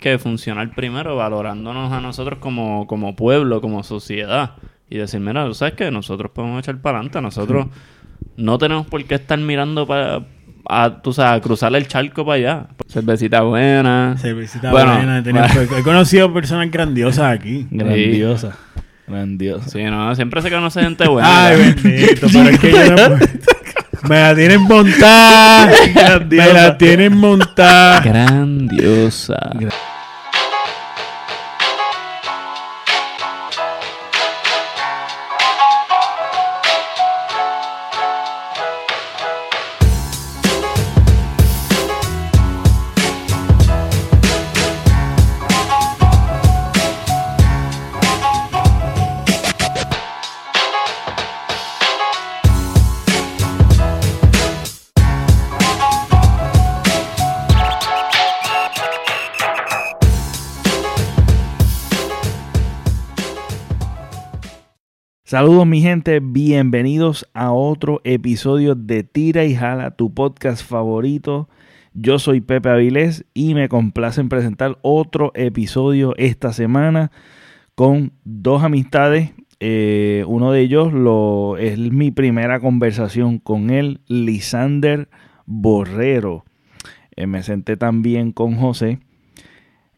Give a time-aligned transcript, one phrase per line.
[0.00, 4.52] que funcionar primero valorándonos a nosotros como, como pueblo, como sociedad.
[4.88, 7.66] Y decir, mira, tú sabes que nosotros podemos echar para adelante, nosotros
[8.36, 10.24] no tenemos por qué estar mirando para...
[10.68, 12.66] A, tú sabes, a cruzar el charco para allá.
[12.86, 14.14] Cervecita buena.
[14.18, 15.18] Cervecita Bueno, buena.
[15.78, 17.66] he conocido personas grandiosas aquí.
[17.70, 18.56] Grandiosa.
[19.08, 19.68] Grandiosa.
[19.68, 21.46] Sí, no, siempre se conoce gente buena.
[21.46, 23.18] Ay, bendito, pero es que yo no puedo.
[24.08, 25.70] Me la tienen montada.
[26.28, 28.00] Me la tienen montada.
[28.00, 29.50] Grandiosa.
[65.30, 71.48] Saludos mi gente, bienvenidos a otro episodio de Tira y Jala, tu podcast favorito.
[71.94, 77.12] Yo soy Pepe Avilés y me complace en presentar otro episodio esta semana
[77.76, 79.30] con dos amistades.
[79.60, 85.08] Eh, uno de ellos lo, es mi primera conversación con él, Lisander
[85.46, 86.44] Borrero.
[87.14, 88.98] Eh, me senté también con José.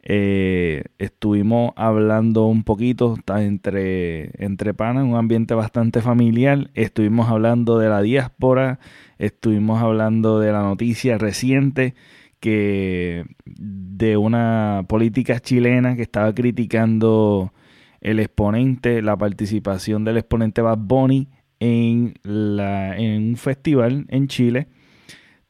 [0.05, 6.71] Eh, estuvimos hablando un poquito entre, entre panas, un ambiente bastante familiar.
[6.75, 8.81] Estuvimos hablando de la diáspora,
[9.19, 11.95] estuvimos hablando de la noticia reciente
[12.41, 17.53] que de una política chilena que estaba criticando
[18.01, 21.29] el exponente, la participación del exponente Bad Bunny
[21.61, 24.67] en, la, en un festival en Chile.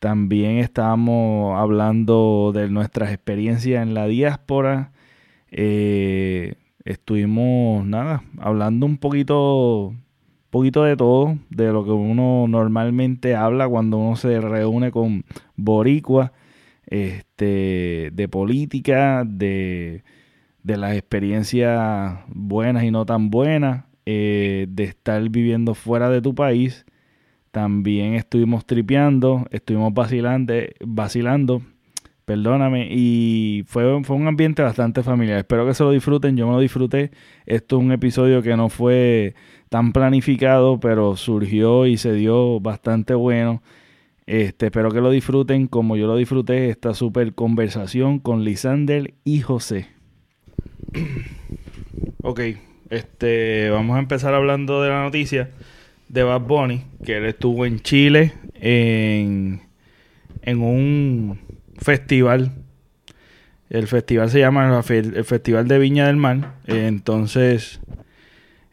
[0.03, 4.91] También estábamos hablando de nuestras experiencias en la diáspora.
[5.53, 9.95] Eh, estuvimos, nada, hablando un poquito,
[10.51, 15.25] poquito de todo, de lo que uno normalmente habla cuando uno se reúne con
[15.55, 16.33] boricua,
[16.89, 20.03] este, de política, de,
[20.65, 26.35] de las experiencias buenas y no tan buenas, eh, de estar viviendo fuera de tu
[26.35, 26.87] país.
[27.53, 31.61] También estuvimos tripeando, estuvimos vacilando, vacilando,
[32.25, 35.37] perdóname, y fue, fue un ambiente bastante familiar.
[35.37, 37.11] Espero que se lo disfruten, yo me lo disfruté.
[37.45, 39.35] Esto es un episodio que no fue
[39.69, 43.63] tan planificado, pero surgió y se dio bastante bueno.
[44.25, 49.43] Este, espero que lo disfruten como yo lo disfruté, esta super conversación con Lisander y
[49.43, 49.89] José.
[52.23, 52.41] ok,
[52.89, 55.51] este, vamos a empezar hablando de la noticia
[56.13, 59.63] de Bad Bunny, que él estuvo en Chile en,
[60.43, 61.41] en un
[61.79, 62.53] festival.
[63.71, 66.57] El festival se llama el Festival de Viña del Mar.
[66.67, 67.81] Entonces,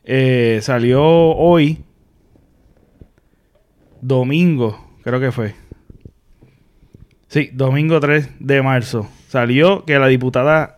[0.03, 1.85] eh, salió hoy,
[4.01, 5.56] domingo, creo que fue.
[7.29, 9.09] Sí, domingo 3 de marzo.
[9.29, 10.75] Salió que la diputada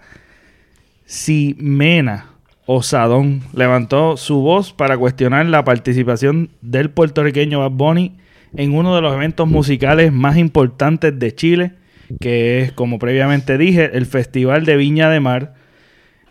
[1.07, 2.30] Ximena
[2.73, 8.15] Osadón levantó su voz para cuestionar la participación del puertorriqueño Bad Bunny
[8.55, 11.73] en uno de los eventos musicales más importantes de Chile,
[12.21, 15.53] que es, como previamente dije, el Festival de Viña de Mar.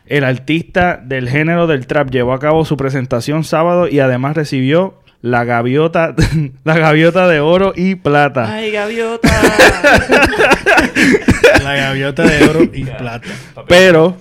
[0.07, 4.99] El artista del género del trap llevó a cabo su presentación sábado y además recibió
[5.23, 6.15] la gaviota,
[6.65, 8.53] la gaviota de oro y plata.
[8.53, 9.29] ¡Ay, gaviota!
[11.63, 13.29] La gaviota de oro y plata.
[13.69, 14.17] Pero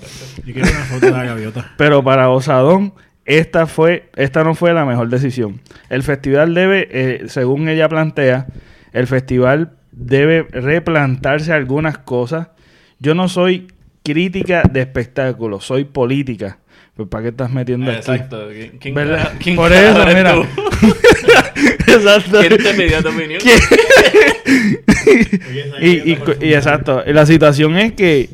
[0.46, 1.72] Yo quiero una foto de la gaviota.
[1.78, 2.94] Pero para Osadón,
[3.26, 5.62] esta, fue, esta no fue la mejor decisión.
[5.90, 8.48] El festival debe, eh, según ella plantea,
[8.92, 12.50] el festival debe replantarse algunas cosas.
[13.00, 13.68] Yo no soy
[14.04, 16.60] crítica de espectáculos, soy política.
[17.00, 18.00] Pues ¿para qué estás metiendo aquí?
[18.00, 18.50] Exacto.
[18.52, 19.18] ¿Quién, quién ¿Verdad?
[19.20, 20.36] carajo- quién Por eso, mira.
[21.88, 22.40] Exacto.
[22.42, 23.42] ¿Quién te pidió tu opinión?
[25.82, 28.30] y, y, y exacto, la situación es que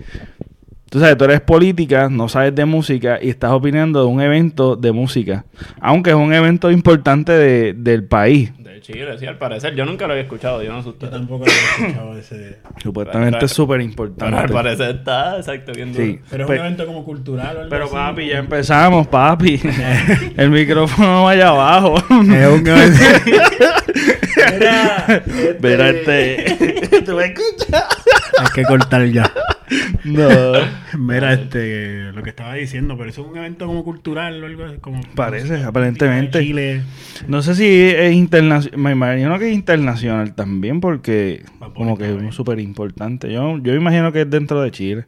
[0.96, 4.78] tú sabes, tú eres política, no sabes de música y estás opinando de un evento
[4.78, 5.44] de música,
[5.82, 8.54] aunque es un evento importante de- del país.
[8.64, 9.76] De Chile, sí, al parecer.
[9.76, 12.60] Yo nunca lo había escuchado, yo no sé Yo tampoco había escuchado ese.
[12.82, 14.54] Supuestamente Pero- es súper Pero al importante.
[14.54, 16.06] parecer está, exacto, bien duro.
[16.06, 16.20] Sí.
[16.30, 19.62] Pero es Pe- un evento como cultural o algo Pero así, papi, ya empezamos, papi.
[20.38, 21.98] El micrófono vaya abajo.
[21.98, 22.72] Es un evento.
[24.54, 25.22] Mira,
[25.60, 27.02] Verá este.
[27.02, 27.84] ¿Tú me escuchas?
[28.40, 29.30] Hay que cortar ya.
[30.04, 30.30] No.
[30.98, 34.66] Mira, este, lo que estaba diciendo, pero eso es un evento como cultural o algo
[34.66, 35.02] así, como...
[35.16, 36.40] Parece, aparentemente.
[36.40, 36.82] Chile.
[37.28, 38.80] No sé si es internacional.
[38.80, 41.44] Me imagino que es internacional también, porque
[41.76, 42.28] como que ahí.
[42.28, 43.32] es súper importante.
[43.32, 45.06] Yo, yo imagino que es dentro de Chile.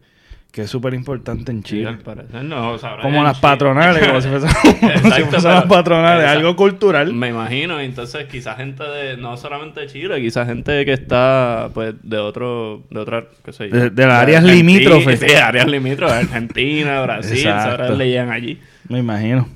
[0.51, 1.97] Que es súper importante en Chile.
[2.43, 3.41] no, como las Chile.
[3.41, 6.39] patronales, como si si las patronales, Exacto.
[6.39, 7.13] algo cultural.
[7.13, 11.93] Me imagino, entonces quizás gente de, no solamente de Chile, quizás gente que está pues
[12.01, 13.75] de otro, de otra, qué sé yo.
[13.75, 15.19] De- de las áreas limítrofes.
[15.27, 18.59] Sí, áreas limítrofes, Argentina, Brasil, sabrá le llegan allí.
[18.89, 19.47] Me imagino.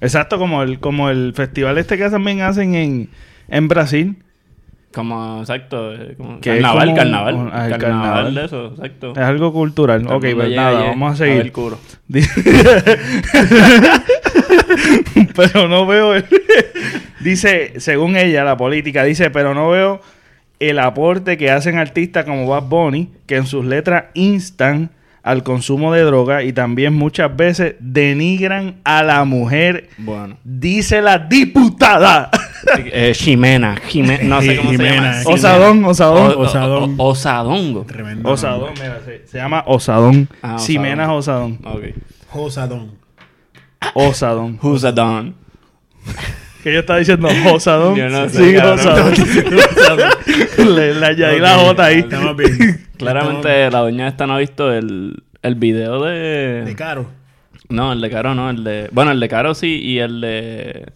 [0.00, 3.08] Exacto, como el, como el festival este que también hacen en,
[3.48, 4.16] en Brasil.
[4.92, 8.34] Como, exacto, eh, como Que es carnaval, como- carnaval, ah, carnaval, carnaval.
[8.34, 9.12] de eso, exacto.
[9.12, 10.02] Es algo cultural.
[10.02, 11.40] Todo ok, pues nada, vamos a seguir.
[11.42, 11.78] el culo.
[12.08, 12.22] Di-
[15.36, 16.24] pero no veo el-
[17.20, 20.00] dice según ella la política dice pero no veo
[20.58, 24.90] el aporte que hacen artistas como Bad Bunny que en sus letras instan
[25.22, 30.36] al consumo de droga y también muchas veces denigran a la mujer Bueno.
[30.44, 32.30] dice la diputada
[32.92, 35.34] Eh, Ximena, Xime- no sé cómo Jimena, se llama.
[35.34, 36.94] Osadón Osadón O- o- Osadón.
[36.98, 37.84] o- Osadongo.
[37.84, 38.28] Tremendo.
[38.30, 41.10] Osadón mira, se, se llama Osadón Ah, Osadón.
[41.10, 41.82] Osadón Ok.
[42.28, 42.90] Josadón.
[43.94, 45.34] Osadón Who's a don?
[46.62, 48.78] que yo estaba diciendo Osadón Yo no sé, sí cabrón.
[48.80, 52.86] Osadón le, le añadí la J ahí Estamos bien.
[52.98, 56.64] Claramente la doña esta no ha visto el, el video de...
[56.64, 57.08] De caro.
[57.68, 58.88] No, el de Caro no, el de...
[58.92, 60.86] Bueno, el de Caro sí y el de...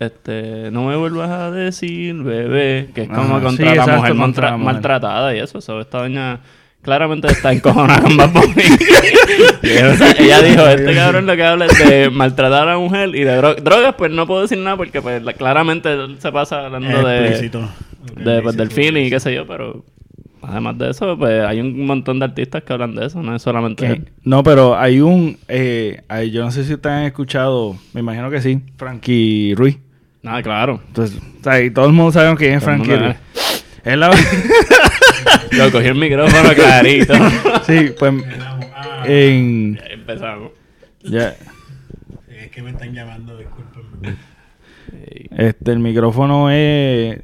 [0.00, 0.70] Este...
[0.72, 4.16] No me vuelvas a decir, bebé, que es como Ajá, contra sí, la mujer contra
[4.16, 4.72] maltra- la mujer.
[4.74, 5.58] maltratada y eso.
[5.58, 6.40] eso esta doña
[6.82, 11.78] claramente está encojonada con Bad o sea, ella dijo, este cabrón lo que habla es
[11.88, 15.02] de maltratar a la mujer y de dro- drogas, pues no puedo decir nada porque
[15.02, 17.28] pues la- claramente él se pasa hablando de...
[17.28, 17.68] Explícito.
[18.16, 19.84] de, pues, del feeling y qué sé yo, pero
[20.42, 23.42] además de eso, pues hay un montón de artistas que hablan de eso, no es
[23.42, 24.00] solamente.
[24.24, 25.36] No, pero hay un.
[25.48, 29.76] Eh, hay- yo no sé si ustedes han escuchado, me imagino que sí, Frankie Ruiz.
[30.24, 30.80] Ah, claro.
[30.88, 33.16] Entonces, o sea, y todo el mundo sabe quién es mundo Ruiz.
[33.84, 34.10] Es la.
[35.52, 37.14] Yo cogí el micrófono clarito.
[37.66, 38.14] sí, pues.
[38.74, 39.76] Ah, En.
[39.76, 40.50] Ya empezamos.
[41.02, 41.34] Ya,
[42.28, 44.16] Es que me están llamando, discúlpenme.
[45.36, 47.20] este, el micrófono es.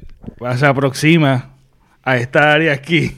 [0.57, 1.51] Se aproxima
[2.03, 3.11] a esta área aquí.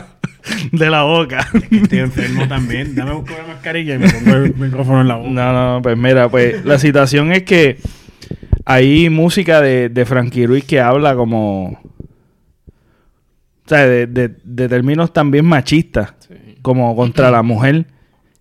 [0.72, 1.48] de la boca.
[1.70, 2.94] Estoy enfermo también.
[2.94, 5.30] Dame busco la mascarilla y me pongo el micrófono en la boca.
[5.30, 7.78] No, no, no, pues mira, pues la situación es que
[8.66, 11.78] hay música de, de Frankie Ruiz que habla como.
[13.64, 16.12] O sea, de, de- de términos también machistas,
[16.62, 17.86] como contra la mujer.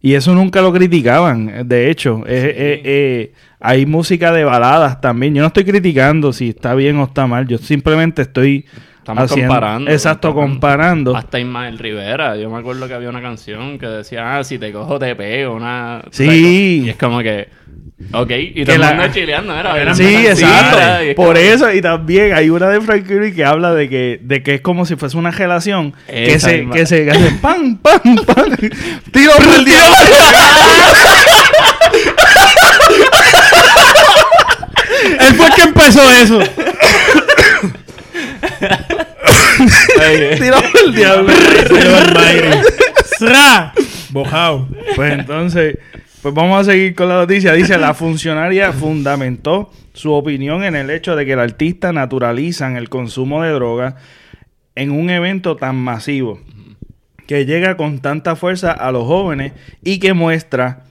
[0.01, 2.24] Y eso nunca lo criticaban, de hecho.
[2.27, 5.33] Eh, eh, eh, hay música de baladas también.
[5.33, 7.48] Yo no estoy criticando si está bien o está mal.
[7.48, 8.66] Yo simplemente estoy
[9.06, 9.92] Estamos haciendo- comparando.
[9.92, 11.16] Exacto, comparando.
[11.16, 12.36] Hasta Ismael Rivera.
[12.38, 15.54] Yo me acuerdo que había una canción que decía, ah, si te cojo te pego.
[15.54, 16.02] Una...
[16.10, 16.81] Sí.
[16.86, 17.48] Y es como que,
[18.12, 18.31] ok.
[18.31, 19.80] Y Que la- chileando, era.
[19.80, 20.80] Eran Sí, exacto.
[21.02, 24.19] es Por como- eso, y también hay una de Frank Curry que habla de que,
[24.24, 27.78] de que es como si fuese una relación que se, que se que hace pam,
[27.78, 28.57] pam, pam.
[29.12, 29.96] Tiro por el diablo.
[35.19, 36.40] Él fue el que empezó eso.
[39.95, 41.33] Por el diablo.
[43.17, 43.73] ¡Sra!
[44.09, 44.67] Bojao.
[44.95, 45.77] Pues entonces,
[46.21, 47.53] pues vamos a seguir con la noticia.
[47.53, 52.89] Dice, la funcionaria fundamentó su opinión en el hecho de que el artista naturalizan el
[52.89, 53.95] consumo de drogas
[54.75, 56.39] en un evento tan masivo
[57.27, 59.53] que llega con tanta fuerza a los jóvenes
[59.83, 60.83] y que muestra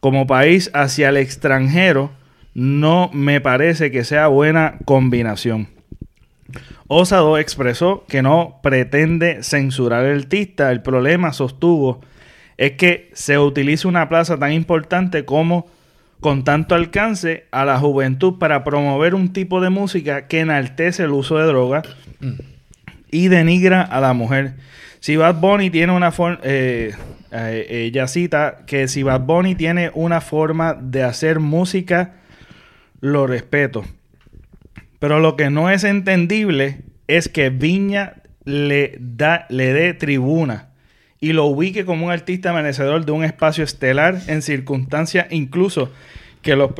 [0.00, 2.10] como país hacia el extranjero
[2.54, 5.68] no me parece que sea buena combinación.
[6.94, 10.70] Osado expresó que no pretende censurar al artista.
[10.70, 12.02] El problema, sostuvo,
[12.58, 15.68] es que se utilice una plaza tan importante como
[16.20, 21.12] con tanto alcance a la juventud para promover un tipo de música que enaltece el
[21.12, 21.88] uso de drogas
[23.10, 24.56] y denigra a la mujer.
[25.00, 30.74] Si Bad Bunny tiene una forma, ella cita que si Bad Bunny tiene una forma
[30.74, 32.16] de hacer música,
[33.00, 33.82] lo respeto.
[35.02, 40.68] Pero lo que no es entendible es que Viña le, da, le dé tribuna
[41.18, 45.90] y lo ubique como un artista merecedor de un espacio estelar en circunstancias incluso
[46.40, 46.70] que los,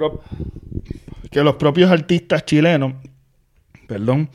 [1.33, 2.93] que los propios artistas chilenos
[3.89, 4.31] perdón,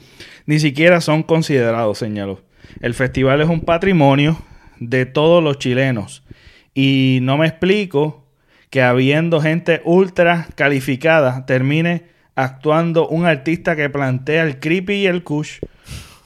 [0.46, 2.41] ni siquiera son considerados, señaló.
[2.82, 4.38] El festival es un patrimonio
[4.82, 6.25] de todos los chilenos
[6.74, 8.27] y no me explico
[8.70, 15.24] que habiendo gente ultra calificada termine actuando un artista que plantea el creepy y el
[15.24, 15.60] kush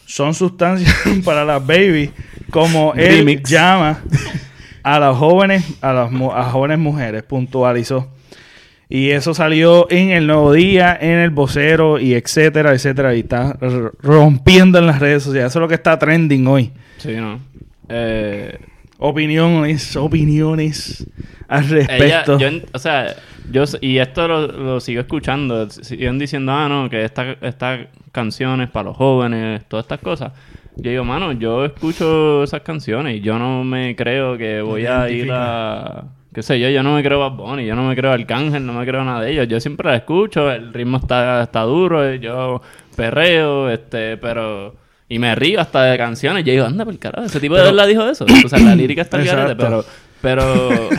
[0.06, 0.94] son sustancias
[1.25, 2.12] para las baby
[2.50, 3.50] como él Remix.
[3.50, 4.01] llama
[4.84, 8.10] a las jóvenes a las a jóvenes mujeres puntualizó
[8.89, 13.15] y eso salió en el Nuevo Día, en el Vocero y etcétera, etcétera.
[13.15, 13.58] Y está
[14.01, 15.51] rompiendo en las redes sociales.
[15.51, 16.74] Eso es lo que está trending hoy.
[16.98, 17.39] Sí, ¿no?
[17.88, 18.60] Eh,
[19.03, 21.08] Opiniones, opiniones
[21.48, 22.38] al Ella, respecto.
[22.38, 23.15] yo, en- o sea,
[23.51, 28.70] yo y esto lo, lo sigo escuchando, siguen diciendo, ah, no, que esta- estas canciones
[28.70, 30.34] para los jóvenes, todas estas cosas.
[30.77, 35.10] Yo digo, mano, yo escucho esas canciones y yo no me creo que voy a
[35.10, 36.03] ir a...
[36.31, 38.74] qué sé yo, yo no me creo Bad Bunny, yo no me creo Arcángel, no
[38.74, 39.48] me creo nada de ellos.
[39.48, 42.62] Yo siempre las escucho, el ritmo está, está duro, yo
[42.96, 44.79] perreo, este, pero...
[45.12, 46.46] Y me río hasta de canciones.
[46.46, 48.25] Yo digo, anda por carajo, ese tipo de verdad dijo eso.
[48.46, 49.84] O sea, la lírica está al pero...
[50.22, 50.89] Pero...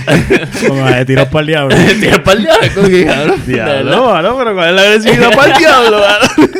[0.68, 1.76] Como la de tiros para el diablo.
[1.98, 2.92] Tienes para el diablo, cabrón.
[2.92, 3.36] Verdad.
[3.46, 6.50] Diablo, mano, pero ¿cuál es la agresividad para el diablo, mano?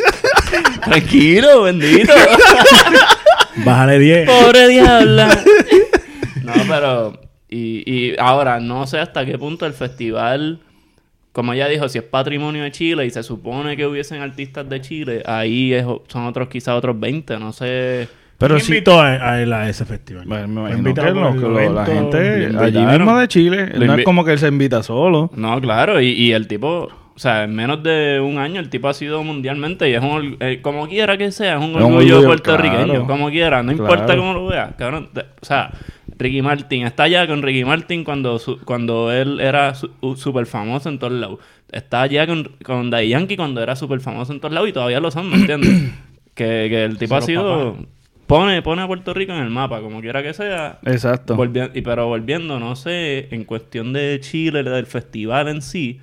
[0.87, 2.15] Tranquilo, bendito.
[3.57, 4.31] Bájale 10.
[4.31, 5.39] Pobre diabla.
[6.45, 7.21] No, pero...
[7.51, 10.61] Y, y ahora, no sé hasta qué punto el festival...
[11.33, 14.81] Como ella dijo, si es patrimonio de Chile y se supone que hubiesen artistas de
[14.83, 18.09] Chile, ahí es- son otros quizás otros 20, no sé...
[18.39, 18.73] Pero ¿Quién sí.
[18.73, 20.25] invitó a, a él a ese festival?
[20.27, 23.73] Bueno, me la gente allí mismo de Chile.
[23.79, 25.31] No es como que él se invita solo.
[25.37, 26.89] No, claro, y, y el tipo...
[27.15, 30.37] O sea, en menos de un año el tipo ha sido mundialmente y es un...
[30.41, 32.85] eh, como quiera que sea, es un orgullo, orgullo, puertorriqueño.
[32.87, 33.07] claro.
[33.07, 33.85] Como quiera, no Claro.
[33.93, 34.75] importa cómo lo veas.
[34.77, 35.71] Cabrón, o sea,
[36.19, 40.99] Ricky Martin está allá con Ricky Martin cuando, su- cuando él era súper famoso en
[40.99, 41.39] todos lados.
[41.71, 45.01] Está allá con, con Daddy Yankee cuando era súper famoso en todos lados y todavía
[45.01, 45.93] lo son, ¿me entiendes?
[46.35, 47.77] que, que el tipo ha sido...
[48.27, 50.79] Pone, pone a Puerto Rico en el mapa, como quiera que sea.
[50.87, 51.37] Exacto.
[51.37, 56.01] Volvi- y pero volviendo, no sé, en cuestión de Chile, del festival en sí,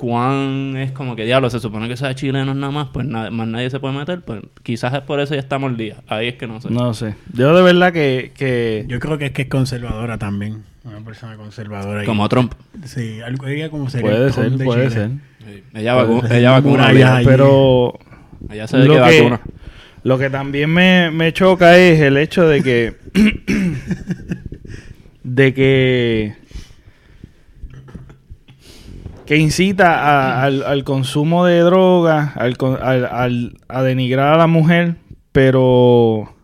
[0.00, 3.46] cuán es como que diablo, se supone que sea chilenos nada más, pues na- más
[3.46, 5.96] nadie se puede meter, pues quizás es por eso ya estamos al día.
[6.08, 6.70] Ahí es que no sé.
[6.70, 7.14] No sé.
[7.34, 8.32] Yo de verdad que...
[8.34, 8.86] que...
[8.88, 10.62] Yo creo que es que es conservadora también.
[10.84, 12.02] Una persona conservadora.
[12.02, 12.54] y- Como Trump.
[12.86, 14.94] Sí, algo ella como sería Puede ser, de puede Chile.
[14.94, 15.10] ser.
[15.74, 16.36] Ella, Puede vacu- ser.
[16.38, 16.92] ella vacuna.
[16.92, 17.16] Vieja.
[17.16, 17.26] allí.
[17.26, 17.98] Pero...
[18.50, 19.40] Ella se ve lo que que, vacuna.
[20.04, 22.94] lo que también me, me choca es el hecho de que
[25.22, 26.32] de que
[29.30, 34.96] que incita a- al, al consumo de drogas, al, a denigrar a la mujer,
[35.30, 36.34] pero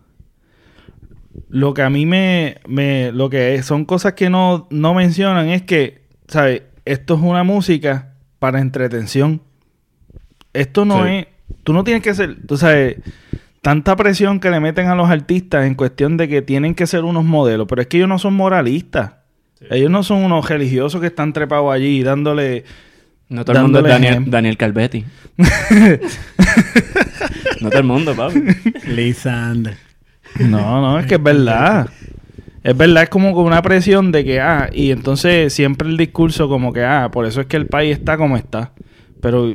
[1.49, 5.49] lo que a mí me, me lo que es- son cosas que no, no mencionan
[5.49, 6.61] es que, ¿sabes?
[6.85, 9.41] Esto es una música para entretención.
[10.53, 11.09] Esto no Sí.
[11.11, 11.27] es,
[11.63, 12.99] tú no tienes que ser, tú sabes,
[13.61, 17.03] tanta presión que le meten a los artistas en cuestión de que tienen que ser
[17.03, 19.11] unos modelos, pero es que ellos no son moralistas.
[19.69, 22.63] Ellos no son unos religiosos que están trepados allí dándole
[23.29, 24.31] No todo el mundo es dándole Daniel.
[24.31, 25.05] Daniel Calvetti.
[27.61, 28.41] no todo el mundo, papi.
[28.87, 29.77] Lisander.
[30.39, 31.89] No, no, es que es verdad.
[32.63, 36.49] Es verdad, es como con una presión de que, ah, y entonces siempre el discurso
[36.49, 38.73] como que, ah, por eso es que el país está como está.
[39.21, 39.53] Pero,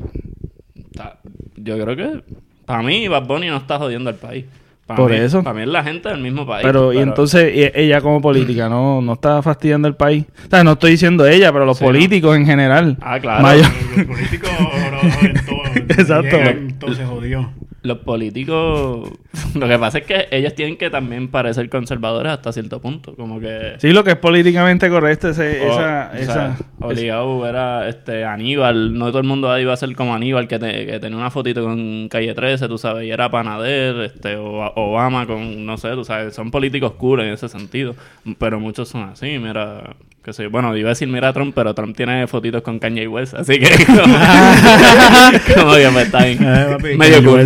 [1.57, 2.25] Yo creo que
[2.65, 4.47] para mí Bad Bunny no está jodiendo al país.
[4.87, 5.43] Para Por mí- eso.
[5.45, 6.63] Para mí es la gente del mismo país.
[6.65, 10.25] pero, y entonces y- ella como política no, no está fastidiando el país.
[10.47, 12.97] O sea, no estoy diciendo ella, pero los Sí, políticos en general.
[13.01, 13.43] Ah, claro.
[13.43, 15.63] Mayor- Los políticos joden todo.
[15.89, 16.37] Exacto.
[16.37, 17.51] Llegan, se jodió.
[17.83, 19.11] Los políticos...
[19.55, 23.15] Lo que pasa es que ellos tienen que también parecer conservadores hasta cierto punto.
[23.17, 23.75] Como que...
[23.79, 28.97] Sí, lo que es políticamente correcto, ese- o- esa, o esa, obligado era este Aníbal.
[28.97, 31.63] No todo el mundo iba a ser como Aníbal, que, te- que tenía una fotito
[31.65, 36.05] con Calle 13, tú sabes, y era Panader, este, o Obama con, no sé, tú
[36.05, 37.95] sabes, son políticos cool en ese sentido.
[38.39, 39.95] Pero muchos son así, mira...
[40.25, 43.09] Que sé, bueno, iba a decir mira a Trump, pero Trump tiene fotitos con Kanye
[43.09, 44.03] West, así que como,
[45.57, 46.39] como que pues, está bien.
[46.43, 47.41] Eh, papi, Medio cool.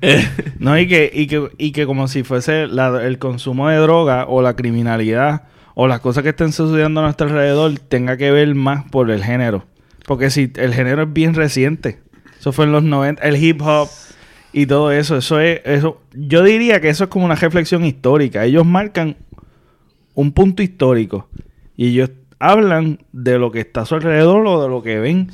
[0.58, 4.26] No, y que, y que, y que como si fuese la- el consumo de droga
[4.28, 5.42] o la criminalidad
[5.74, 9.22] o las cosas que estén sucediendo a nuestro alrededor tenga que ver más por el
[9.24, 9.64] género.
[10.06, 12.00] Porque si el género es bien reciente,
[12.38, 13.88] eso fue en los 90, el hip hop
[14.52, 18.44] y todo eso, eso es, eso, yo diría que eso es como una reflexión histórica.
[18.44, 19.16] Ellos marcan
[20.14, 21.28] un punto histórico
[21.76, 25.30] y ellos hablan de lo que está a su alrededor o de lo que ven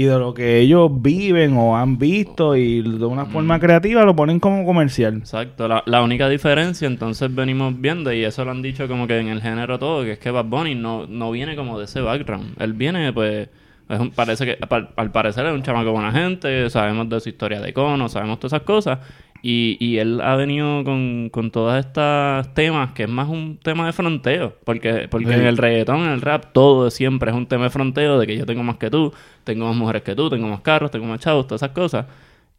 [0.00, 4.16] y de lo que ellos viven o han visto y de una forma creativa lo
[4.16, 5.16] ponen como comercial.
[5.18, 9.18] Exacto, la, la única diferencia entonces venimos viendo, y eso lo han dicho como que
[9.18, 12.00] en el género todo, que es que Bad Bunny no, no viene como de ese
[12.00, 12.54] background.
[12.60, 13.48] Él viene, pues,
[13.90, 17.28] es un- parece que al, al parecer es un chamaco buena gente, sabemos de su
[17.28, 18.98] historia de cono, sabemos todas esas cosas,
[19.42, 23.86] y, y él ha venido con, con todos estos temas, que es más un tema
[23.86, 25.32] de fronteo, porque, porque Sí.
[25.34, 28.36] en el reggaetón, en el rap, todo siempre es un tema de fronteo, de que
[28.36, 29.12] yo tengo más que tú,
[29.44, 32.06] tengo más mujeres que tú, tengo más carros, tengo más chavos, todas esas cosas.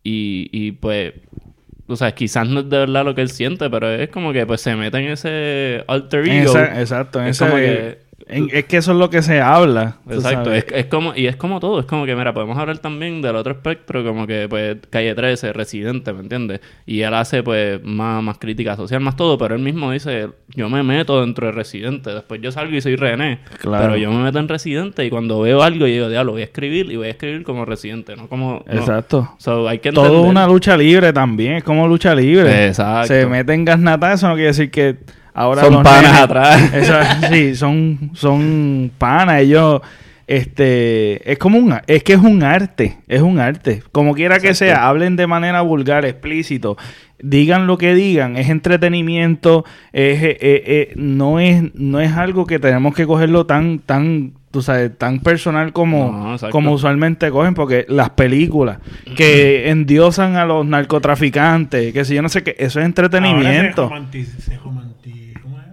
[0.04, 1.14] Y, y pues,
[1.88, 4.46] o sea, quizás no es de verdad lo que él siente, pero es como que
[4.46, 6.58] pues se mete en ese alter En ego.
[6.58, 7.98] exacto, en Es ese, como que-
[8.28, 9.98] En- es que eso es lo que se habla.
[10.10, 13.22] Exacto, es, es como, y es como todo, es como que, mira, podemos hablar también
[13.22, 16.62] del otro espectro, como que, pues, Calle 13, Residente, ¿me entiendes?
[16.86, 20.70] Y él hace, pues, más, más crítica social, más todo, pero él mismo dice, yo
[20.70, 23.86] me meto dentro de Residente, después yo salgo y soy René, Claro.
[23.86, 26.46] pero yo me meto en Residente y cuando veo algo, yo digo, diablo, voy a
[26.46, 28.64] escribir y voy a escribir como Residente, no como...
[28.68, 28.74] no.
[28.74, 29.34] Exacto.
[29.38, 32.68] So, hay que Todo una lucha libre también, es como lucha libre.
[32.68, 33.08] Exacto.
[33.08, 34.98] Se meten gasnata, eso no quiere decir que
[35.34, 36.74] ahora Son panas nenes- atrás.
[36.74, 39.82] Eso- sí, son, son panas, ellos
[40.28, 43.84] este es como un es que es un arte, es un arte.
[43.92, 46.78] Como quiera que sea, hablen de manera vulgar, explícito,
[47.22, 52.46] digan lo que digan, es entretenimiento, es, eh, eh, eh, no es no es algo
[52.46, 56.12] que tenemos que cogerlo tan tan tú sabes, tan personal como,
[56.42, 58.80] No, como usualmente cogen, porque las películas
[59.16, 63.84] que endiosan a los narcotraficantes, que si yo no sé qué, eso es entretenimiento.
[63.84, 65.66] Ahora se romanti- se romanti- ¿cómo es?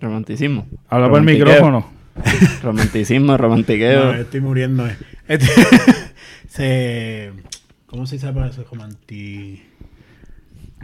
[0.00, 0.66] Romanticismo.
[0.88, 1.86] Habla por el micrófono.
[2.62, 4.04] Romanticismo, romantiqueo.
[4.06, 4.86] No, estoy muriendo.
[4.86, 4.96] eh.
[5.28, 5.46] Este-
[6.48, 7.32] se,
[7.86, 8.64] ¿Cómo se dice para eso?
[8.64, 9.62] Romanti-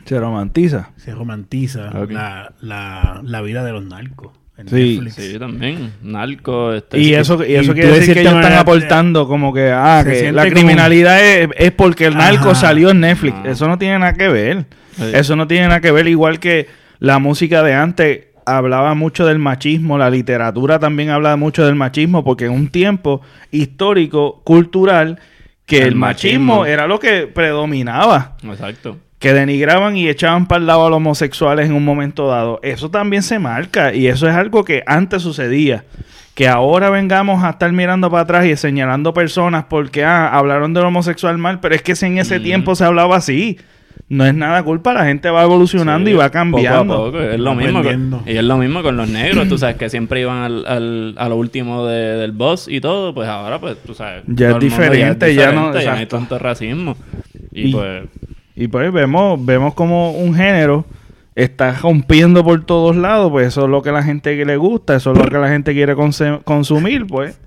[0.05, 0.91] Se romantiza.
[0.97, 4.33] se romantiza la, la, la vida de los narcos.
[4.57, 5.15] en Sí, Netflix.
[5.15, 5.93] Sí, también.
[6.03, 6.99] Narco, este...
[6.99, 10.31] Y eso, y eso y quiere decir que ellos están aportando como que, ah, que
[10.33, 12.55] la como- criminalidad es, es porque el narco Ajá.
[12.61, 13.35] salió en Netflix.
[13.45, 13.49] Ah.
[13.49, 14.67] Eso no tiene nada que ver.
[14.97, 15.03] Sí.
[15.13, 16.07] Eso no tiene nada que ver.
[16.07, 16.69] Igual que
[17.01, 22.25] la música de antes hablaba mucho del machismo, la literatura también hablaba mucho del machismo,
[22.25, 23.21] porque en un tiempo
[23.51, 25.19] histórico, cultural,
[25.67, 26.67] que el, El machismo, machismo.
[26.67, 28.37] era lo que predominaba.
[28.43, 28.99] Exacto.
[29.19, 32.61] que denigraban y echaban para el lado a los homosexuales en un momento dado.
[32.63, 35.85] Eso también se marca y eso es algo que antes sucedía.
[36.35, 40.85] Que ahora vengamos a estar mirando para atrás y señalando personas porque ah, hablaron del
[40.85, 42.43] homosexual mal, pero es que si en ese Mm.
[42.43, 43.57] tiempo se hablaba así,
[44.09, 46.95] no es nada culpa, la gente va evolucionando Sí, y va cambiando.
[46.97, 47.21] Poco a poco.
[47.23, 50.21] Es lo mismo con, y es lo mismo con los negros, tú sabes, que siempre
[50.21, 53.95] iban al, al, a lo último de- del boss y todo, pues ahora, pues, tú
[53.95, 54.23] sabes.
[54.27, 56.17] Ya es diferente, ya no- diferente, ya no hay exacto.
[56.19, 56.97] tanto racismo.
[57.53, 58.03] Y, Y- pues,
[58.57, 60.85] Y pues vemos, vemos como un género
[61.35, 64.57] está rompiendo por todos lados, pues eso es lo que a la gente que le
[64.57, 65.97] gusta, eso es lo que la gente quiere
[66.45, 67.41] consumir, pues.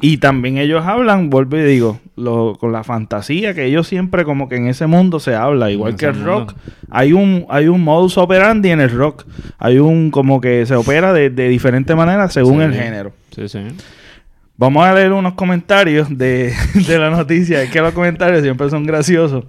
[0.00, 4.48] Y también ellos hablan, vuelvo y digo, lo- con la fantasía, que ellos siempre como
[4.48, 6.54] que en ese mundo se habla, igual que el rock.
[6.90, 9.24] Hay un, hay un modus operandi en el rock.
[9.58, 12.64] Hay un como que se opera de, de diferente manera según Sí.
[12.64, 13.12] el género.
[13.34, 13.58] sí, sí.
[14.56, 16.52] Vamos a leer unos comentarios de,
[16.86, 17.62] de la noticia.
[17.62, 19.44] Es que los comentarios siempre son graciosos.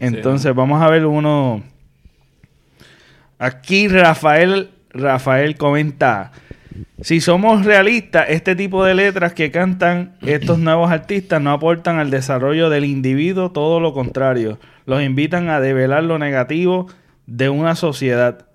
[0.00, 1.62] Entonces, vamos a ver uno.
[3.38, 6.32] Aquí Rafael, Rafael comenta.
[7.00, 12.10] Si somos realistas, este tipo de letras que cantan estos nuevos artistas no aportan al
[12.10, 14.58] desarrollo del individuo, todo lo contrario.
[14.86, 16.88] Los invitan a develar lo negativo
[17.26, 18.46] de una sociedad.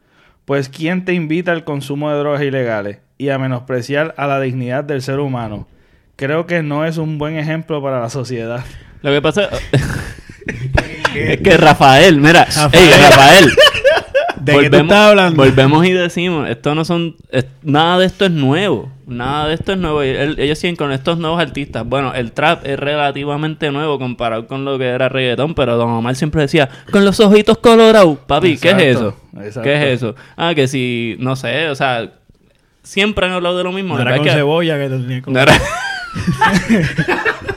[0.46, 4.84] Pues ¿quién te invita al consumo de drogas ilegales y a menospreciar a la dignidad
[4.84, 5.68] del ser humano?
[6.16, 8.64] Creo que no es un buen ejemplo para la sociedad.
[9.02, 9.50] Lo que pasa
[11.16, 12.84] es que Rafael, mira, Rafael.
[12.84, 13.52] ey, Rafael.
[14.46, 15.44] ¿De qué tú estás hablando?
[15.44, 19.74] Volvemos y decimos, esto no son, es- nada de esto es nuevo, nada de esto
[19.74, 20.02] es nuevo.
[20.04, 21.84] Ellos siguen con estos nuevos artistas.
[21.86, 26.16] Bueno, el trap es relativamente nuevo comparado con lo que era reggaetón, pero Don Omar
[26.16, 29.16] siempre decía, con los ojitos colorados, papi, ¿qué es eso?
[29.36, 29.62] Exacto.
[29.64, 30.16] ¿Qué es eso?
[30.38, 32.12] Ah, que si, no sé, o sea,
[32.84, 33.96] siempre han hablado de lo mismo.
[33.96, 35.54] No era con que- cebolla que te tenía No era...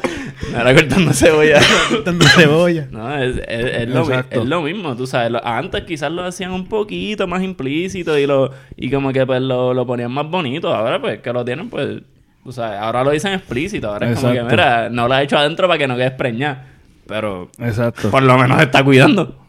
[0.52, 1.60] no era cortando cebolla.
[1.90, 2.88] cortando cebolla.
[2.90, 4.40] No, es, es- es lo, Exacto.
[4.42, 5.30] es lo mismo, tú sabes.
[5.30, 9.40] Lo- antes quizás lo hacían un poquito más implícito y lo y como que pues
[9.42, 10.74] lo, lo ponían más bonito.
[10.74, 12.00] Ahora pues que lo tienen pues,
[12.44, 13.88] tú sabes, ahora lo dicen explícito.
[13.90, 14.54] Ahora es como que, Exacto.
[14.56, 16.66] mira, no lo ha hecho adentro para que no quede preñada.
[17.06, 18.10] Pero Exacto.
[18.10, 19.38] por lo menos está cuidando.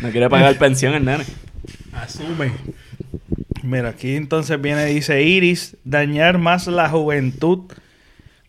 [0.00, 1.24] no quiere pagar pensión el nene.
[1.92, 2.52] Asume.
[3.62, 7.60] Mira, aquí entonces viene, dice Iris, dañar más la juventud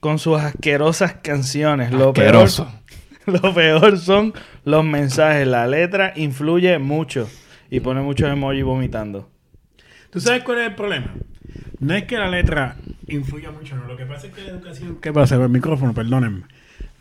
[0.02, 1.92] con sus asquerosas canciones.
[1.92, 2.72] Lo peor, Asqueroso.
[3.26, 4.34] lo peor son
[4.66, 5.48] los mensajes.
[5.48, 7.30] La letra influye mucho.
[7.70, 9.30] Y pone muchos emojis vomitando.
[10.10, 11.14] ¿Tú sabes cuál es el problema?
[11.80, 12.76] No es que la letra
[13.08, 13.86] influya mucho, no.
[13.86, 14.98] Lo que pasa es que la educación...
[15.02, 15.94] ¿Qué pasa con el micrófono?
[15.94, 16.44] Perdónenme.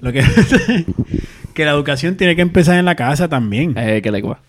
[0.00, 0.22] Lo que
[1.54, 3.74] que la educación tiene que empezar en la casa también.
[3.76, 4.40] Eh, que le cua.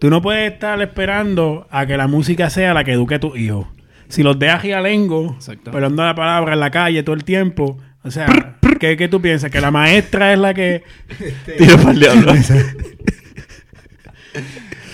[0.00, 3.38] Tú no puedes estar esperando a que la música sea la que eduque a tus
[3.38, 3.68] hijos.
[4.12, 5.70] Si los dejas gialengo, Exacto.
[5.70, 9.50] pelando la palabra en la calle todo el tiempo, o sea, ¿qué, qué tú piensas?
[9.50, 10.82] ¿Que la maestra es la que...
[11.56, 12.34] Tiro para el diablo.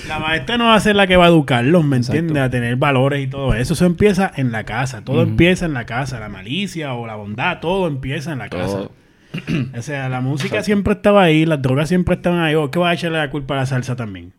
[0.07, 2.41] La maestra no va a ser la que va a educarlos, ¿me entiendes?
[2.41, 3.75] A tener valores y todo eso.
[3.75, 5.03] Eso empieza en la casa.
[5.03, 6.21] Todo empieza en la casa.
[6.21, 8.89] La malicia o la bondad, todo empieza en la casa.
[9.77, 12.55] O sea, la música siempre estaba ahí, las drogas siempre estaban ahí.
[12.55, 14.33] ¿O qué va a echarle la culpa a la salsa también?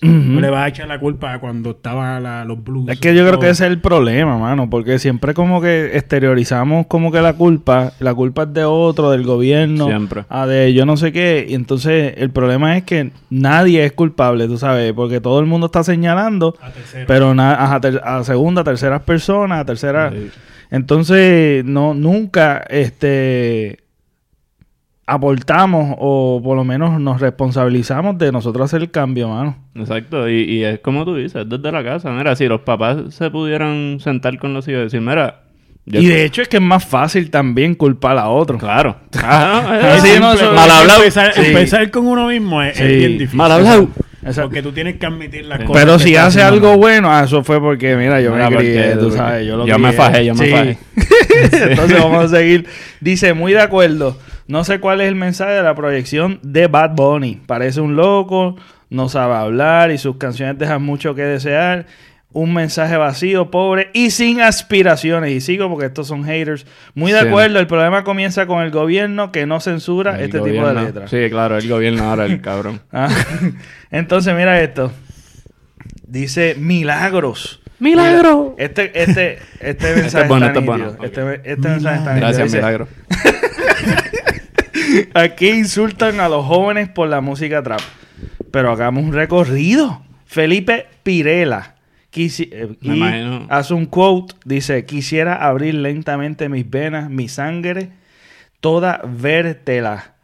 [0.00, 2.88] No le vas a echar la culpa a cuando estaban la- los blues.
[2.88, 6.86] Es que yo creo que ese es el problema, mano, porque siempre como que exteriorizamos
[6.86, 10.24] como que la culpa, la culpa es de otro, del gobierno, Siempre.
[10.28, 14.46] a de yo no sé qué, y entonces el problema es que nadie es culpable,
[14.46, 16.70] tú sabes, porque todo el mundo está señalando, A
[17.06, 17.34] pero
[17.80, 20.30] ter- a segunda, terceras personas, a tercera, Sí.
[20.70, 23.78] entonces no nunca este
[25.08, 29.56] aportamos o por lo menos nos responsabilizamos de nosotros hacer el cambio, mano.
[29.74, 32.10] Exacto, y, y es como tú dices, desde la casa.
[32.10, 35.40] Mira, si los papás se pudieran sentar con los hijos y decir, mira,
[35.86, 38.58] yo- Y de hecho es que es más fácil también culpar a otro.
[38.58, 38.96] Claro.
[39.10, 40.34] Sí, no, simple.
[40.34, 40.98] eso- mal hablado.
[41.00, 41.40] Empezar, Sí.
[41.46, 43.36] empezar con uno mismo es, bien difícil.
[43.38, 43.88] Mal hablado.
[44.20, 44.42] Exacto.
[44.50, 45.64] Porque tú tienes que admitir las Sí.
[45.64, 45.82] cosas.
[45.82, 46.76] Pero si hace algo mal.
[46.78, 49.66] bueno, ah, eso fue porque, mira, yo Mira, me crié, porque- tú sabes, yo lo
[49.66, 50.78] yo me fajé, yo me fajé.
[51.70, 52.66] Entonces vamos a seguir.
[53.00, 54.18] Dice, muy de acuerdo.
[54.48, 57.40] No sé cuál es el mensaje de la proyección de Bad Bunny.
[57.46, 58.56] Parece un loco,
[58.90, 61.86] no sabe hablar y sus canciones dejan mucho que desear.
[62.30, 65.30] Un mensaje vacío, pobre y sin aspiraciones.
[65.32, 66.66] Y sigo porque estos son haters.
[66.94, 67.26] Muy de Sí.
[67.28, 71.10] acuerdo, el problema comienza con el gobierno que no censura El este tipo de letras.
[71.10, 72.80] Sí, claro, el gobierno ahora, el cabrón.
[72.92, 73.08] Ah,
[73.90, 74.92] Entonces, mira esto.
[76.06, 77.60] Dice milagros.
[77.80, 78.54] ¡Milagro!
[78.58, 80.88] Mira, este, este, este mensaje es bueno, está este es nítido.
[80.96, 81.04] bueno.
[81.04, 82.26] Este, este mensaje está nítido.
[82.28, 82.88] Gracias, Dice, milagro.
[85.14, 87.80] Aquí insultan a los jóvenes por la música trap.
[88.50, 90.02] Pero hagamos un recorrido.
[90.26, 91.74] Felipe Pirela.
[92.12, 93.46] quisi- eh, Me y imagino.
[93.50, 94.34] hace un quote.
[94.44, 97.90] Dice, quisiera abrir lentamente mis venas, mi sangre,
[98.60, 100.14] toda vértela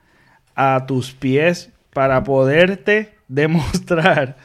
[0.57, 4.37] a tus pies para poderte demostrar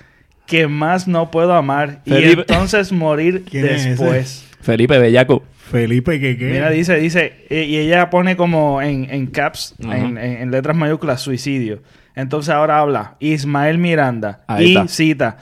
[0.46, 4.46] que más no puedo amar y entonces morir después.
[4.62, 5.44] Felipe Bellaco.
[5.70, 6.46] Felipe, ¿qué qué?
[6.46, 10.76] Mira, dice, dice, eh, y ella pone como en, en caps, en, en- en letras
[10.76, 11.82] mayúsculas, suicidio.
[12.16, 14.88] Entonces ahora habla Ismael Miranda Ahí y está.
[14.88, 15.38] cita,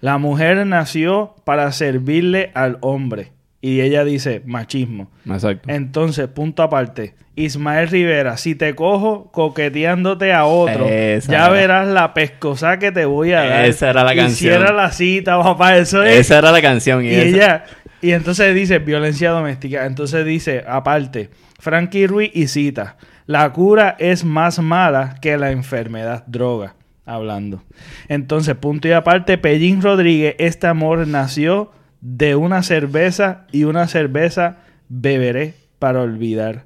[0.00, 3.32] la mujer nació para servirle al hombre.
[3.60, 5.08] Y ella dice, machismo.
[5.24, 5.68] Exacto.
[5.70, 7.14] Entonces, punto aparte.
[7.36, 11.48] Ismael Rivera, si te cojo coqueteándote a otro, Esa ya era.
[11.50, 13.64] verás la pescosa que te voy a dar.
[13.64, 14.52] Esa era la canción.
[14.54, 15.76] Hiciera la cita, papá.
[15.78, 16.18] Eso es.
[16.18, 17.04] Esa era la canción.
[17.04, 17.64] Y, Y esa- ella,
[18.02, 19.86] y entonces dice violencia doméstica.
[19.86, 26.24] Entonces dice, aparte, Frankie Ruiz y cita, la cura es más mala que la enfermedad,
[26.26, 26.74] droga,
[27.06, 27.62] hablando.
[28.08, 34.58] Entonces, punto y aparte, Pellín Rodríguez, este amor nació de una cerveza y una cerveza
[34.88, 36.64] beberé para olvidar.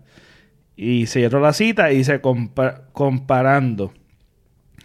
[0.76, 3.92] Y cierro la cita y dice, compa- comparando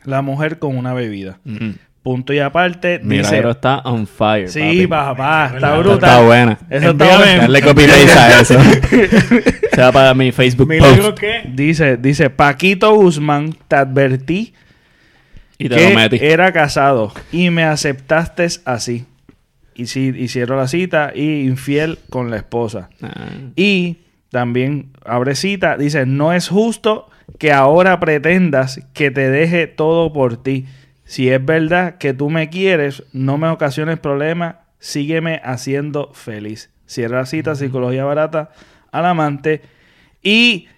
[0.06, 1.40] la mujer con una bebida.
[1.46, 1.76] Ujú.
[2.04, 3.06] Punto y aparte, dice...
[3.06, 4.50] Milagro está on fire.
[4.50, 4.88] Sí, papi.
[4.88, 5.96] papá, está brutal.
[5.98, 6.60] Está buena.
[6.70, 7.42] Eso está bueno.
[7.42, 8.60] Darle copy paste a eso.
[9.76, 11.20] Se va para mi Facebook ¿Milagro post.
[11.20, 11.44] qué?
[11.54, 14.54] Dice, dice, Paquito Guzmán, te advertí
[15.60, 16.18] Y te lo que metí.
[16.20, 19.06] era casado y me aceptaste así.
[19.76, 22.90] Y sí, y cierro la cita y infiel con la esposa.
[23.04, 23.28] Ah.
[23.56, 23.98] Y
[24.32, 30.42] también abre cita, dice, no es justo que ahora pretendas que te deje todo por
[30.42, 30.66] ti.
[31.12, 36.70] Si es verdad que tú me quieres, no me ocasiones problemas, sígueme haciendo feliz.
[36.86, 38.52] Cierra la cita, psicología barata
[38.94, 39.62] al amante.
[40.24, 40.70] Y,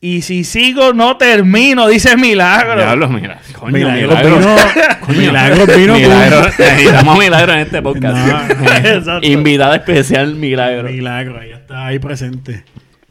[0.00, 2.76] y si sigo, no termino, dice Milagro.
[2.76, 3.40] Diablo, mira.
[3.58, 4.36] Coño, Milagro milagro.
[4.36, 4.56] vino.
[5.00, 5.18] Coño.
[5.18, 5.94] Milagro vino.
[5.94, 6.42] Milagro.
[6.56, 9.06] Necesitamos milagro en este podcast.
[9.06, 9.18] No.
[9.22, 10.88] Invitada especial, milagro.
[10.88, 12.62] Milagro, ahí está ahí presente.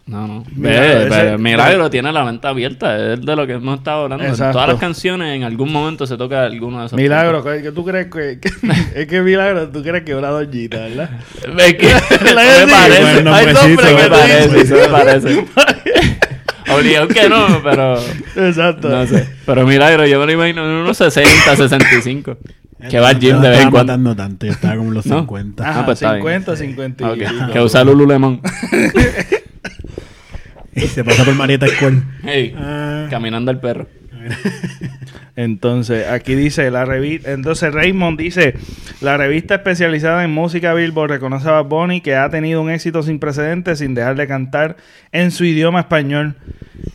[0.07, 0.43] No, no.
[0.55, 3.13] Milagro, Milagro tiene la mente abierta.
[3.13, 4.23] Es de lo que hemos estado hablando.
[4.23, 4.53] En Exacto.
[4.53, 6.97] todas las canciones, en algún momento se toca alguno de esos.
[6.97, 8.49] Milagro, ¿qué tú crees que, que-
[9.01, 11.09] es que Milagro, tú crees que es una doñita, ¿verdad?
[11.57, 11.87] Es que
[12.33, 13.01] La me parece.
[13.01, 13.53] bueno, Hay que
[13.93, 14.61] me parece.
[14.61, 15.45] Eso me parece.
[16.73, 17.97] Obligado que no, pero.
[18.35, 18.89] Exacto.
[18.89, 19.27] No sé.
[19.45, 22.37] Pero Milagro, yo me lo imagino en unos 60, 65.
[22.89, 23.93] Que va al gym No de vez en estaba cuando.
[23.93, 25.19] matando tanto, yo estaba como en los ¿No?
[25.19, 25.67] 50.
[25.69, 26.21] Ajá, Ah, pues está bien.
[26.45, 27.51] 50, 50 y.
[27.51, 28.39] Que usa Lululemon.
[30.77, 32.03] Se pasa por Marieta School.
[32.23, 33.07] Hey, Ah.
[33.09, 33.87] caminando al perro.
[35.35, 37.31] Entonces, aquí dice la revista.
[37.31, 38.55] Entonces, Raymond dice:
[39.01, 43.19] La revista especializada en música Billboard reconoce a Bad que ha tenido un éxito sin
[43.19, 44.77] precedentes sin dejar de cantar
[45.11, 46.35] en su idioma español.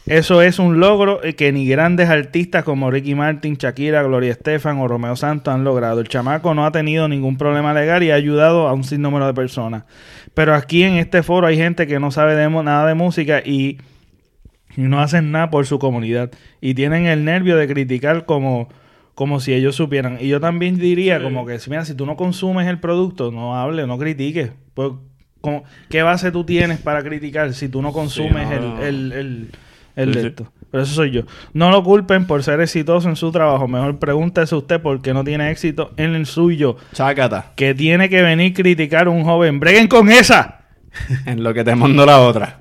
[0.07, 4.89] Eso es un logro que ni grandes artistas como Ricky Martin, Shakira, Gloria Estefan o
[4.89, 6.01] Romeo Santos han logrado.
[6.01, 9.35] El chamaco no ha tenido ningún problema legal y ha ayudado a un sinnúmero de
[9.35, 9.85] personas.
[10.35, 13.79] Pero aquí en este foro hay gente que no sabe de nada de música y
[14.77, 16.31] y no hacen nada por su comunidad
[16.61, 18.69] y tienen el nervio de criticar como,
[19.15, 20.19] como si ellos supieran.
[20.21, 23.87] Y yo también diría como que, mira, si tú no consumes el producto, no hables,
[23.87, 24.53] no critiques.
[24.75, 24.93] Pues,
[25.41, 28.81] como, ¿Qué base tú tienes para criticar si tú no consumes no.
[28.83, 29.51] el, el, el,
[29.97, 30.27] el Sí, de sí.
[30.29, 30.53] esto?
[30.71, 31.23] Pero eso soy yo.
[31.53, 33.69] No lo culpen por ser exitoso en su trabajo.
[33.69, 36.77] Mejor pregúntese usted por qué no tiene éxito en el suyo.
[36.95, 37.53] Chácata.
[37.57, 39.61] Que tiene que venir a criticar a un joven.
[39.61, 40.61] ¡Breguen con esa!
[41.27, 42.59] En lo que te mando la otra.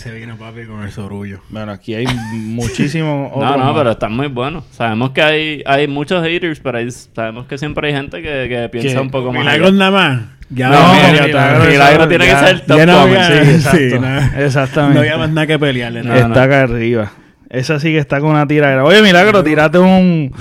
[0.00, 1.40] Ese vino, papi, con el sorullo.
[1.50, 3.74] Bueno, aquí hay muchísimos No, otros no, más.
[3.76, 4.64] pero están muy buenos.
[4.70, 8.68] Sabemos que hay, hay muchos haters, pero hay- sabemos que siempre hay gente que, que
[8.72, 9.40] piensa un poco más.
[9.44, 10.22] Milagros nada más.
[10.48, 11.68] Ya No, no, Milagro, ya está.
[11.68, 13.60] Milagro tiene que ser top ya no comment.
[13.60, 13.96] Sí, sí.
[14.38, 14.94] Exactamente.
[14.94, 16.02] No había más nada que pelearle.
[16.02, 17.12] No, está acá arriba.
[17.50, 18.82] Esa sí que está con una tiradera.
[18.84, 20.32] Oye, Milagro, tírate un,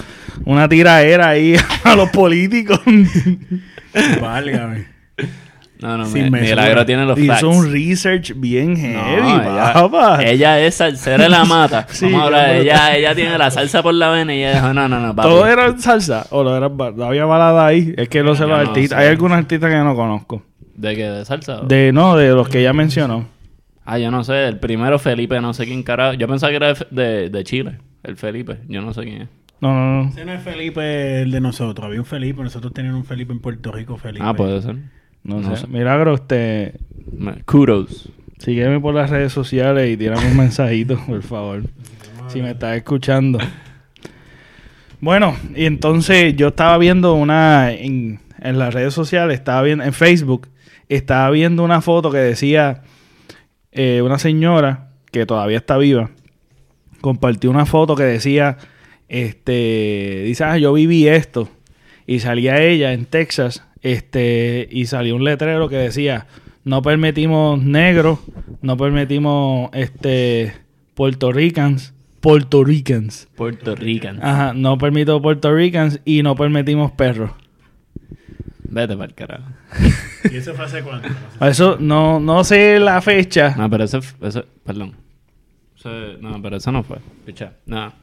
[0.46, 2.80] una tiraera ahí a los políticos.
[4.22, 4.99] Válgame.
[5.82, 6.62] No, no, Sin mesura.
[6.64, 7.38] Milagro tiene los facts.
[7.40, 10.20] Hizo un research bien heavy, No, ella, papá.
[10.26, 11.88] ella es salsera de la mata.
[11.90, 12.48] Sí, Vamos a hablar.
[12.50, 15.00] yo me- Ella, ella tiene la salsa por la vena y ella dijo, no, no,
[15.00, 15.30] no, papi.
[15.30, 16.26] ¿Todo era salsa?
[16.32, 16.70] ¿O lo era
[17.08, 17.94] había balada ahí?
[17.96, 18.98] Es que no sé Yo los no artistas.
[19.00, 19.04] sé.
[19.06, 20.44] Hay algunos artistas que no conozco.
[20.76, 21.04] ¿De qué?
[21.10, 21.62] ¿De salsa?
[21.62, 21.66] o?
[21.66, 23.26] De, no, de los que ya mencionó.
[23.86, 24.48] Ah, yo no sé.
[24.48, 26.14] El primero Felipe, no sé quién carajo.
[26.14, 27.78] Yo pensaba que era de, de- de Chile.
[28.04, 28.58] El Felipe.
[28.68, 29.30] Yo no sé quién es.
[29.62, 30.10] No, no, no.
[30.10, 31.86] Ese no es Felipe el de nosotros.
[31.88, 32.44] Había un Felipe.
[32.44, 34.24] Nosotros teníamos un Felipe en Puerto Rico, Felipe.
[34.28, 34.76] Ah, puede ser.
[35.30, 35.62] No, No sé.
[35.62, 35.68] sé.
[35.68, 36.76] Milagro, usted...
[37.12, 38.10] Me- Kudos.
[38.40, 41.64] Sígueme por las redes sociales y tírame un mensajito, por favor.
[42.28, 43.40] Si me estás escuchando.
[45.02, 49.94] Bueno, y entonces yo estaba viendo una en, en las redes sociales, estaba viendo en
[49.94, 50.48] Facebook,
[50.90, 52.82] estaba viendo una foto que decía
[53.72, 56.10] eh, una señora que todavía está viva,
[57.02, 58.58] compartió una foto que decía,
[59.08, 61.50] este, dice, ah, yo viví esto.
[62.06, 66.28] Y salía ella en Texas, este, y salió un letrero que decía,
[66.64, 68.20] no permitimos negros,
[68.62, 70.54] no permitimos, este,
[70.96, 73.30] Puerto Ricans, Puerto Ricans.
[73.36, 74.20] Puerto Rican.
[74.22, 77.32] Ajá, no permito Puerto Ricans y no permitimos perros.
[78.64, 79.44] Vete para el carajo.
[80.32, 81.08] ¿Y eso fue hace cuánto?
[81.42, 83.56] Eso no, no sé la fecha.
[83.58, 84.00] No, pero ese
[84.64, 84.96] perdón.
[86.20, 86.98] No, pero eso no fue.
[87.26, 87.94] Picha, no.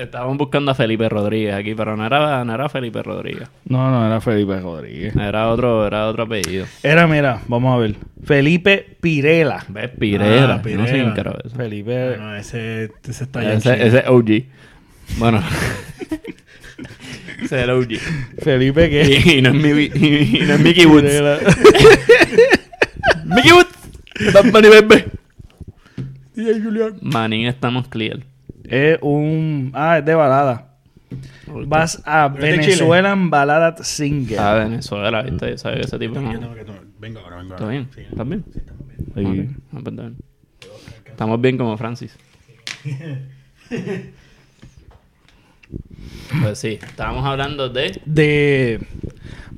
[0.00, 3.48] Estaban buscando a Felipe Rodríguez aquí, pero no era, no era Felipe Rodríguez.
[3.64, 5.14] No, no, era Felipe Rodríguez.
[5.14, 6.66] Era otro, era otro apellido.
[6.82, 7.94] Era, mira, vamos a ver.
[8.24, 9.64] Felipe Pirela.
[9.68, 9.90] ¿Ves?
[9.98, 10.54] Pirera.
[10.54, 11.38] Ah, Yo No sé quién Pirela.
[11.44, 11.56] eso.
[11.56, 12.16] Felipe.
[12.18, 14.30] No, ese, ese está Ese, ese es OG.
[15.18, 15.42] Bueno.
[17.42, 17.88] ese es el OG.
[18.42, 19.22] Felipe que.
[19.24, 21.02] Y, y no es mi, y, y no es Mickey Woods.
[21.04, 21.38] Pirela.
[23.24, 24.32] Mickey Woods.
[24.32, 25.04] Bad Bunny, bebé.
[27.00, 28.20] Manín, estamos clear.
[28.70, 29.70] Es un.
[29.74, 30.64] Ah, es de balada.
[31.66, 34.38] Vas a ¿Pero es de Venezuelan Balada Singer.
[34.38, 35.56] A Venezuela, ¿viste?
[35.56, 36.14] ¿Sabes ese tipo?
[36.20, 37.56] Yo tengo que tomar- Vengo ahora, vengo ahora.
[37.56, 37.88] ¿Está bien?
[37.94, 38.00] Sí.
[38.10, 38.44] ¿Estás bien?
[38.52, 38.98] Sí, estamos bien.
[39.14, 39.52] Sí.
[39.52, 40.16] Ok, ah, pues está bien.
[41.06, 42.16] Estamos bien como Francis.
[46.42, 48.00] Pues sí, estábamos hablando de...
[48.06, 48.80] De.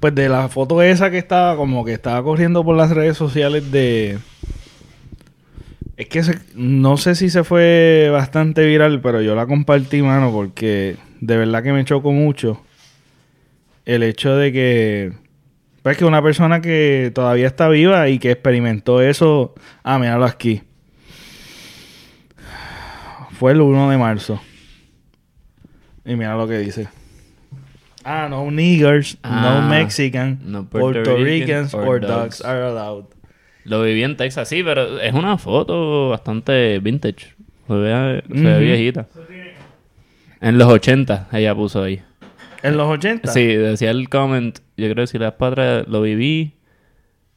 [0.00, 3.70] Pues de la foto esa que estaba como que estaba corriendo por las redes sociales
[3.70, 4.18] de.
[6.00, 10.32] Es que se- no sé si se fue bastante viral, pero yo la compartí, mano,
[10.32, 12.62] porque de verdad que me chocó mucho
[13.84, 15.12] el hecho de que.
[15.82, 19.54] Pues que una persona que todavía está viva y que experimentó eso.
[19.82, 20.62] Ah, míralo aquí.
[23.32, 24.40] Fue el 1 de marzo.
[26.06, 26.88] Y mira lo que dice.
[28.04, 32.38] Ah, no niggers, Ah, no Mexican, no Puerto Puerto, Rican Ricans or or dogs.
[32.38, 33.04] dogs are allowed.
[33.64, 37.34] Lo viví en Texas, sí, pero es una foto bastante vintage.
[37.66, 38.60] Se ve, se ve Ujú.
[38.60, 39.06] viejita.
[40.40, 42.00] En los 80 ella puso ahí.
[42.62, 43.30] En los 80.
[43.32, 46.52] Sí, decía el comment, yo creo que si las padres lo viví,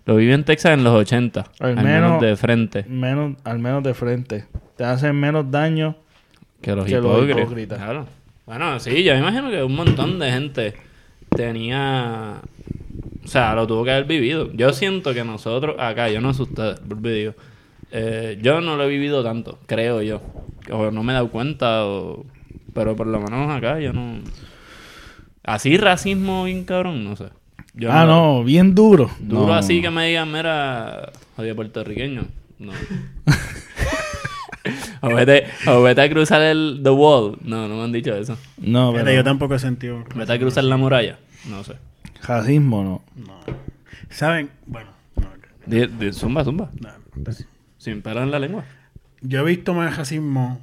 [0.06, 1.46] lo viví en Texas en los 80.
[1.60, 2.86] Al Al, menos, menos- de frente.
[2.88, 4.46] Menos, al menos de frente.
[4.78, 5.96] Te hacen menos daño.
[6.62, 7.78] Que los Que los hipócritas.
[7.78, 8.08] Claro.
[8.46, 10.74] Bueno, sí, yo me imagino que un montón de gente
[11.36, 12.42] tenía...
[13.24, 14.52] O sea, lo tuvo que haber vivido.
[14.54, 17.34] Yo siento que nosotros, acá, yo no sé ustedes, digo,
[17.92, 20.22] eh, yo no lo he vivido tanto, creo yo.
[20.72, 22.26] O no me he dado cuenta, o...
[22.74, 24.20] pero por lo menos acá yo no...
[25.44, 27.26] Así racismo bien cabrón, no sé.
[27.76, 29.10] Yo ah, no, bien duro.
[29.20, 29.54] Duro No.
[29.54, 32.24] así que me digan, mira, oye, puertorriqueño.
[32.60, 32.72] No.
[35.02, 37.38] o, vete, o vete a cruzar el the wall.
[37.44, 38.38] No, no me han dicho eso.
[38.58, 40.04] No, pero yo tampoco he sentido.
[40.16, 41.18] Vete a cruzar la muralla.
[41.50, 41.74] No sé.
[42.28, 43.02] Racismo no.
[43.26, 43.40] No.
[44.10, 44.50] ¿Saben?
[44.66, 45.28] Bueno, no,
[45.66, 46.70] Di- di- zumba, zumba.
[46.82, 46.90] no,
[47.24, 47.46] pues,
[47.78, 48.64] Sin pelo en la lengua.
[49.22, 50.62] yo he visto más racismo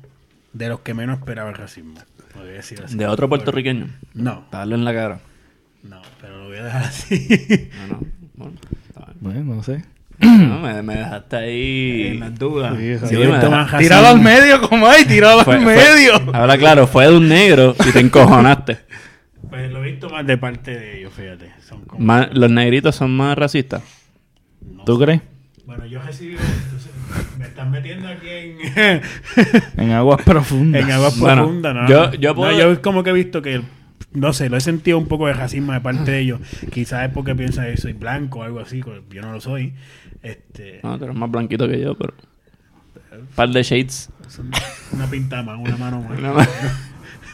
[0.53, 1.95] de los que menos esperaba el racismo.
[2.35, 2.97] Podría decir así.
[2.97, 3.89] De otro puertorriqueño.
[4.15, 5.21] No, Darle en la cara.
[5.83, 7.71] no, pero lo voy a dejar así.
[7.89, 8.07] No, no.
[8.35, 8.57] Bueno.
[9.21, 9.85] Bueno, no sé.
[10.21, 12.07] No, me, me dejaste ahí.
[12.09, 12.77] en las dudas.
[12.79, 13.17] Sí, sí.
[13.79, 16.15] Tíralo al medio, como hay, Fue- al fue- medio.
[16.35, 18.79] Habla claro, fue de un negro y te encojonaste.
[19.49, 21.51] Pues lo he visto más de parte de ellos, fíjate.
[21.67, 22.05] Son como...
[22.05, 23.83] Más- los negritos son más racistas.
[24.61, 25.05] no ¿Tú sé.
[25.05, 25.23] crees?
[25.67, 26.91] Bueno, yo entonces,
[27.39, 29.01] Me están metiendo aquí en,
[29.77, 30.83] En aguas profundas.
[30.83, 31.89] en aguas Bueno, profundas, ¿no?
[31.89, 33.63] yo- yo puedo- No, yo como que he visto que,
[34.13, 36.41] no sé, lo he sentido un poco de racismo de parte de ellos.
[36.73, 39.75] Quizás es porque piensan que soy blanco o algo así, pues yo no lo soy.
[40.23, 42.15] Este, No, tú eres más blanquito que yo, pero...
[43.13, 44.11] Un par de shades.
[44.93, 46.19] una pinta más, una mano más.
[46.19, 46.33] Una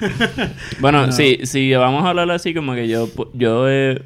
[0.80, 1.12] bueno, No.
[1.12, 4.02] si, si vamos a hablar así como que yo, yo eh,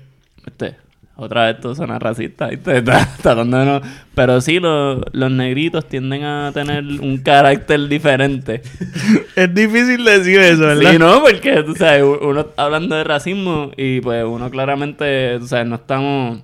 [0.46, 0.76] este,
[1.16, 2.48] otra vez esto suena racista,
[3.22, 3.80] tratando de no-
[4.14, 8.62] pero sí, lo- los negritos tienden a tener un carácter diferente.
[9.36, 10.92] Es difícil decir eso, ¿verdad?
[10.92, 11.20] Sí, ¿no?
[11.22, 15.76] Porque, tú sabes, uno está hablando de racismo y pues uno claramente, tú sabes, no
[15.76, 16.40] estamos...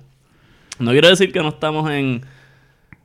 [0.79, 2.21] No quiero decir que no estamos en...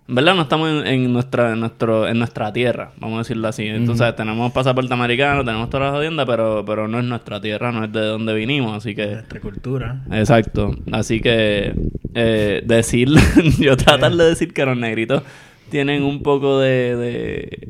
[0.08, 0.34] ¿Verdad?
[0.34, 3.66] No estamos en, en nuestra, en, nuestro, en nuestra tierra, vamos a decirlo así.
[3.66, 7.84] Entonces, tenemos pasaporte americano, tenemos todas las jodiendas, pero, pero no es nuestra tierra, no
[7.84, 9.06] es de donde vinimos, así que...
[9.06, 10.02] Nuestra cultura.
[10.10, 10.74] Exacto.
[10.90, 11.72] Así que
[12.14, 13.10] eh, decir,
[13.58, 15.22] yo tratar de decir que los negritos
[15.70, 17.68] tienen un poco de, de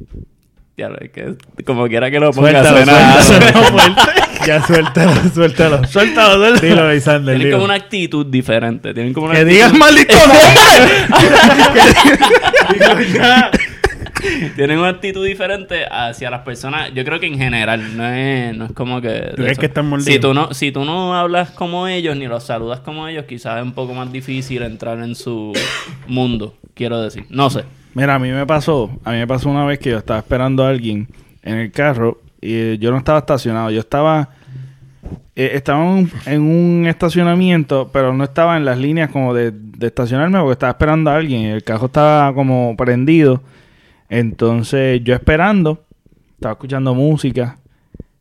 [0.76, 4.00] ya lo- es que como quiera que lo ponga Suéltalo, suéltalo, fuerte.
[4.46, 5.86] Ya suéltalo, suéltalo.
[5.86, 6.60] Suéltalo, suéltalo.
[6.60, 6.88] Dilo,
[7.24, 10.14] tienen como una actitud diferente, tienen como una Que digas maldito
[14.56, 18.66] tienen una actitud diferente hacia las personas, yo creo que en general, no es, no
[18.66, 19.32] es como que...
[19.34, 19.60] crees eso.
[19.60, 20.12] que están mordidos?
[20.12, 23.58] si tú no Si tú no hablas como ellos, ni los saludas como ellos, quizás
[23.58, 25.52] es un poco más difícil entrar en su
[26.06, 27.24] mundo, quiero decir.
[27.30, 27.64] No sé.
[27.94, 30.64] Mira, a mí me pasó, a mí me pasó una vez que yo estaba esperando
[30.64, 31.08] a alguien
[31.42, 34.30] en el carro y eh, yo no estaba estacionado, yo estaba
[35.34, 39.50] eh, estaba en un, en un estacionamiento, pero no estaba en las líneas como de,
[39.52, 43.42] de estacionarme porque estaba esperando a alguien y el carro estaba como prendido.
[44.08, 45.84] Entonces yo esperando,
[46.34, 47.58] estaba escuchando música.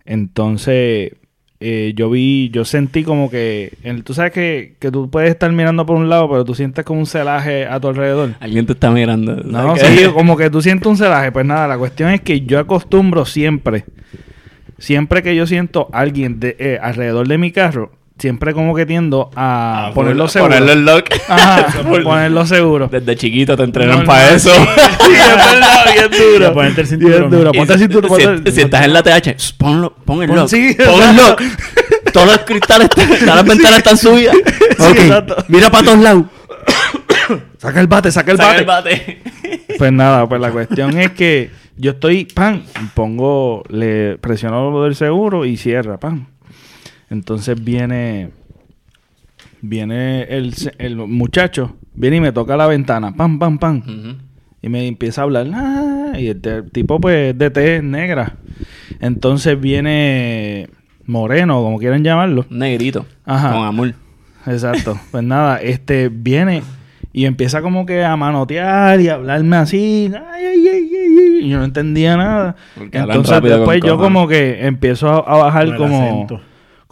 [0.06, 1.14] Entonces
[1.62, 5.52] eh, yo vi, yo sentí como que, el- tú sabes que, que tú puedes estar
[5.52, 8.32] mirando por un lado, pero tú sientes como un celaje a tu alrededor.
[8.40, 9.36] Alguien te está mirando.
[9.38, 10.06] No, ¿sabes qué?
[10.08, 11.32] sí, como que tú sientes un celaje.
[11.32, 13.86] Pues nada, la cuestión es que yo acostumbro siempre,
[14.78, 17.92] siempre que yo siento a alguien de, eh, alrededor de mi carro,
[18.22, 20.50] siempre como que tiendo a Ah, ponerlo pon- seguro.
[20.54, 21.06] Ponerlo en lock.
[21.28, 21.68] Ajá,
[22.04, 22.88] ponerlo seguro.
[22.88, 24.54] Desde chiquito te entrenan No, para no, eso.
[24.54, 24.62] Sí,
[25.14, 26.46] es verdad, bien duro.
[26.48, 27.32] Ya, ponerte el Bien cinturón.
[27.32, 27.52] duro.
[27.52, 28.04] Ponte el si- cinturón.
[28.20, 30.48] si, ponte el- si estás en la TH, ponlo, pon el Pon- lock.
[30.50, 31.42] sí, pon el lock.
[32.14, 34.36] Todos los cristales, todas las ventanas están subidas.
[34.36, 35.36] Sí, Ok, exacto.
[35.48, 36.24] Mira para todos lados.
[37.58, 38.60] Saca el bate, saca el Saca bate.
[38.62, 39.22] el bate.
[39.78, 44.96] Pues nada, pues la cuestión es que yo estoy, pan, pongo, le presiono lo del
[44.96, 46.28] seguro y cierra, pan.
[47.12, 48.32] Entonces viene,
[49.62, 53.84] viene el, se- el muchacho, viene y me toca la ventana, pam, pam, pam.
[54.62, 58.36] Y me empieza a hablar, "Ah", y el, te- tipo pues de tez negra.
[59.00, 60.70] Entonces viene
[61.06, 62.46] moreno, como quieran llamarlo.
[62.50, 63.06] Negrito.
[63.26, 63.54] Ajá.
[63.54, 63.94] Con amor.
[64.48, 65.00] Exacto.
[65.12, 66.64] Pues nada, este viene
[67.14, 70.12] y empieza como que a manotear y a hablarme así.
[70.14, 72.56] Ay, ay, ay, ay, ay, y yo no entendía nada.
[72.78, 74.04] Porque Entonces después yo cojones.
[74.14, 76.02] como que empiezo a, a bajar como...
[76.02, 76.42] acento.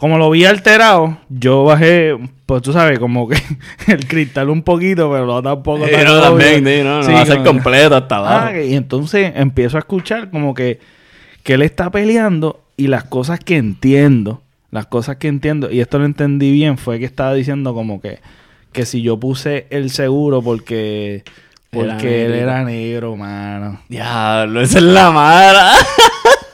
[0.00, 3.36] Como lo vi alterado, yo bajé, pues tú sabes, como que
[3.86, 7.20] el cristal un poquito, pero no tampoco Sí, no, también, sí, no, no Sí, va
[7.20, 8.46] a ser completo hasta abajo.
[8.46, 10.80] Ah, y entonces empiezo a escuchar como que,
[11.42, 15.98] que él está peleando y las cosas que entiendo, las cosas que entiendo, y esto
[15.98, 18.20] lo entendí bien, fue que estaba diciendo como que,
[18.72, 21.24] que si yo puse el seguro porque,
[21.68, 23.82] porque él era negro, mano.
[23.90, 25.72] Diablo, esa es la mala.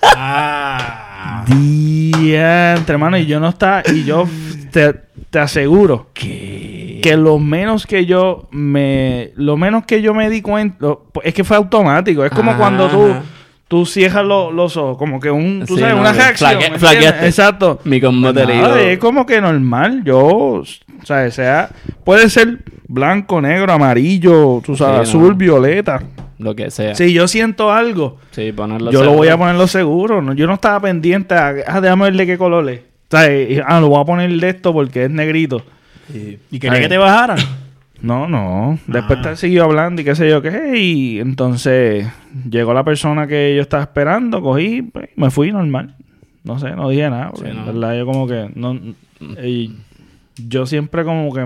[0.03, 1.03] Ah.
[1.49, 4.29] Diantre, hermano, y yo no estaba, y yo
[4.71, 4.95] te,
[5.31, 7.01] te aseguro ¿Qué?
[7.03, 11.33] que lo menos que yo me lo menos que yo me di cuenta lo- es
[11.35, 12.59] que fue automático es como Ajá.
[12.59, 13.15] cuando tú
[13.69, 16.61] tú cierras lo- los ojos como que un tú Sí, sabes no, una reacción
[17.25, 20.65] exacto Mi Nada, es como que normal yo o
[21.05, 21.71] sea sea
[22.05, 22.59] puede ser
[22.89, 25.21] blanco negro amarillo tú sabes Sí, no.
[25.23, 26.03] azul violeta
[26.39, 26.95] Lo que sea.
[26.95, 30.35] si yo siento algo Sí, ponerlo yo lo voy a ponerlo seguro ¿no?
[30.35, 33.61] yo no estaba pendiente a ah, déjame ver de qué color es o sea, y-
[33.65, 35.63] ah, lo voy a poner de esto porque es negrito
[36.13, 36.39] Sí.
[36.53, 36.83] ¿Y quería Ay.
[36.85, 37.39] que te bajaran?
[38.01, 38.79] no, no.
[38.87, 39.31] Después Ah.
[39.31, 40.79] te siguió hablando y qué sé yo qué.
[40.79, 42.07] Y entonces
[42.49, 45.97] llegó la persona que yo estaba esperando, cogí, pues, me fui normal.
[46.45, 47.31] No sé, no dije nada.
[47.33, 47.61] porque Sí, no.
[47.63, 48.49] En verdad, yo como que.
[48.55, 48.79] No,
[49.43, 49.73] y
[50.37, 51.45] yo siempre como que.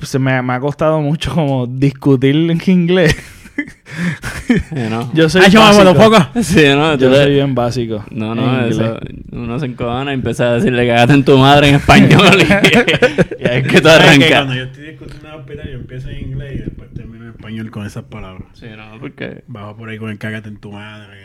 [0.00, 3.14] Se me, me ha costado mucho como discutir en inglés.
[5.14, 6.42] Yo soy ¡Ay, chaval, básico.
[6.42, 6.96] Sí, ¿no?
[6.96, 8.04] Yo soy bien básico.
[8.10, 8.98] No, no, eso.
[9.32, 12.38] Uno se encojona y empieza a decirle cagate en tu madre en español.
[12.38, 12.42] y,
[13.42, 14.30] y ahí es que tú ¿Sabes que arrancas.
[14.30, 17.30] Cuando yo estoy discutiendo en el hospital, yo empiezo en inglés y después termino en
[17.30, 18.48] español con esas palabras.
[18.54, 19.44] Sí, no, porque.
[19.46, 21.24] Bajo por ahí con el cágate en tu madre.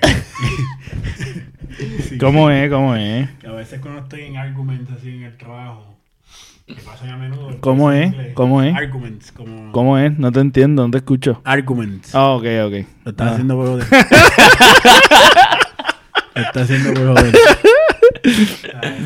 [2.08, 2.18] Sí.
[2.18, 2.70] ¿Cómo es?
[2.70, 3.30] ¿Cómo es?
[3.39, 5.99] Que a veces cuando estoy en argumentos así en el trabajo,
[6.76, 7.49] que pasan a menudo.
[7.59, 8.07] ¿Cómo es?
[8.07, 8.34] inglés.
[8.34, 8.76] ¿Cómo es?
[8.76, 9.72] Arguments, como...
[9.72, 10.17] ¿Cómo es?
[10.17, 11.41] No te entiendo, no te escucho.
[11.43, 12.13] Arguments.
[12.15, 12.74] Ah, ok, ok.
[13.05, 13.32] Lo estás Ah.
[13.32, 13.88] haciendo por joder.
[16.36, 17.36] Lo estás haciendo por joder.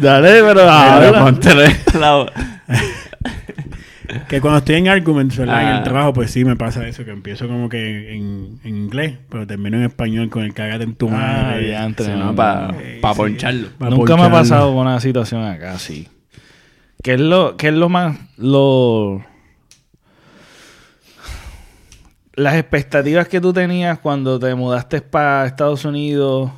[0.02, 2.22] Dale, pero Ahora.
[4.30, 5.62] Que cuando estoy en arguments, ¿verdad?
[5.62, 5.78] En Ah.
[5.78, 9.48] el trabajo, pues sí me pasa eso, que empiezo como que en, en inglés, pero
[9.48, 11.12] termino en español con el cagate en tu Ah,
[11.52, 11.70] madre.
[11.72, 12.68] ya, entre- Sí, no, para
[13.02, 13.18] pa sí.
[13.18, 13.70] poncharlo.
[13.80, 16.08] Pa' Nunca me ha pasado con una situación acá, sí.
[17.04, 19.22] ¿Qué es lo, qué es lo más, lo...
[22.34, 26.50] Las expectativas que tú tenías cuando te mudaste para Estados Unidos,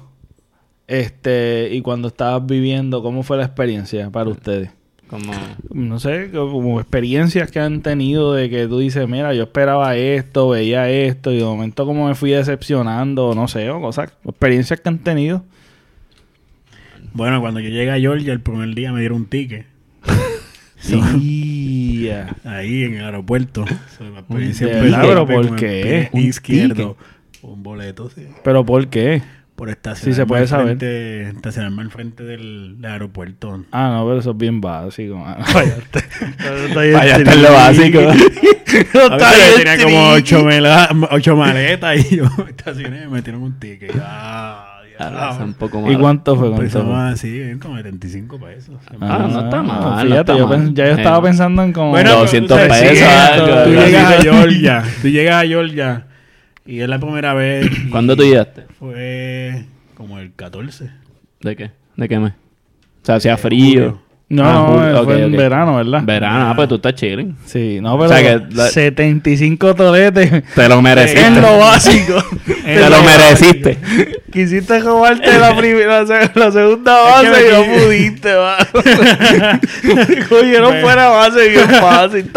[0.88, 4.70] este, y cuando estabas viviendo, ¿cómo fue la experiencia para ustedes?
[5.08, 5.34] Como...
[5.74, 10.50] No sé, como experiencias que han tenido de que tú dices, mira, yo esperaba esto,
[10.50, 14.90] veía esto, y de momento como me fui decepcionando, no sé, o cosas, experiencias que
[14.90, 15.44] han tenido.
[17.14, 19.75] Bueno, cuando yo llegué a Georgia el primer día me dieron un ticket.
[20.86, 22.04] Sí.
[22.08, 22.36] ya.
[22.44, 23.66] Ahí en el aeropuerto.
[23.98, 26.10] ¿Pero por qué?
[26.12, 26.98] ¿Un izquierdo.
[27.42, 28.28] Un boleto, sí.
[28.44, 29.22] ¿Pero por qué?
[29.56, 30.66] Por estacionarme Sí, se puede saber.
[30.78, 33.64] frente- estacionarme al frente del, del aeropuerto.
[33.72, 35.24] Ah, no, pero eso es bien básico.
[35.46, 36.02] Fallaste.
[36.74, 38.00] Fallaste en lo básico.
[38.94, 43.02] No A está bien tenía como ocho, mela- ocho maletas y yo me estacioné y
[43.02, 43.96] me metieron un ticket.
[44.04, 45.56] Ah, Ah, un diablo.
[45.60, 46.00] poco ¿Y malo.
[46.00, 46.56] cuánto fue?
[46.56, 47.02] Pues ¿Cuánto fue?
[47.10, 48.76] así, como 75 pesos.
[49.02, 50.58] Ah, no está mal, no Fíjate, está yo mal.
[50.60, 51.90] pens- ya yo Eh, estaba pensando en como...
[51.92, 54.22] Bueno, pero 200 tú sabes, pesos, sí, algo, Tú algo llegas a.
[54.22, 54.84] Georgia.
[55.02, 56.08] Tú llegas a Georgia.
[56.66, 57.68] Y es la primera vez.
[57.86, 58.64] y ¿Cuándo tú llegaste?
[58.80, 59.66] Fue
[59.96, 60.90] como el 14.
[61.42, 61.72] ¿De qué?
[61.96, 62.32] ¿De qué mes?
[62.34, 64.02] O sea, hacía frío.
[64.28, 64.44] No,
[64.82, 66.02] Ah, no, fue en verano, ¿verdad?
[66.04, 67.38] Verano, ah, pues tú estás chilling.
[67.46, 71.24] Sí, no, pero O sea que la- 75 toletes Te lo mereciste.
[71.28, 72.24] en lo básico.
[72.66, 73.78] Te lo mereciste.
[74.34, 79.60] Quisiste robarte la, primera, la, se- la segunda base Es que y no pudiste, mano.
[80.30, 82.32] Cogieron fuera base bien fácil.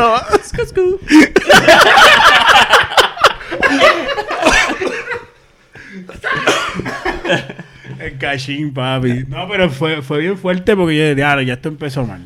[8.00, 9.24] El cachín, papi.
[9.28, 12.20] No, pero fue, fue bien fuerte porque yo dije, "Diablo, ya esto empezó mal.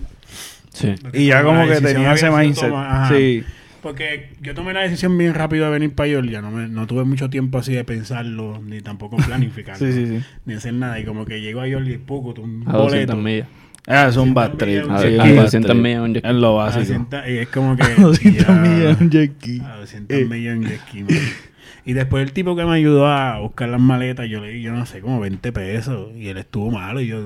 [0.72, 0.94] Sí.
[1.12, 2.72] Y ya como que tenía ese mindset.
[3.10, 3.44] Sí.
[3.82, 6.40] Porque yo tomé la decisión bien rápido de venir para Georgia.
[6.40, 9.84] No, me- no tuve mucho tiempo así de pensarlo, ni tampoco planificarlo.
[9.86, 10.24] Sí, sí, sí.
[10.44, 10.98] Ni hacer nada.
[11.00, 13.16] Y como que llego a Georgia y poco, un A 200 boleto.
[13.16, 13.48] millas.
[13.88, 14.82] Ah, es un 200 bad trip.
[14.82, 15.82] a un bad 200 trip.
[15.82, 16.28] millas un jet ski.
[16.28, 16.80] Es lo A básico.
[16.84, 17.82] 200 y es como que...
[17.98, 19.60] 200 ya- millas un jet ski.
[19.60, 20.24] A 200 Eh.
[20.26, 21.08] millas en jet ski, man.
[21.84, 24.72] Y después el tipo que me ayudó a buscar las maletas, yo le di, yo
[24.72, 26.08] no sé, como 20 pesos.
[26.16, 27.00] Y él estuvo malo.
[27.00, 27.18] Y yo...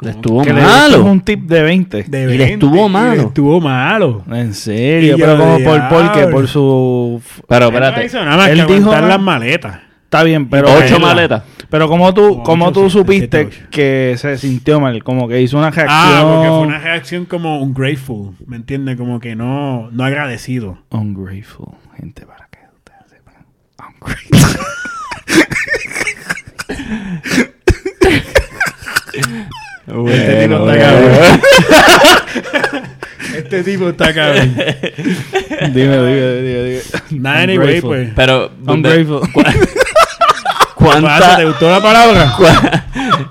[0.00, 1.04] Le ¿cómo estuvo Que le malo.
[1.04, 2.04] un tip de 20.
[2.04, 3.14] De Y le 20, estuvo y malo.
[3.14, 4.22] le estuvo malo.
[4.30, 7.20] En serio, Y pero como por, por qué, por su...
[7.48, 8.06] Pero Él no espérate.
[8.06, 9.80] hizo nada más Él que dijo las maletas.
[10.04, 10.68] Está bien, pero...
[10.72, 11.42] Ocho Él- maletas.
[11.68, 15.28] Pero como tú, Como como ocho, tú siete, supiste siete, que se sintió mal, como
[15.28, 15.98] que hizo una reacción...
[16.00, 18.96] Ah, porque fue una reacción como un grateful, ¿me entiendes?
[18.96, 20.78] Como que no, no agradecido.
[20.90, 22.47] Ungrateful, gente, para.
[24.00, 24.58] Ungrateful.
[29.86, 30.78] Este tipo Bueno, está bueno.
[30.80, 31.40] cabrón.
[33.34, 34.54] Este tipo está cabrón.
[34.54, 36.80] dime, dime, dime, dime.
[37.10, 38.10] Nada, anyway, pues.
[38.14, 39.20] Pero, Ungrateful.
[39.32, 39.58] Pasa,
[40.74, 42.22] ¿cuántas ¿Te gustó la palabra?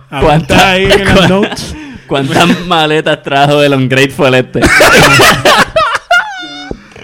[0.09, 1.75] Apunta cuántas ahí en las notes.
[2.07, 4.61] cuántas maletas trajo el Ungrateful este?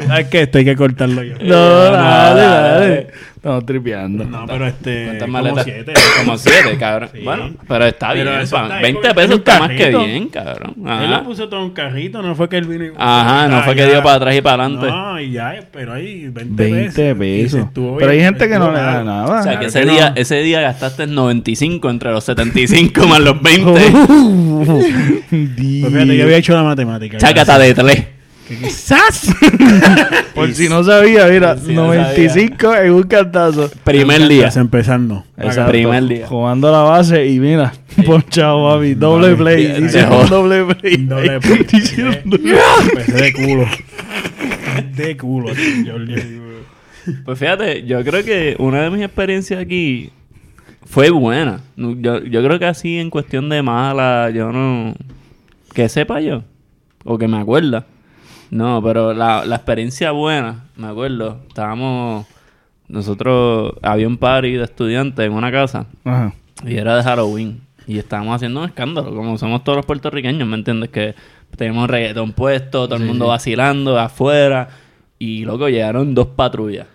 [0.08, 0.42] ¿Sabes qué?
[0.44, 1.36] Esto hay que cortarlo yo.
[1.42, 3.08] No, dale, dale.
[3.44, 4.24] Estamos tripeando.
[4.24, 5.04] No, pero este.
[5.04, 5.66] ¿Cuántas maletas?
[5.66, 5.94] Como siete.
[6.18, 7.10] Como siete, cabrón.
[7.12, 7.20] Sí.
[7.26, 8.42] Bueno, pero está pero bien.
[8.42, 10.76] Está 20 pesos en está más que bien, cabrón.
[10.86, 11.04] Ajá.
[11.04, 12.92] Él lo puso todo un carrito, no fue que él vino y.
[12.98, 14.88] Ajá, no fue que dio para atrás y para adelante.
[14.88, 16.96] No, y ya, pero ahí 20, pesos.
[16.96, 17.60] 20 pesos.
[17.60, 19.42] Estuvo, pero hay gente que no le da nada.
[19.42, 23.74] O sea, que ese, día, ese día gastaste 95 entre los 75 más los 20.
[25.34, 27.18] Pues fíjate, yo había hecho la matemática.
[27.18, 28.13] Chácata de 3
[28.48, 29.34] quizás...
[30.36, 33.70] Por si no sabía, mira, Si no 95 en un cantazo.
[33.84, 34.48] Primer día.
[34.48, 35.24] Estás empezando.
[35.38, 35.72] Exacto.
[35.72, 36.28] Primer día.
[36.28, 37.74] Jugando la base y mira,
[38.06, 38.96] ponchado, papi.
[38.96, 39.68] Doble play.
[39.78, 40.98] Un doble play.
[40.98, 41.62] Doble play.
[42.24, 43.66] Empecé de culo.
[44.96, 45.50] De culo.
[47.26, 50.10] Pues fíjate, yo creo que una de mis experiencias aquí
[50.86, 51.62] fue buena.
[51.76, 54.96] Yo, yo creo que así en cuestión de mala, yo no...
[55.74, 56.44] Que sepa yo.
[57.04, 57.86] O que me acuerda.
[58.54, 61.40] No, pero la, la experiencia buena, me acuerdo.
[61.48, 62.28] Estábamos...
[62.88, 63.74] Nosotros...
[63.82, 65.88] Había un party de estudiantes en una casa.
[66.04, 66.36] Ajá.
[66.64, 67.62] Y era de Halloween.
[67.88, 70.92] Y estábamos haciendo un escándalo, como somos todos los puertorriqueños, ¿me entiendes?
[70.92, 71.16] Que
[71.58, 74.70] tenemos reggaetón puesto, todo el mundo vacilando afuera.
[75.18, 76.86] Y loco, llegaron dos patrullas.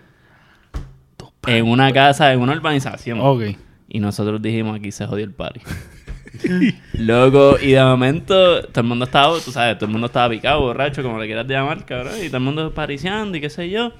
[1.45, 3.19] En una casa, en una urbanización.
[3.19, 3.57] Ok.
[3.89, 5.59] Y nosotros dijimos, aquí se jodió el party.
[6.93, 10.61] Loco, y de momento todo el mundo estaba, tú sabes, todo el mundo estaba picado,
[10.61, 13.91] borracho, como le quieras llamar, cabrón, y todo el mundo pariciando y qué sé yo.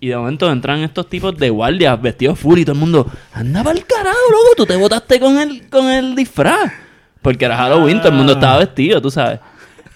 [0.00, 3.60] Y de momento entran estos tipos de guardias vestidos full y todo el mundo, anda
[3.70, 6.72] el carajo, loco, tú te botaste con el, con el disfraz.
[7.20, 9.40] Porque era Halloween, todo el mundo estaba vestido, tú sabes.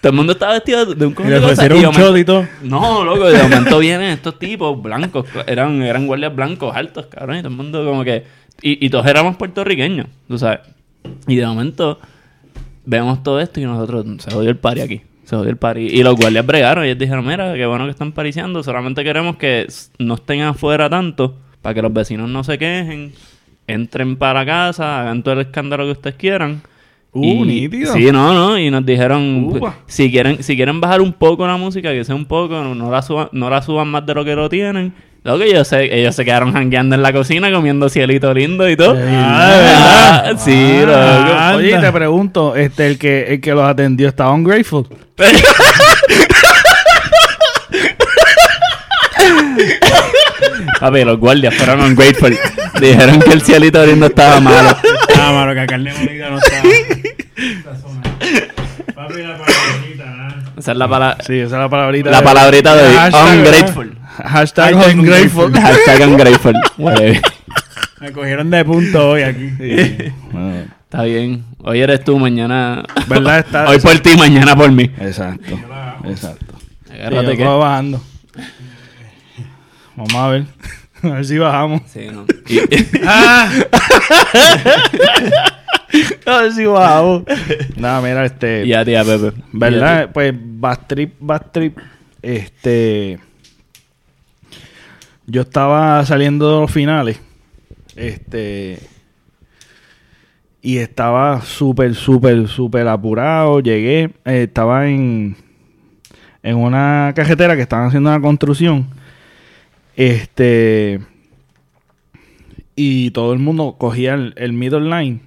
[0.00, 2.18] Todo el mundo estaba vestido de un Y cojón le ofrecieron y un momento- shot
[2.18, 2.48] y todo.
[2.64, 7.42] no, loco, de momento vienen estos tipos blancos, eran, eran guardias blancos altos, cabrón, y
[7.42, 8.24] todo el mundo como que...
[8.60, 10.60] Y, y todos éramos puertorriqueños, tú sabes.
[11.26, 11.98] Y de momento
[12.84, 15.80] vemos todo esto y nosotros, se jodió el party aquí, se jodió el party.
[15.86, 19.36] Y los guardias bregaron y ellos dijeron, mira, qué bueno que están pariciando, solamente queremos
[19.36, 19.66] que
[19.98, 23.12] no estén afuera tanto, para que los vecinos no se quejen,
[23.66, 26.62] entren para casa, hagan todo el escándalo que ustedes quieran.
[27.14, 27.92] Uh, Y- nítido.
[27.92, 28.58] Sí, no, no.
[28.58, 29.76] Y nos dijeron, Upa.
[29.86, 32.90] si quieren, si quieren bajar un poco la música, que sea un poco, no, no
[32.90, 34.94] la suban, no la suban más de lo que lo tienen.
[35.24, 38.76] Lo que ellos se, ellos se quedaron jangueando en la cocina comiendo cielito lindo y
[38.76, 38.96] todo.
[39.00, 40.36] Ah, ¿verdad?
[40.44, 41.50] sí, Ah.
[41.52, 41.58] loco.
[41.58, 44.88] Oye, te pregunto, este, el que, el que los atendió estaba ungrateful.
[50.80, 52.36] Papi, los guardias fueron ungrateful.
[52.80, 54.76] Dijeron que el cielito lindo estaba malo.
[55.16, 58.02] Ah, mano, que a carne molida no zona.
[58.94, 60.34] Papi, la palabrita, ¿ah?
[60.58, 62.10] Esa es la, pala- Sí, esa es la palabrita.
[62.10, 63.96] la de- palabrita de Hashtag, ungrateful.
[64.16, 65.52] Hashtag ungrateful.
[65.54, 66.54] Hashtag ungrateful.
[68.00, 69.50] Me cogieron de punto hoy aquí.
[70.84, 71.44] Está bien.
[71.64, 72.84] Hoy eres tú, mañana.
[73.08, 73.38] ¿Verdad?
[73.46, 74.90] Está- Hoy por ti, mañana por mí.
[75.00, 75.58] Exacto.
[76.04, 76.54] Exacto.
[76.92, 77.44] Agárrate Sí, que.
[77.44, 78.02] bajando.
[79.96, 80.44] Vamos a ver.
[81.04, 81.82] A ver si bajamos.
[81.86, 82.24] Sí, no.
[82.48, 82.60] Y-
[83.04, 83.50] Ah,
[86.26, 87.24] A ver si bajamos.
[87.76, 88.64] Nada, mira, este.
[88.64, 89.32] y a ti, a Pepe.
[89.52, 90.10] ¿Verdad?
[90.12, 91.76] Pues Bastrip, Bastrip,
[92.22, 93.18] este...
[95.26, 97.20] Yo estaba saliendo de los finales.
[97.96, 98.78] Este...
[100.64, 103.60] Y estaba súper, súper, súper apurado.
[103.60, 105.36] Llegué, eh, estaba en...
[106.44, 108.86] En una carretera que estaban haciendo una construcción.
[109.96, 111.00] Este...
[112.74, 115.20] Y todo el mundo cogía el, el middle line.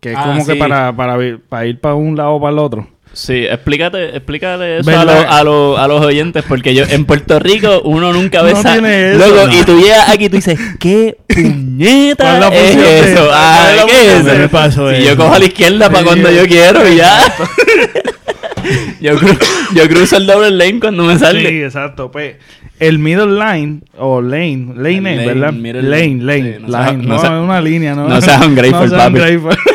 [0.00, 1.16] Que es Ah, como que para, para,
[1.48, 2.88] para ir para un lado o para el otro.
[3.12, 7.40] Sí, explícate, explícate eso a, los- a, los- a los oyentes, porque yo en Puerto
[7.40, 9.52] Rico uno nunca ve No esa- tiene eso, no.
[9.52, 13.28] y tú llegas aquí y tú dices, ¿qué puñeta ¿Cuál es la eso?
[13.32, 14.38] Ah, la ¿qué es eso?
[14.38, 15.04] me pasó Si eso.
[15.10, 17.18] yo cojo a la izquierda para cuando yo- yo quiero y ya.
[19.00, 19.38] yo, cru-
[19.74, 21.48] yo cruzo el doble lane cuando me salga.
[21.48, 22.12] Sí, exacto.
[22.12, 22.36] Pues,
[22.78, 25.52] el middle line, o lane, lane, lane, ¿verdad?
[25.52, 26.22] lane, lane.
[26.22, 27.02] lane, Sí, no line.
[27.02, 28.06] no No, seas- es una línea, ¿no?
[28.08, 29.14] no seas ungrateful, No seas papi.
[29.18, 29.56] ungrateful.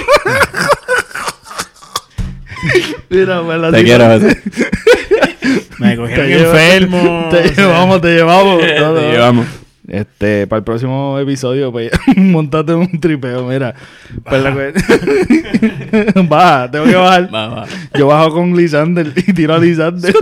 [3.14, 4.42] Mira, la Te quiero, José.
[5.80, 7.28] me cogieron Te enfermo.
[7.32, 7.52] Te o sea.
[7.68, 8.60] llevamos, te llevamos.
[8.60, 9.12] Te todo.
[9.12, 9.46] llevamos.
[9.88, 13.76] Este, para el próximo episodio, pues, montate un tripeo, mira.
[14.24, 17.30] Pues la cue- Baja, tengo que bajar.
[17.36, 17.66] Va, va.
[17.98, 20.14] Yo bajo con Lisander y tiro a Lisander.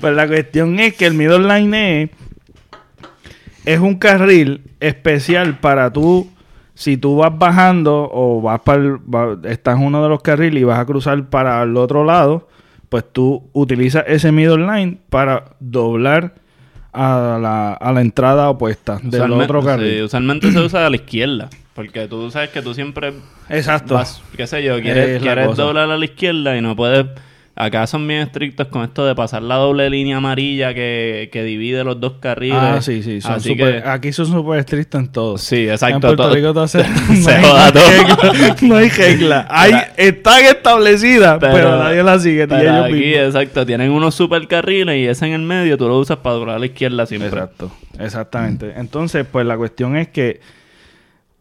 [0.00, 2.10] pues la cuestión es que el middle line es,
[3.64, 6.28] es un carril especial para tú,
[6.78, 10.60] si tú vas bajando o vas para el- va- estás en uno de los carriles
[10.60, 12.46] y vas a cruzar para el otro lado,
[12.88, 16.34] pues tú utilizas ese middle line para doblar
[16.92, 20.02] a la, a la entrada opuesta del otro sí, carril.
[20.04, 21.50] usualmente se usa a la izquierda.
[21.74, 23.12] Porque tú sabes que tú siempre
[23.48, 23.94] Exacto.
[23.94, 27.06] vas, qué sé yo, quieres, quieres doblar a la izquierda y no puedes...
[27.60, 31.82] Acá son bien estrictos con esto de pasar la doble línea amarilla que, que divide
[31.82, 32.56] los dos carriles.
[32.56, 33.20] Ah, sí, sí.
[33.20, 35.38] Son Así que- Aquí son súper estrictos en todo.
[35.38, 36.00] Sí, En exacto.
[36.02, 36.86] Puerto todo- Rico todo se, se
[37.18, 37.82] no hay joda todo.
[37.90, 39.46] regla, no hay regla.
[39.50, 42.46] Hay, están establecidas, pero, nadie las sigue.
[42.46, 43.26] pero ellos aquí, mismos.
[43.26, 46.56] exacto, tienen unos super carriles y ese en el medio tú lo usas para doblar
[46.56, 47.28] a la izquierda siempre.
[47.30, 48.72] Exacto, exactamente.
[48.76, 50.40] Entonces, pues la cuestión es que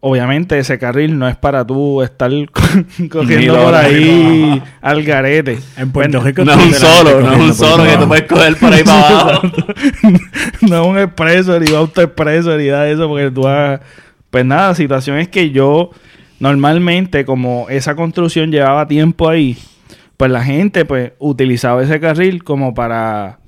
[0.08, 2.32] obviamente ese carril no es para tú estar
[3.10, 5.60] cogiendo por ahí al garete.
[5.76, 8.56] En Puerto Rico No es un solo, no es un solo que tú puedes coger
[8.56, 9.42] por ahí para abajo.
[10.62, 13.82] no es un expreso, ni auto expreso, ni nada de eso, porque tú vas...
[14.30, 15.92] Pues nada, la situación es que yo,
[16.40, 19.58] normalmente, como esa construcción llevaba tiempo ahí,
[20.18, 23.40] pues la gente, pues, utilizaba ese carril como para...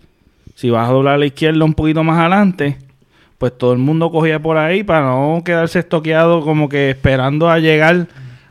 [0.55, 2.77] Si vas a doblar a la izquierda un poquito más adelante,
[3.39, 7.57] pues todo el mundo cogía por ahí para no quedarse estoqueado como que esperando a
[7.57, 8.05] llegar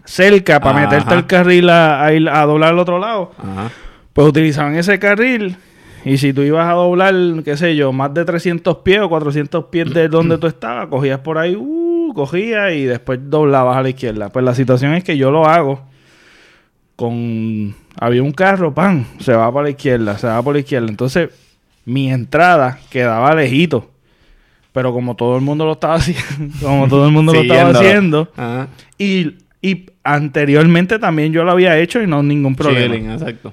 [0.04, 0.88] cerca para Ajá.
[0.88, 3.70] meterte el carril a, a ir a doblar al otro lado Ajá.
[4.12, 5.56] pues utilizaban ese carril
[6.04, 7.14] y si tú ibas a doblar,
[7.44, 11.20] qué sé yo, más de 300 pies o 400 pies de donde tú estabas, cogías
[11.20, 14.28] por ahí, uh, cogías y después doblabas a la izquierda.
[14.30, 15.82] Pues la situación es que yo lo hago
[16.96, 17.74] con...
[18.00, 20.88] Había un carro, pan, se va para la izquierda, se va por la izquierda.
[20.88, 21.30] Entonces,
[21.84, 23.90] mi entrada quedaba lejito.
[24.78, 28.30] Pero como todo el mundo lo estaba haciendo, como todo el mundo lo estaba haciendo,
[28.36, 28.68] Ajá.
[28.96, 32.94] y Y anteriormente también yo lo había hecho y no ningún problema.
[32.94, 33.52] Chilling, exacto.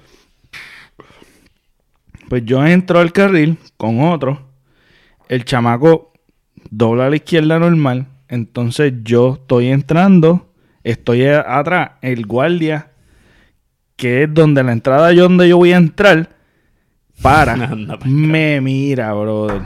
[2.30, 4.40] Pues yo entro al carril con otro.
[5.28, 6.14] El chamaco
[6.70, 8.06] dobla a la izquierda normal.
[8.28, 10.54] Entonces yo estoy entrando.
[10.84, 11.94] Estoy atrás.
[12.04, 12.92] El guardia,
[13.96, 16.30] que es donde la entrada yo donde yo voy a entrar,
[17.24, 17.54] para.
[17.72, 19.64] Anda, me mira, brother.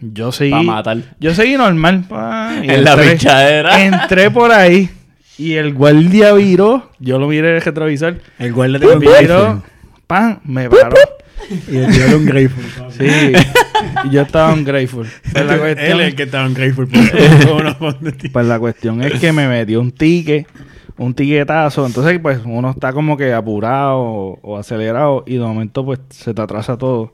[0.00, 0.50] Yo seguí.
[0.52, 0.98] Pa' matar.
[1.20, 2.04] Yo seguí normal.
[2.08, 3.84] pa, y En la entré- pichadera.
[3.84, 4.88] Entré por ahí.
[5.36, 6.90] Y el guardia viró.
[6.98, 8.18] Yo lo miré en el retrovisor.
[8.38, 9.62] El guardia un Viró.
[10.06, 10.96] Pan, me paró.
[11.68, 12.64] Y le tiraron un Greyful.
[12.76, 12.92] papi.
[12.98, 13.32] Sí.
[14.04, 15.06] y yo estaba un grateful.
[15.32, 16.46] Pues la Él cuestión, es el que estaba
[17.78, 18.28] pone ti.
[18.28, 20.46] pues la cuestión es que me metió un ticket,
[20.96, 21.86] un tiquetazo.
[21.86, 26.34] Entonces, pues uno está como que apurado o, o acelerado y de momento, pues se
[26.34, 27.12] te atrasa todo.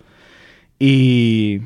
[0.79, 1.61] Y.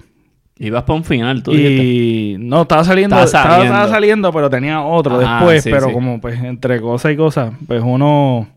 [0.61, 1.53] Ibas para un final, tú.
[1.55, 3.65] Y no, estaba saliendo, Estaba saliendo.
[3.75, 5.93] estaba saliendo, pero tenía otro Ah, después, sí, pero sí.
[5.93, 8.49] como pues entre cosas y cosas, pues uno,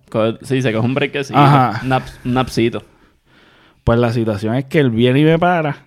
[0.41, 1.37] Sí, se coge un breakcito.
[1.37, 1.79] Ajá.
[1.83, 2.83] Un nap- napsito.
[3.83, 5.77] pues la situación es que él viene y me para,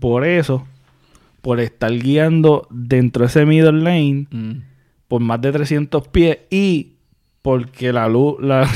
[0.00, 0.66] por eso,
[1.42, 4.62] por estar guiando dentro de ese middle lane, Mm.
[5.08, 6.92] por más de 300 pies y
[7.42, 8.68] porque la luz, la,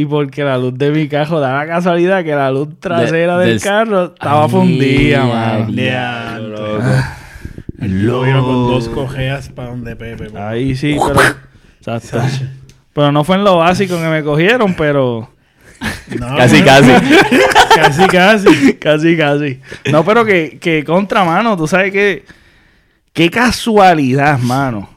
[0.00, 3.46] y porque la luz de mi carro da la casualidad que la luz trasera De-
[3.46, 6.82] del del- carro estaba Ay, fundida, loco.
[7.78, 10.30] Lo vieron con dos cojeas para donde Pepe.
[10.38, 11.20] Ahí sí, pero.
[11.96, 12.20] Exacto.
[12.92, 15.30] Pero no fue en lo básico que me cogieron, pero.
[16.18, 16.90] No, Casi, casi.
[17.74, 18.74] casi, casi.
[18.74, 19.60] casi, casi.
[19.92, 22.24] No, pero que, que contra mano, tú sabes que.
[23.12, 24.90] Qué casualidad, mano.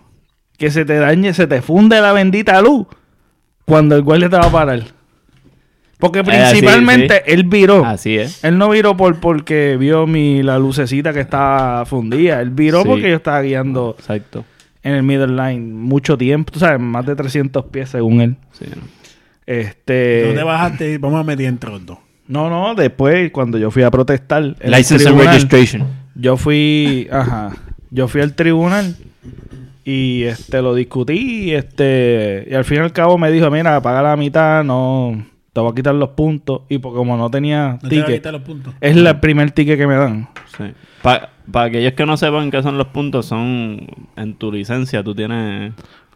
[0.57, 2.87] Que se te dañe, se te funde la bendita luz
[3.65, 4.83] cuando el guardia te va a parar.
[5.99, 7.21] Porque Eh, sí, principalmente sí.
[7.27, 7.85] él viró.
[7.85, 8.43] Así es.
[8.43, 12.41] Él no viró por porque vio mi la lucecita que estaba fundida.
[12.41, 12.87] Él viró Sí.
[12.87, 14.43] porque yo estaba guiando Exacto.
[14.83, 16.51] en el middle line mucho tiempo.
[16.51, 18.35] Tú sabes, más de 300 pies según él.
[18.51, 18.65] Sí.
[19.45, 20.25] Este.
[20.27, 20.97] ¿Dónde bajaste?
[20.97, 21.97] Vamos a meter entre los dos.
[22.27, 24.55] No, no, después cuando yo fui a protestar.
[24.59, 25.87] en License and registration.
[26.15, 27.51] Yo fui, ajá,
[27.91, 28.95] yo fui al tribunal
[29.85, 33.81] y este lo discutí y este y al fin y al cabo me dijo, mira,
[33.81, 37.77] paga la mitad, no te voy a quitar los puntos y porque como no tenía
[37.81, 38.73] No te va a ticket, quitar los puntos.
[38.81, 40.29] es el primer ticket que me dan.
[40.57, 40.65] Sí.
[41.01, 41.29] Para
[41.67, 45.73] aquellos que no sepan qué son los puntos, son en tu licencia tú tienes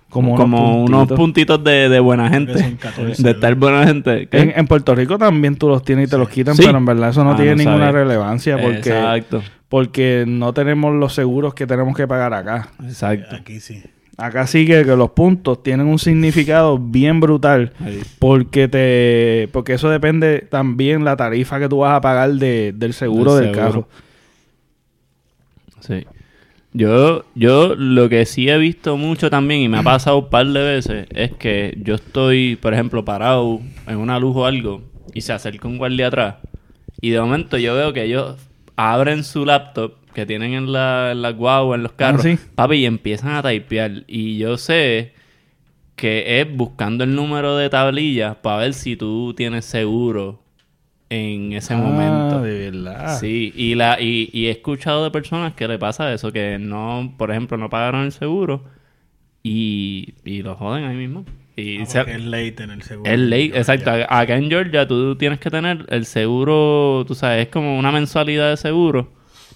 [0.10, 1.62] Como como, unos unos, puntitos.
[1.64, 2.58] de, de buena gente.
[2.58, 4.28] son 14, de estar buena gente.
[4.32, 6.64] En, en Puerto Rico también tú los tienes y te los quitan, Sí.
[6.66, 9.44] pero en verdad eso no Ah, tiene no ninguna relevancia porque Exacto.
[9.68, 12.70] porque no tenemos los seguros que tenemos que pagar acá.
[12.84, 13.36] Exacto.
[13.36, 13.84] Aquí sí.
[14.20, 18.02] Acá sí que, que los puntos tienen un significado bien brutal Ahí.
[18.18, 22.94] porque te porque eso depende también la tarifa que tú vas a pagar de, del
[22.94, 23.72] seguro Del del, seguro.
[23.72, 23.88] carro.
[25.82, 26.06] Sí.
[26.74, 30.48] Yo, yo lo que sí he visto mucho también y me ha pasado un par
[30.48, 34.82] de veces es que yo estoy, por ejemplo, parado en una luz o algo
[35.14, 36.36] y se acerca un guardia atrás
[37.02, 38.36] y de momento yo veo que ellos
[38.76, 42.40] abren su laptop que tienen en la, en la guagua, en los carros, sí.
[42.56, 45.14] papi, y empiezan a typear y yo sé
[45.96, 50.40] que es buscando el número de tablillas para ver si tú tienes seguro
[51.10, 52.42] en ese Ah, momento.
[52.42, 53.20] de verdad.
[53.20, 57.14] Sí, y, la, y, y he escuchado de personas que le pasa eso, que no,
[57.18, 58.64] por ejemplo, no pagaron el seguro
[59.44, 61.26] y, y lo joden ahí mismo.
[61.56, 63.10] Y Ah, se- es late en el seguro.
[63.12, 63.90] es ley, exacto.
[64.10, 68.50] Acá en Georgia tú tienes que tener el seguro, tú sabes, es como una mensualidad
[68.50, 69.12] de seguro.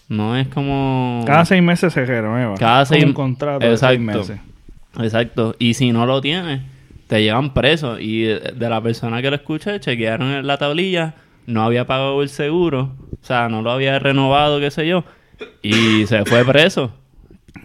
[0.09, 1.23] No es como...
[1.25, 2.55] Cada seis meses se renueva.
[2.57, 4.19] Cada seis- un contrato de seis Exacto.
[4.19, 4.39] meses.
[4.99, 5.55] Exacto.
[5.59, 6.61] Y si no lo tienes,
[7.07, 7.97] te llevan preso.
[7.99, 11.13] Y de, la persona que lo escuché, chequearon la tablilla,
[11.47, 15.03] no había pagado el seguro, o sea, no lo había renovado, qué sé yo,
[15.61, 16.91] y se fue preso.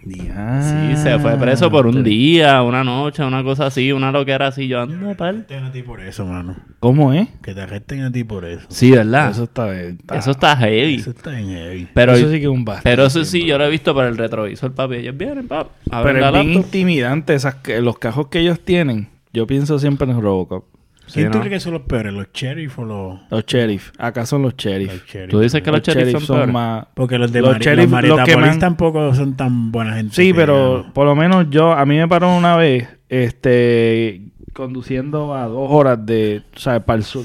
[0.09, 4.68] Sí, se fue preso por un día, una noche, una cosa así, una loquera así.
[4.68, 5.47] Yo ando, pal.
[5.47, 6.57] Te arresten a ti por eso, mano.
[6.79, 7.29] ¿Cómo es?
[7.43, 8.66] Que te arresten a ti por eso.
[8.68, 9.31] Sí, ¿verdad?
[9.31, 10.95] Eso Eso, está, está- está heavy.
[10.97, 11.89] Eso está heavy.
[11.93, 12.89] Pero, eso sí que es un bastante.
[12.91, 14.97] pero eso sí, yo lo he visto por el retrovisor, papi.
[14.97, 15.70] Ellos vienen, papi.
[15.91, 19.09] abren Pero la es bien intimidante esas, que- los cajos que ellos tienen.
[19.33, 20.64] Yo pienso siempre en Robocop.
[21.12, 22.12] ¿Quién tú crees que son los peores?
[22.12, 23.92] ¿Los sheriff o los, Los sheriff.
[23.98, 24.92] Acá son los sheriff.
[24.92, 25.30] los sheriff?
[25.30, 26.52] Tú dices que los, sheriffs son, peores?
[26.52, 26.86] más...
[26.94, 29.94] Porque los de los Mari- sheriff, los los que Maritapolis man- tampoco son tan buena
[29.96, 30.14] gente.
[30.14, 35.46] Sí, pero por lo menos yo, a mí me paró una vez, este, conduciendo a
[35.46, 37.24] dos horas de, o sea, para el sur.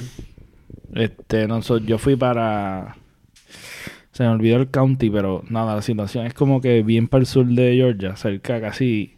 [0.94, 2.96] Este, no, so- yo fui para,
[4.12, 7.26] se me olvidó el county, pero nada, la situación es como que bien para el
[7.28, 9.16] sur de Georgia, cerca casi,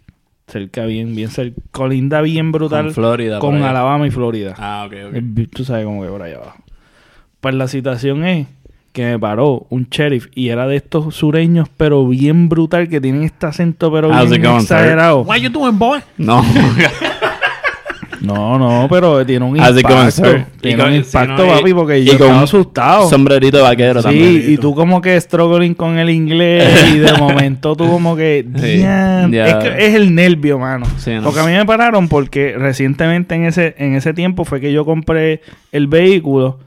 [0.47, 3.39] cerca bien, bien cerca, colinda bien brutal Con Florida.
[3.39, 3.61] con.
[3.63, 4.55] Alabama y Florida.
[4.57, 5.49] Ah, ok, ok.
[5.53, 6.57] Tú sabes cómo que por allá abajo.
[7.39, 8.47] Pues la situación es
[8.93, 13.23] que me paró un sheriff y era de estos sureños, pero bien brutal, que tienen
[13.23, 15.21] este acento, pero How's bien exagerado.
[15.21, 15.99] What you doing, boy?
[16.17, 16.43] No.
[18.23, 20.11] No, no, pero tiene un Así impacto.
[20.11, 20.45] sir.
[20.57, 22.43] Y Tiene con- un sí, impacto, no, y- papi, porque y yo con estaba un
[22.45, 23.09] asustado.
[23.09, 24.43] Sombrerito de vaquero Sí, también.
[24.47, 28.45] y tú como que struggling con el inglés y de momento tú como que...
[28.55, 30.85] Sí, que es el nervio, mano.
[30.97, 31.23] Sí, no.
[31.23, 34.85] Porque a mí me pararon porque recientemente en ese, en ese tiempo fue que yo
[34.85, 35.41] compré
[35.73, 36.59] el vehículo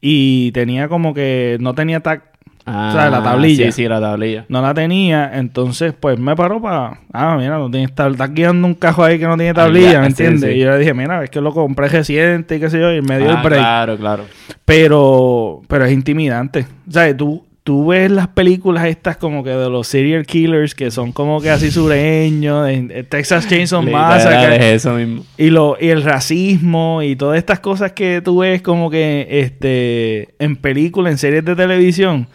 [0.00, 1.58] y tenía como que...
[1.60, 2.31] No tenía tag...
[2.64, 3.66] Ah, o sea, la tablilla.
[3.66, 4.44] Sí, sí, la tablilla.
[4.48, 7.00] No la tenía, entonces pues me paró para...
[7.12, 10.00] Ah, mira, no tiene, está, está guiando un cajo ahí que no tiene tablilla, ya,
[10.00, 10.50] ¿me entiendes?
[10.50, 10.56] sí.
[10.56, 13.02] Y yo le dije, mira, es que lo compré reciente y qué sé yo, y
[13.02, 13.60] me dio Ah, el break.
[13.60, 14.24] Claro, claro.
[14.64, 16.66] Pero, pero es intimidante.
[16.88, 20.90] O sea, tú, tú ves las películas estas como que de los serial killers que
[20.90, 25.24] son como que así sureños, de- Texas Chainsaw Massacre, es eso mismo.
[25.36, 30.28] y, lo, y el racismo y todas estas cosas que tú ves como que este
[30.38, 32.28] en películas, en series de televisión.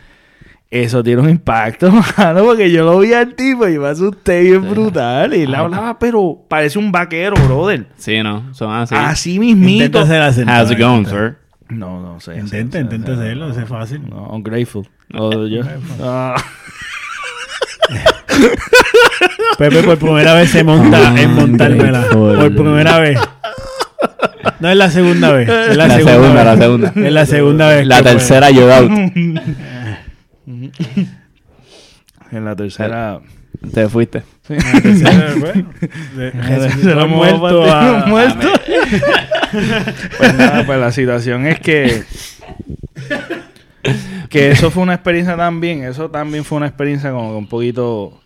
[0.70, 4.70] Eso tiene un impacto, mano, porque yo lo vi al tipo y me asusté bien
[4.70, 5.34] brutal.
[5.34, 7.88] Y él hablaba, pero parece un vaquero, brother.
[7.96, 8.94] Sí, no, son así.
[8.94, 10.02] Así mismito.
[10.02, 10.46] Intenta hacer.
[10.48, 11.38] How's it going, sir?
[11.70, 12.38] No, no sé.
[12.38, 14.10] Intenta, intenta hacerlo, es fácil.
[14.10, 14.88] No, ungrateful.
[15.14, 15.62] O yo.
[16.02, 16.36] Ah.
[19.58, 22.08] Pepe por primera vez se monta en montármela.
[22.10, 23.20] Por primera vez.
[24.60, 25.48] No es la segunda vez.
[25.50, 26.46] Es la, La segunda, segunda, vez.
[26.46, 26.94] la segunda.
[26.96, 27.88] Es la segunda vez.
[27.88, 28.92] La tercera yo out.
[32.32, 33.20] En la tercera.
[33.74, 34.24] Te fuiste.
[34.50, 35.70] La tercera, bueno,
[36.16, 38.48] de- Resucitó Se lo muerto a- muerto.
[40.18, 42.04] pues nada, pues la situación es que.
[44.30, 45.84] Que eso fue una experiencia también.
[45.84, 48.20] Eso también fue una experiencia como que un poquito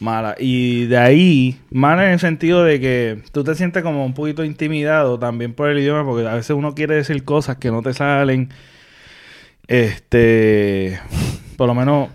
[0.00, 0.36] mala.
[0.38, 4.44] Y de ahí, mala en el sentido de que tú te sientes como un poquito
[4.44, 7.92] intimidado también por el idioma, porque a veces uno quiere decir cosas que no te
[7.94, 8.50] salen.
[9.68, 10.98] Este.
[11.56, 12.08] Por lo menos.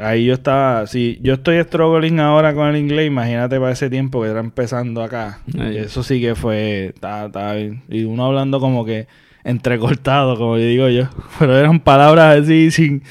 [0.00, 4.22] Ahí yo estaba, si yo estoy struggling ahora con el inglés, imagínate para ese tiempo
[4.22, 5.40] que era empezando acá.
[5.58, 5.74] Ay.
[5.74, 7.82] Y eso sí que fue, estaba bien.
[7.88, 9.08] Y uno hablando como que
[9.42, 11.08] entrecortado, como yo digo yo.
[11.40, 13.02] Pero eran palabras así sin...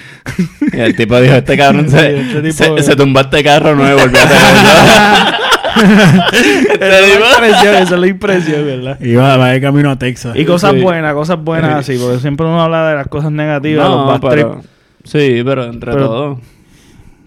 [0.72, 3.76] Y el tipo dijo, este cabrón se, Sí, este tipo- se, se tumbó este carro
[3.76, 4.00] nuevo,
[5.78, 9.00] Esa es la impresión, esa es la impresión, ¿verdad?
[9.02, 10.36] Iba va de camino a Texas.
[10.36, 10.82] Y cosas Sí.
[10.82, 11.94] buenas, cosas buenas Sí.
[11.94, 14.62] así, porque siempre uno habla de las cosas negativas, No, pero...
[15.04, 16.42] Sí, pero entre Pero- todo...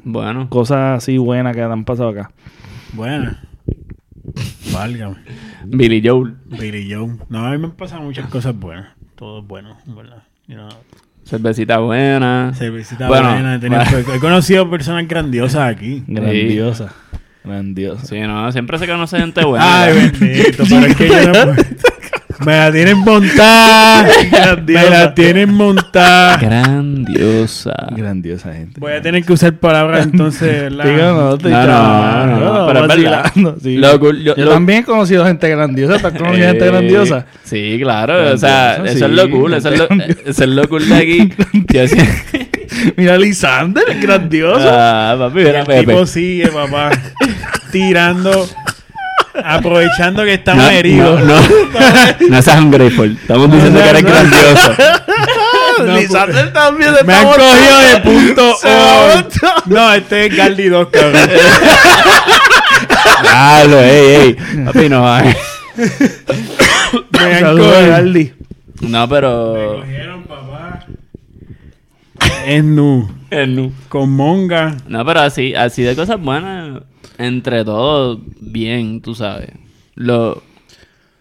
[0.02, 0.48] Bueno.
[0.48, 2.30] cosas así buenas que han pasado acá.
[2.94, 3.42] Buena.
[4.72, 5.16] Válgame.
[5.66, 6.34] Billy Joel.
[6.46, 7.16] Billy Joe.
[7.28, 8.88] No, a mí me han pasado muchas cosas buenas.
[9.14, 10.22] Todo es bueno, en ¿verdad?
[10.46, 10.68] You know,
[11.24, 12.52] Cervecita buena.
[12.54, 13.54] cervecita Bueno, buena.
[13.56, 14.14] he tenido- bueno.
[14.14, 16.02] He conocido personas grandiosas aquí.
[16.06, 16.92] Grandiosa.
[17.44, 18.06] Grandiosa.
[18.06, 19.84] Sí, no, siempre se conoce gente buena.
[19.84, 21.54] Ay, bendito, pero es que yo no
[22.44, 24.06] Me la tienen montada.
[24.66, 26.36] Me la tienen montada.
[26.38, 27.72] Grandiosa.
[27.96, 28.80] Grandiosa gente.
[28.80, 30.70] Voy a tener que usar palabras entonces.
[30.70, 33.54] Digo, no, estoy No, no, no, no, pero es vacilando, verdad.
[33.62, 33.76] sí.
[33.76, 35.98] Lo cool- yo- yo lo- también he conocido gente grandiosa.
[35.98, 37.26] ¿Tú has conocido gente Eh, grandiosa?
[37.44, 38.32] Sí, claro.
[38.32, 39.54] o sea, eso es lo cool.
[39.54, 39.88] Eso es lo,
[40.24, 41.32] eso es lo cool de aquí.
[41.72, 41.96] Yo sí-
[42.96, 44.66] Mira, Lisander, es grandioso.
[44.70, 45.80] Ah, papi, mira, El Pepe.
[45.86, 46.90] tipo sigue, papá.
[47.72, 48.48] tirando.
[49.44, 51.20] Aprovechando que estamos No, heridos.
[51.24, 51.40] no, no,
[52.28, 53.16] no seas ungrateful.
[53.20, 54.10] Estamos diciendo No, que eres no.
[54.10, 54.72] grandioso.
[55.80, 58.54] No, Lisander también Me han cogido de punto.
[59.66, 61.22] No, este es Galdi 2, cabrón.
[63.22, 64.36] Claro, ey, ey.
[64.66, 65.22] Papi, no va.
[65.22, 65.34] Me
[67.34, 67.88] han cogido.
[67.88, 68.32] Galdi.
[68.80, 69.76] No, pero.
[69.80, 70.84] cogieron, papá.
[72.44, 73.08] En nu.
[73.46, 73.72] Nu.
[73.88, 74.74] Con monga.
[74.88, 76.82] No, pero así, así de cosas buenas,
[77.20, 79.50] entre todos, bien, tú sabes.
[79.94, 80.42] Lo,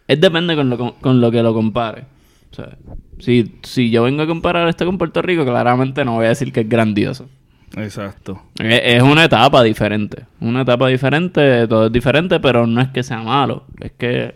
[0.08, 2.04] es depende con lo, con, con lo que lo compare.
[2.52, 2.78] O sea,
[3.20, 6.52] si, si yo vengo a comparar esto con Puerto Rico, claramente no voy a decir
[6.52, 7.30] que es grandioso.
[7.78, 8.42] Exacto.
[8.60, 10.26] Es, es una etapa diferente.
[10.40, 13.66] Una etapa diferente, todo es diferente, pero no es que sea malo.
[13.80, 14.34] Es que...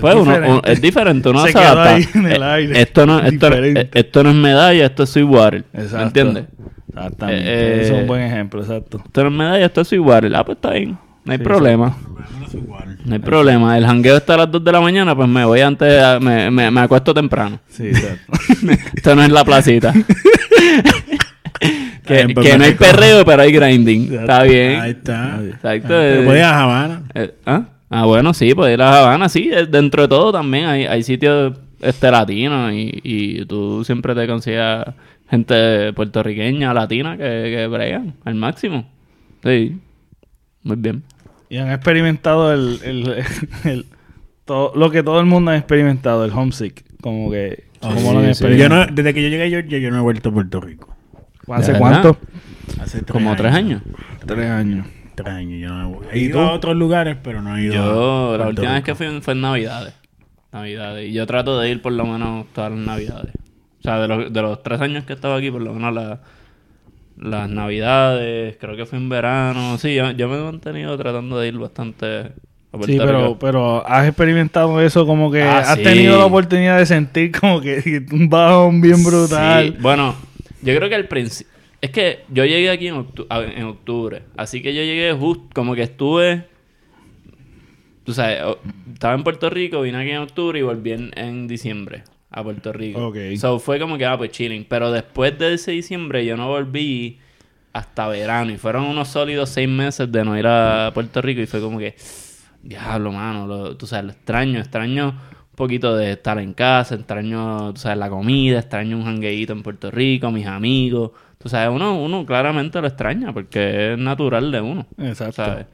[0.00, 0.50] Pues uno, diferente.
[0.50, 1.94] uno- es diferente, uno Se se, quedó adapta.
[1.96, 2.80] ahí en el Eh, aire.
[2.80, 3.48] Esto no, esto,
[3.92, 5.66] esto no es medalla, esto es.
[5.74, 5.96] Exacto.
[5.98, 6.44] ¿Me entiendes?
[6.94, 7.42] Exactamente.
[7.44, 9.00] Eh, Eso es un buen ejemplo, exacto.
[9.04, 10.34] Esto no es medalla, esto es water.
[10.36, 10.98] Ah, pues está bien.
[11.24, 11.96] No hay Sí, problema.
[13.04, 13.78] No hay problema.
[13.78, 16.50] El jangueo está a las 2 de la mañana, pues me voy antes, a- me,
[16.50, 17.60] me, me acuesto temprano.
[17.68, 18.32] Sí, exacto.
[18.94, 19.92] Esto no es la placita.
[22.06, 24.12] que, Bien, que no hay perreo, pero hay grinding.
[24.14, 24.80] Está bien.
[24.80, 25.38] Ahí está.
[25.44, 25.88] Exacto.
[25.88, 27.02] Pero eh, voy a Habana.
[27.14, 27.62] eh, ¿ah?
[27.90, 29.50] ah, bueno, sí, pues ir a Habana, sí.
[29.52, 34.26] eh, Dentro de todo también hay, hay sitios este latinos y, y tú siempre te
[34.26, 34.84] consigues
[35.32, 38.86] gente puertorriqueña, latina que, que bregan al máximo.
[39.42, 39.80] Sí.
[40.62, 41.02] Muy bien.
[41.48, 43.24] Y han experimentado el, el,
[43.64, 43.86] el-
[44.44, 46.84] todo, lo que todo el mundo ha experimentado, el homesick.
[47.00, 47.64] Como que...
[47.80, 48.30] ¿Cómo sí, lo han sí.
[48.30, 48.84] experimentado?
[48.84, 50.94] Yo no, desde que yo llegué a Georgia, yo no he vuelto a Puerto Rico.
[51.48, 52.18] ¿Hace ¿De cuánto?
[52.80, 53.82] Hace tres Como tres años.
[54.26, 54.86] Tres años.
[55.14, 55.60] tres años.
[55.60, 58.48] Yo no he ¿Y ido a otros lugares, pero no he ido Yo, a la
[58.48, 59.94] última vez que fui fue en Navidades.
[60.52, 61.08] Navidades.
[61.08, 63.32] Y yo trato de ir por lo menos todas las Navidades.
[63.82, 66.20] O sea, de los, de los tres años que estaba aquí, por lo menos la-
[67.18, 69.76] las Navidades, creo que fue en verano.
[69.78, 72.32] Sí, yo, yo me he mantenido tratando de ir bastante
[72.86, 73.38] Sí, pero, Rico.
[73.38, 75.82] pero has experimentado eso como que Ah, has sí.
[75.82, 79.72] tenido la oportunidad de sentir como que un bajón bien brutal.
[79.72, 80.14] Sí, Bueno,
[80.62, 81.52] yo creo que al principio...
[81.82, 83.26] Es que yo llegué aquí en, octu-
[83.56, 84.22] en octubre.
[84.36, 85.44] Así que yo llegué justo...
[85.54, 86.44] Como que estuve...
[88.04, 88.40] Tú sabes,
[88.92, 92.72] estaba en Puerto Rico, vine aquí en octubre y volví en, en diciembre a Puerto
[92.72, 93.08] Rico.
[93.08, 93.16] Ok.
[93.36, 94.64] So fue como que, ah, pues chilling.
[94.68, 97.18] Pero después de ese diciembre yo no volví
[97.72, 98.50] hasta verano.
[98.52, 101.40] Y fueron unos sólidos seis meses de no ir a Puerto Rico.
[101.40, 101.94] Y fue como que,
[102.62, 103.46] diablo, mano.
[103.46, 104.58] lo- tú sabes, lo extraño.
[104.60, 106.94] Extraño un poquito de estar en casa.
[106.94, 108.58] Extraño, tú sabes, la comida.
[108.58, 111.10] Extraño un jangueíto en Puerto Rico, mis amigos.
[111.38, 114.86] Tú sabes, uno, uno claramente lo extraña porque es natural de uno.
[114.98, 115.44] Exacto.
[115.44, 115.66] ¿sabes?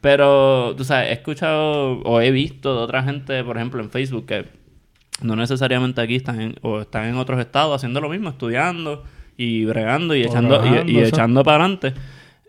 [0.00, 4.24] Pero, tú sabes, he escuchado o he visto de otra gente, por ejemplo, en Facebook,
[4.24, 4.46] que
[5.22, 9.04] no necesariamente aquí están en, o están en otros estados haciendo lo mismo, estudiando
[9.36, 11.94] y bregando y echando, y, y echando para adelante.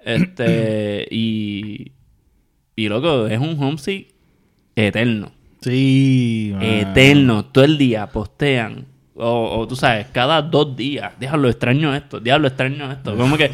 [0.04, 1.92] Este, y,
[2.76, 4.08] y loco, es un homesick
[4.76, 5.32] eterno.
[5.62, 6.56] Sí.
[6.60, 7.46] Eterno.
[7.46, 8.86] Todo el día postean.
[9.16, 11.14] O, o tú sabes, cada dos días.
[11.20, 12.20] Diablo, extraño esto.
[12.20, 13.16] Diablo, extraño esto.
[13.18, 13.52] Como que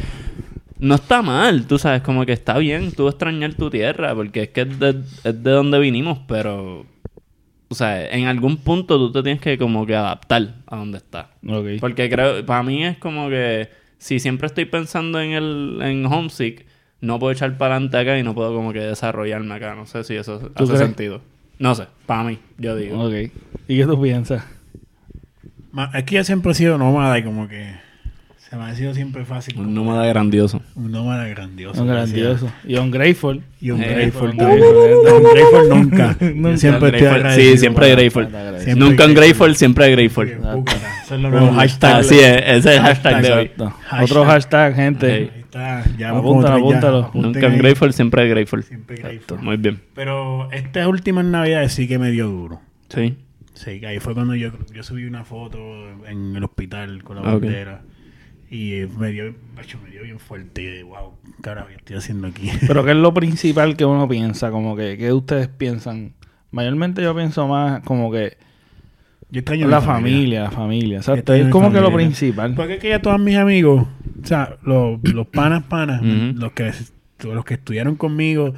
[0.78, 4.48] no está mal, tú sabes, como que está bien tú extrañar tu tierra, porque es
[4.50, 4.90] que es de,
[5.24, 6.86] es de donde vinimos, pero,
[7.68, 11.26] o sea, en algún punto tú te tienes que como que adaptar a donde estás.
[11.46, 11.66] Ok.
[11.80, 16.64] Porque creo, para mí es como que si siempre estoy pensando en el en homesick,
[17.00, 19.74] no puedo echar para adelante acá y no puedo como que desarrollarme acá.
[19.74, 20.78] No sé si eso hace crees?
[20.78, 21.20] sentido.
[21.58, 23.04] No sé, para mí, yo digo.
[23.06, 23.30] Ok.
[23.68, 24.44] ¿Y qué tú piensas?
[25.94, 27.74] Es que yo siempre he sido nómada y como que
[28.48, 29.58] se me ha sido siempre fácil.
[29.58, 30.62] Un nómada grandioso.
[30.74, 31.82] Un nómada grandioso.
[31.82, 32.50] Un grandioso.
[32.66, 33.42] Y un grateful.
[33.60, 34.66] Y un Eh, grateful un grateful.
[35.16, 36.56] Un grateful nunca.
[36.56, 38.28] Siempre estoy Grateful- agradecido sí, siempre grateful.
[38.58, 39.56] Siempre Nunca un grateful.
[39.56, 40.28] siempre grateful.
[40.28, 41.02] Sí, búscata.
[41.04, 41.96] Eso es lo nuevo Ah, hashtag.
[41.96, 43.50] Así es, ese es el hashtag de hoy.
[44.02, 45.30] Otro hashtag, gente.
[45.98, 47.10] Ya Apúntalo, apúntalo.
[47.14, 48.62] Nunca un grateful, siempre grateful.
[48.62, 49.38] Siempre grateful.
[49.42, 49.80] Muy bien.
[49.94, 52.60] Pero estas últimas navidades sí que me dio duro.
[52.88, 53.16] Sí.
[53.54, 55.58] Sí, ahí fue cuando yo, yo subí una foto
[56.06, 57.42] en el hospital con la Ok.
[57.42, 57.80] bandera.
[58.50, 60.62] Y me dio, macho, me dio bien fuerte.
[60.62, 62.50] Y de, wow, carajo, ¿qué estoy haciendo aquí?
[62.66, 64.50] Pero ¿qué es lo principal que uno piensa?
[64.50, 66.14] Como que, ¿qué ustedes piensan?
[66.50, 68.38] Mayormente yo pienso más como que
[69.30, 71.00] Yo extraño a la mi familia, la familia.
[71.06, 72.54] A Es como que lo principal.
[72.54, 73.86] Porque es que ya todos mis amigos,
[74.22, 76.72] o sea, los, los panas panas, los que
[77.22, 78.54] los que estudiaron conmigo,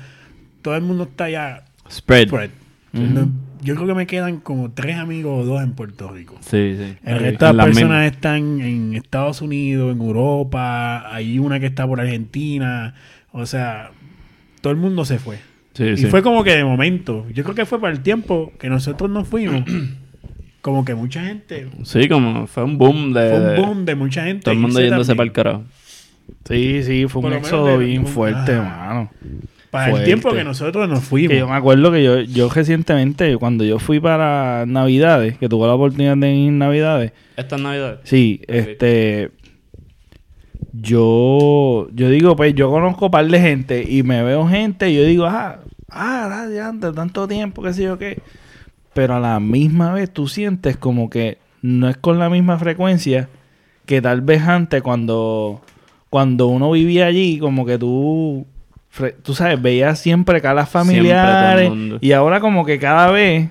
[0.62, 2.28] todo el mundo está ya Spread.
[2.28, 2.50] spread.
[2.92, 6.36] No- Yo creo que me quedan como tres amigos o dos en Puerto Rico.
[6.40, 6.96] Sí, sí.
[7.04, 8.12] El resto de las personas mismas.
[8.12, 12.94] están en Estados Unidos, en Europa, hay una que está por Argentina,
[13.32, 13.90] o sea,
[14.60, 15.38] todo el mundo se fue.
[15.74, 16.06] Sí, y sí.
[16.06, 19.28] fue como que de momento, yo creo que fue para el tiempo que nosotros nos
[19.28, 19.64] fuimos,
[20.60, 23.30] como que mucha gente, Sí, como fue un boom de...
[23.30, 24.44] fue un boom de mucha gente.
[24.44, 25.64] Todo el mundo yéndose para el carajo.
[26.44, 28.62] Sí, sí, fue Por un éxodo bien fuerte, ah.
[28.62, 29.10] mano.
[29.70, 31.32] Para el tiempo que nosotros nos fuimos.
[31.32, 35.66] Que yo me acuerdo que yo, yo recientemente, cuando yo fui para Navidades, que tuve
[35.66, 38.00] la oportunidad de ir en Navidades, Estas navidades.
[38.02, 39.30] sí, este,
[40.72, 44.96] yo, yo digo, pues yo conozco un par de gente y me veo gente y
[44.96, 45.60] yo digo, ah,
[45.90, 48.20] ah, antes tanto tiempo, qué sé yo qué.
[48.92, 53.28] Pero a la misma vez tú sientes como que no es con la misma frecuencia
[53.86, 55.62] que tal vez antes cuando,
[56.10, 58.46] cuando uno vivía allí, como que tú,
[59.22, 61.70] tú sabes, veías siempre calas familiares
[62.00, 63.48] y ahora como que cada vez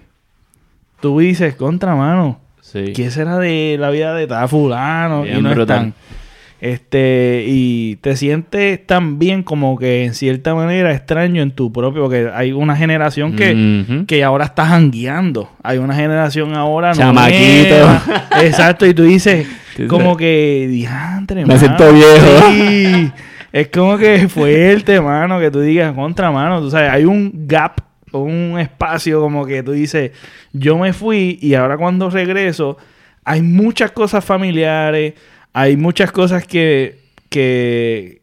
[1.01, 2.93] tú dices, contra mano, Sí.
[2.95, 5.23] ¿qué será de la vida de tal fulano?
[5.23, 5.93] Bien y no están.
[6.61, 12.01] Este, y te sientes tan bien como que en cierta manera extraño en tu propio,
[12.03, 15.49] porque hay una generación que, que ahora está jangueando.
[15.63, 17.69] Hay una generación ahora Chamaquito.
[17.75, 18.03] nueva.
[18.43, 19.47] Exacto, y tú dices,
[19.87, 21.59] como que, diantre, Me mano".
[21.59, 22.51] siento viejo.
[22.51, 23.11] Sí.
[23.51, 26.61] Es como que fuerte, mano, que tú digas contra mano.
[26.61, 27.81] Tú sabes, hay un gap,
[28.11, 30.11] un espacio como que tú dices,
[30.53, 32.77] yo me fui y ahora cuando regreso,
[33.23, 35.13] hay muchas cosas familiares,
[35.53, 38.21] hay muchas cosas que, que,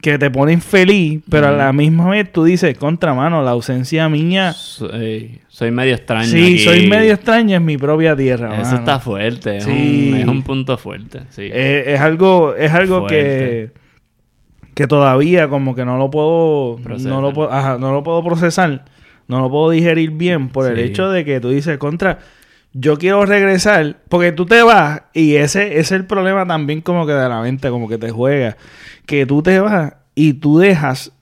[0.00, 4.08] que te ponen feliz, pero a la misma vez tú dices, contra mano, la ausencia
[4.08, 4.52] mía.
[4.52, 6.26] Soy, soy medio extraño.
[6.28, 6.58] Sí, aquí.
[6.60, 8.54] soy medio extraña en mi propia tierra.
[8.54, 8.78] Eso mano.
[8.78, 9.56] está fuerte.
[9.58, 10.10] Es, Sí.
[10.12, 11.20] un, es un punto fuerte.
[11.30, 11.42] Sí.
[11.52, 13.16] Eh, es algo, es algo Fuerte.
[13.16, 13.85] que
[14.86, 17.12] todavía como que no lo puedo, Procesar.
[17.12, 18.84] no lo puedo, ajá, no lo puedo procesar,
[19.26, 22.18] no lo puedo digerir bien por el hecho de que tú dices contra,
[22.74, 27.06] yo quiero regresar, porque tú te vas y ese, ese es el problema también como
[27.06, 28.58] que de la mente, como que te juega,
[29.06, 31.12] que tú te vas y tú dejas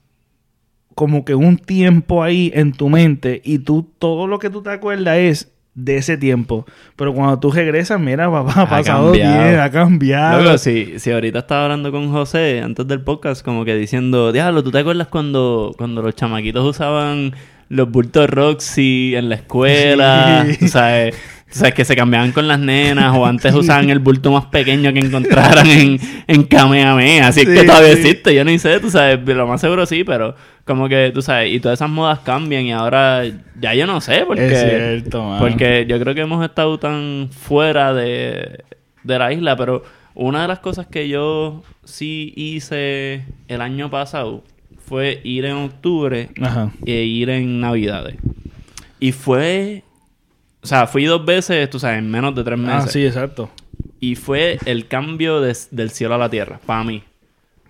[0.93, 4.71] como que un tiempo ahí en tu mente y tú todo lo que tú te
[4.71, 6.65] acuerdas es de ese tiempo.
[6.95, 10.41] Pero cuando tú regresas, mira, papá, ha pasado bien, ha cambiado.
[10.41, 14.63] Luego, si, si ahorita estaba hablando con José antes del podcast, como que diciendo, diablo,
[14.63, 17.33] ¿tú te acuerdas cuando, cuando los chamaquitos usaban
[17.67, 20.45] los bultos Roxy en la escuela?
[20.47, 20.57] Sí.
[20.59, 21.15] Tú sabes,
[21.55, 24.91] tú sabes que se cambiaban con las nenas o antes usaban el bulto más pequeño
[24.91, 25.97] que encontraran en,
[26.27, 27.27] en Kamehameha.
[27.27, 27.99] Así es que todavía sí.
[28.01, 30.35] existe, yo ni sé, tú sabes, lo más seguro sí, pero
[30.65, 33.23] como que, tú sabes, y todas esas modas cambian y ahora
[33.57, 34.47] ya yo no sé, porque...
[34.47, 35.39] es cierto, mano.
[35.39, 38.65] Porque yo creo que hemos estado tan fuera de,
[39.03, 39.83] de la isla, pero
[40.13, 44.43] una de las cosas que yo sí hice el año pasado
[44.85, 46.73] fue ir en octubre Ajá.
[46.85, 48.17] e ir en navidades.
[48.99, 49.83] Y fue...
[50.65, 52.85] O sea, fui dos veces, tú sabes, en menos de tres meses.
[52.85, 53.51] Ah, sí, exacto.
[53.99, 57.03] Y fue el cambio de- del cielo a la tierra, para mí.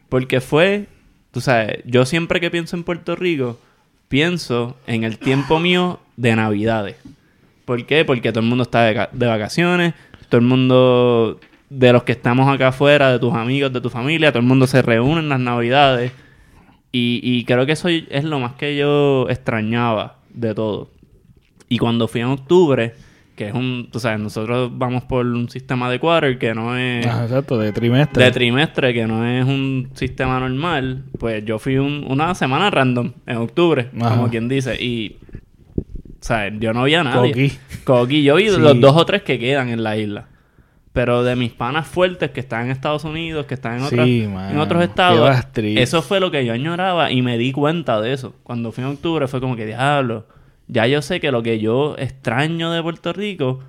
[0.07, 0.87] Porque fue,
[1.31, 3.59] tú sabes, yo siempre que pienso en Puerto Rico,
[4.07, 6.95] pienso en el tiempo mío de Navidades.
[7.65, 8.05] ¿Por qué?
[8.05, 9.93] Porque todo el mundo está de vacaciones,
[10.29, 11.39] todo el mundo
[11.69, 14.67] de los que estamos acá afuera, de tus amigos, de tu familia, todo el mundo
[14.67, 16.11] se reúne en las Navidades.
[16.93, 20.91] Y, y creo que eso es lo más que yo extrañaba de todo.
[21.69, 22.93] Y cuando fui en octubre,
[23.35, 27.05] que es un, tú sabes, nosotros vamos por un sistema de quarter que no es
[27.05, 28.23] Ajá, exacto, de trimestre.
[28.23, 33.11] de trimestre, que no es un sistema normal, pues yo fui un- una semana random
[33.25, 34.11] en octubre, Ajá.
[34.15, 35.17] como quien dice, y,
[36.21, 36.53] ¿sabes?
[36.59, 37.31] Yo no vi a nadie.
[37.31, 37.51] Coqui.
[37.83, 38.57] Coqui, yo vi Sí.
[38.59, 40.27] los dos o tres que quedan en la isla.
[40.93, 44.07] Pero de mis panas fuertes que están en Estados Unidos, que están en, Sí, otras-
[44.07, 44.61] en mano.
[44.61, 48.33] otros estados, eso fue lo que yo añoraba y me di cuenta de eso.
[48.43, 50.25] Cuando fui en octubre fue como que, diablo,
[50.67, 53.59] ya yo sé que lo que yo extraño de Puerto Rico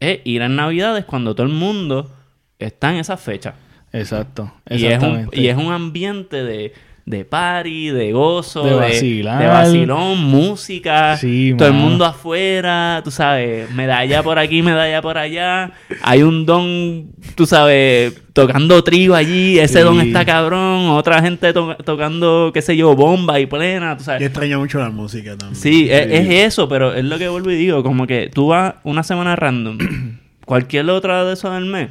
[0.00, 2.10] es ir en Navidades cuando todo el mundo
[2.58, 3.54] está en esas fechas.
[3.92, 4.52] Exacto.
[4.68, 6.72] Y es, un, y es un ambiente de,
[7.08, 9.38] de party, de gozo, De de, vacilar.
[9.40, 15.16] de vacilón, música, Sí, todo el mundo afuera, tú sabes, medalla por aquí, medalla por
[15.18, 15.72] allá.
[16.02, 19.84] Hay un don, tú sabes, tocando trío allí, ese Sí.
[19.84, 24.20] don está cabrón, otra gente to- tocando, qué sé yo, bomba y plena, tú sabes.
[24.20, 25.56] Yo extraño mucho la música también.
[25.60, 28.74] Sí, es, es eso, pero es lo que vuelvo y digo, como que tú vas
[28.84, 29.78] una semana random,
[30.44, 31.88] cualquier otra de esos del mes,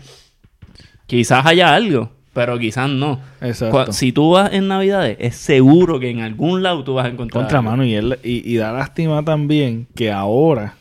[1.07, 3.19] quizás haya algo, pero quizás no.
[3.41, 3.91] Exacto.
[3.93, 7.41] Si tú vas en Navidades, es seguro que en algún lado tú vas a encontrar
[7.45, 7.71] Contra algo.
[7.71, 10.75] mano y, él- y, y da lástima también que ahora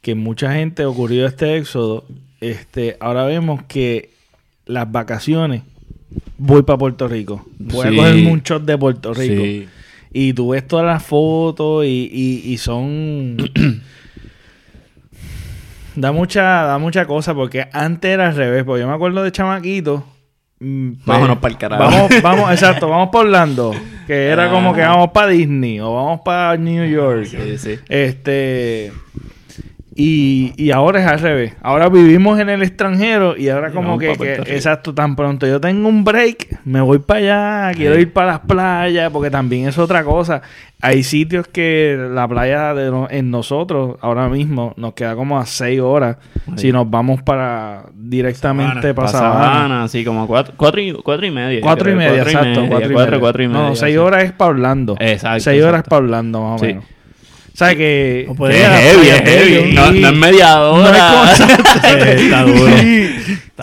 [0.00, 2.04] que mucha gente ocurrió este éxodo,
[2.40, 4.08] este, ahora vemos que
[4.64, 5.60] las vacaciones
[6.38, 7.44] voy para Puerto Rico.
[7.58, 7.94] Voy Sí.
[7.94, 9.42] a cogerme un shot de Puerto Rico.
[9.42, 9.68] Sí.
[10.12, 13.36] Y tú ves todas las fotos y, y, y son...
[15.96, 18.64] da mucha da mucha cosa porque antes era al revés.
[18.64, 20.04] Porque yo me acuerdo de chamaquito.
[20.60, 21.82] Mm, Vámonos pa'l carajo.
[21.84, 23.74] Vamos, vamos, exacto, vamos por Orlando.
[24.06, 27.26] Que era como que vamos para Disney o vamos para New York.
[27.26, 27.78] Sí, sí.
[27.88, 28.92] Este...
[29.98, 31.54] Y, y ahora es al revés.
[31.62, 34.12] Ahora vivimos en el extranjero y ahora Y como que,
[34.46, 38.02] exacto, tan pronto yo tengo un break, me voy para allá, quiero Sí.
[38.02, 40.42] ir para las playas, porque también es otra cosa.
[40.82, 45.46] Hay sitios que la playa de no- en nosotros ahora mismo nos queda como a
[45.46, 46.52] seis horas Sí.
[46.66, 49.84] si nos vamos para directamente para Pa' Sabana.
[49.84, 51.58] Así como cuatro, cuatro, y, cuatro y media.
[51.58, 52.60] yo Cuatro y creo, media, cuatro exacto.
[52.68, 53.20] cuatro, y cuatro, media.
[53.20, 53.62] cuatro y media.
[53.68, 53.98] No, seis sí.
[53.98, 54.96] horas es para Orlando.
[55.00, 55.88] Exacto, Seis horas exacto.
[55.90, 56.76] para Orlando, más o Sí.
[57.56, 59.72] ¿Sabes que O puede es heavy, es heavy.
[59.72, 61.22] No, no es media hora.
[61.22, 61.40] No es
[62.20, 62.72] Está duro.
[62.76, 63.08] Sí,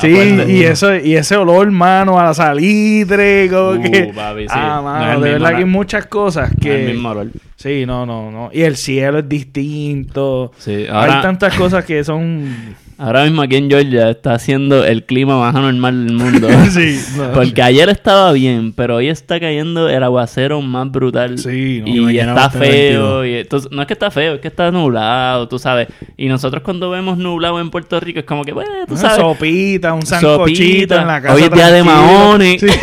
[0.02, 4.48] sí, y eso y ese olor, mano, a la salitre, como Uh, que papi, sí.
[4.50, 7.10] ah, No mano, el de verdad que hay muchas cosas No es que el mismo
[7.10, 7.28] olor.
[7.56, 10.52] sí, no, no, no, y el cielo es distinto.
[10.58, 15.04] Sí, ahora- Hay tantas cosas que son Ahora mismo aquí en Georgia está haciendo el
[15.04, 16.48] clima más anormal del mundo.
[16.70, 17.32] sí, no.
[17.34, 21.38] Porque ayer estaba bien, pero hoy está cayendo el aguacero más brutal.
[21.38, 22.12] Sí, no.
[22.12, 23.20] Y está feo.
[23.20, 23.28] 22.
[23.28, 25.88] Y entonces, no es que está feo, es que está nublado, tú sabes.
[26.18, 29.18] Y nosotros cuando vemos nublado en Puerto Rico es como que, bueno, tú Una sabes.
[29.18, 31.36] sopita, un sancochito en la casa.
[31.36, 32.62] Hoy es día de maones.
[32.62, 32.68] Sí.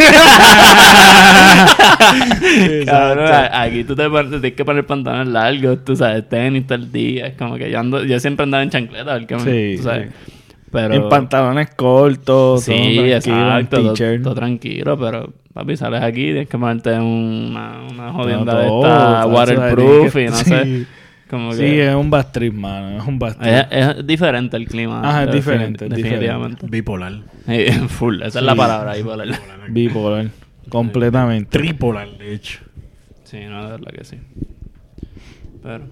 [2.87, 6.91] Cabrón, aquí tú te, pones- tienes que poner pantalones largos, tú sabes, tenis todo el
[6.91, 7.27] día.
[7.27, 10.00] Es como que yo ando, yo siempre andaba en chancleta, porque Sí, tú sabes.
[10.05, 10.33] Sí.
[10.73, 14.23] Pero, En pantalones cortos, Sí, todo tranquilo, exacto, en todo, t-shirt.
[14.23, 19.27] todo tranquilo, pero papi, sales aquí, tienes que ponerte una, una jodienda de todo, esta
[19.27, 20.45] waterproof y no sí.
[20.45, 20.87] sé.
[21.29, 23.53] Como Sí, que es un bad trip, mano, es un bad trip.
[23.53, 23.67] es,
[23.99, 25.01] es diferente el clima.
[25.09, 26.67] Ajá, es diferente, es definitivamente.
[26.69, 27.15] Bipolar.
[27.47, 28.59] Sí, full, esa es la Sí.
[28.59, 29.19] palabra ahí por
[29.71, 30.27] Bipolar,
[30.69, 31.59] completamente.
[31.59, 32.61] Tripolar, de hecho.
[33.25, 34.17] Sí, no, de verdad que sí.
[35.63, 35.85] Pero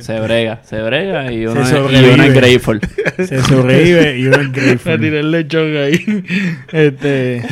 [0.00, 2.14] se brega, se brega y uno, Se es, y sobrevive.
[2.14, 2.80] uno es grateful.
[3.16, 5.00] Se sobrevive y uno es grateful.
[5.00, 6.24] tiré el lechón ahí.
[6.72, 7.42] Este.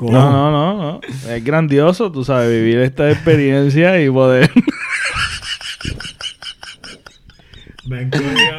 [0.00, 1.00] No, no, no, no.
[1.30, 4.50] Es grandioso, tú sabes, vivir esta experiencia y poder.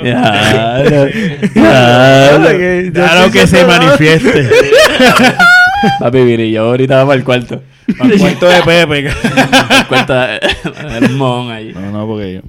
[0.03, 0.84] Ya,
[2.93, 4.49] Claro que se manifieste.
[6.00, 7.64] Papi, mire, yo ahorita vamos al cuarto.
[8.00, 9.10] Al cuarto de Pepe.
[9.10, 11.74] Al cuarto, el mojón ahí.
[11.74, 12.42] No, no, porque yo.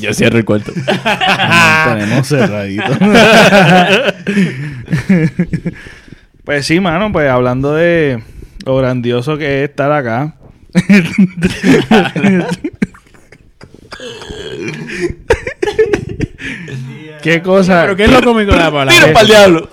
[0.00, 0.72] Yo cierro el cuarto.
[0.74, 2.84] Nos tenemos cerradito.
[6.44, 8.22] pues sí, mano, pues hablando de
[8.64, 10.34] lo grandioso que es estar acá.
[17.22, 17.82] ¿Qué cosa?
[17.82, 18.92] ¿Pero qué es lo cómico de la palabra?
[18.92, 19.68] ¡Tiro para el diablo!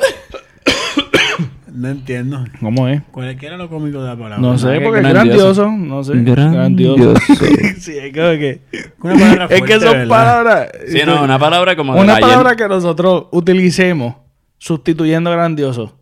[1.83, 2.45] No entiendo.
[2.61, 3.01] ¿Cómo es?
[3.11, 4.37] ¿Cuál es, ¿Qué era lo cómico de la palabra?
[4.37, 5.63] No sé, que porque es grandioso.
[5.65, 5.71] grandioso.
[5.71, 6.13] No sé.
[6.23, 7.13] Grandioso.
[7.77, 8.61] sí, es como que.
[9.01, 10.07] Una palabra es que fuerte, son ¿verdad?
[10.07, 10.67] palabras.
[10.87, 12.21] Sí, no, una palabra como Una ayer.
[12.21, 14.15] palabra que nosotros utilicemos
[14.57, 15.99] sustituyendo grandioso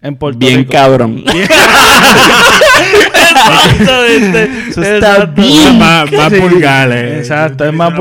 [0.00, 0.72] en Puerto Bien Rico.
[0.72, 1.18] cabrón.
[1.26, 1.48] Exactamente.
[3.48, 5.78] Eso está bien.
[5.78, 6.38] Más, más Sí.
[6.40, 6.90] vulgar.
[6.92, 7.18] eh.
[7.18, 7.92] Exacto, es más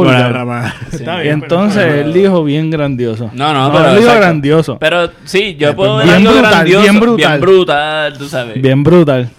[0.46, 0.74] más.
[0.92, 3.30] Está Y bien, entonces pero- él dijo bien grandioso.
[3.34, 4.78] No, no, pero él dijo grandioso.
[4.80, 6.82] Pero sí, yo puedo ver Bien algo brutal, grandioso.
[6.84, 7.18] bien brutal.
[7.32, 8.62] Bien brutal, tú sabes.
[8.62, 9.30] Bien brutal.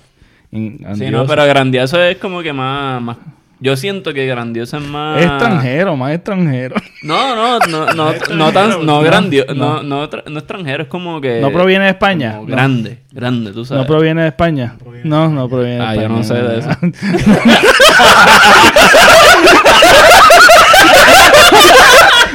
[0.50, 1.10] Y Sí, grandioso.
[1.12, 3.16] no, pero grandioso es como que más, más...
[3.60, 5.20] Yo siento que grandioso es más...
[5.20, 6.76] Extranjero, más extranjero.
[7.02, 8.86] No, no, no, no, no tan...
[8.86, 9.46] No grandio...
[9.54, 11.40] No, no, tra- no extranjero, es como que...
[11.40, 12.38] ¿No proviene de España?
[12.46, 13.82] grande, grande, tú sabes.
[13.82, 14.76] ¿No proviene de España?
[15.02, 16.02] No, no proviene de Ah, España.
[16.08, 16.70] yo no sé de eso.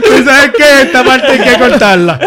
[0.04, 0.82] ¿Tú sabes qué?
[0.84, 2.20] Esta parte hay que cortarla.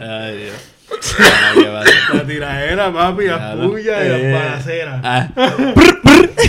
[0.00, 0.71] Ay, Dios.
[2.14, 4.32] La tiradera, papi, las pullas y las Eh.
[4.32, 5.00] balaceras.
[5.02, 5.28] Ah.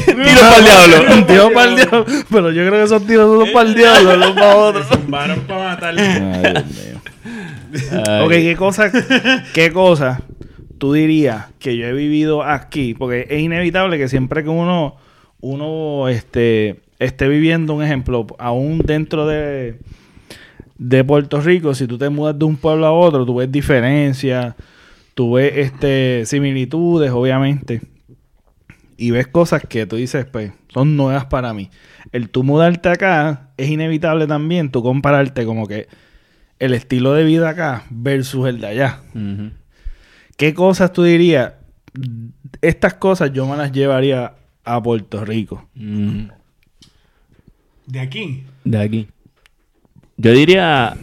[0.05, 1.25] Tiro para el diablo.
[1.25, 2.05] Tiro para el diablo.
[2.29, 4.83] Pero yo creo que esos tiros son para el diablo, no para otro.
[4.83, 5.95] Zumbaron para matar.
[5.97, 8.01] Ay, Dios mío.
[8.07, 8.23] Ay.
[8.25, 8.91] Ok, ¿qué cosa,
[9.53, 10.21] qué cosa
[10.77, 12.93] tú dirías que yo he vivido aquí?
[12.93, 14.97] Porque es inevitable que siempre que uno,
[15.41, 19.79] uno este, esté viviendo un ejemplo, aún dentro de,
[20.83, 24.53] de Puerto Rico, si tú te mudas de un pueblo a otro, tú ves diferencias,
[25.13, 27.81] tú ves este, similitudes, obviamente.
[28.97, 31.69] Y ves cosas que tú dices, pues, son nuevas para mí.
[32.11, 35.87] El tú mudarte acá es inevitable también, tú compararte como que
[36.59, 38.99] el estilo de vida acá versus el de allá.
[40.35, 41.53] ¿Qué cosas tú dirías?
[42.61, 45.65] Estas cosas yo me las llevaría a Puerto Rico.
[47.85, 48.43] De aquí.
[48.65, 49.07] De aquí.
[50.17, 50.95] Yo diría...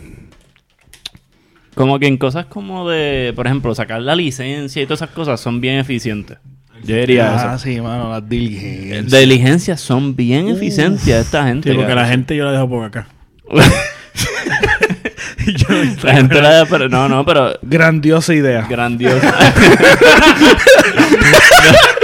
[1.74, 3.32] Como que en cosas como de...
[3.36, 6.38] Por ejemplo, sacar la licencia y todas esas cosas son bien eficientes.
[6.84, 7.64] Yo diría Ah, eso.
[7.64, 9.10] sí, mano, las diligencias.
[9.20, 11.70] Diligencias son bien eficientes esta gente.
[11.70, 12.02] Sí, porque cara.
[12.02, 13.06] la gente yo la dejo por acá.
[16.04, 18.66] La gente la pero no, no, pero Grandiosa idea.
[18.68, 19.34] grandiosa.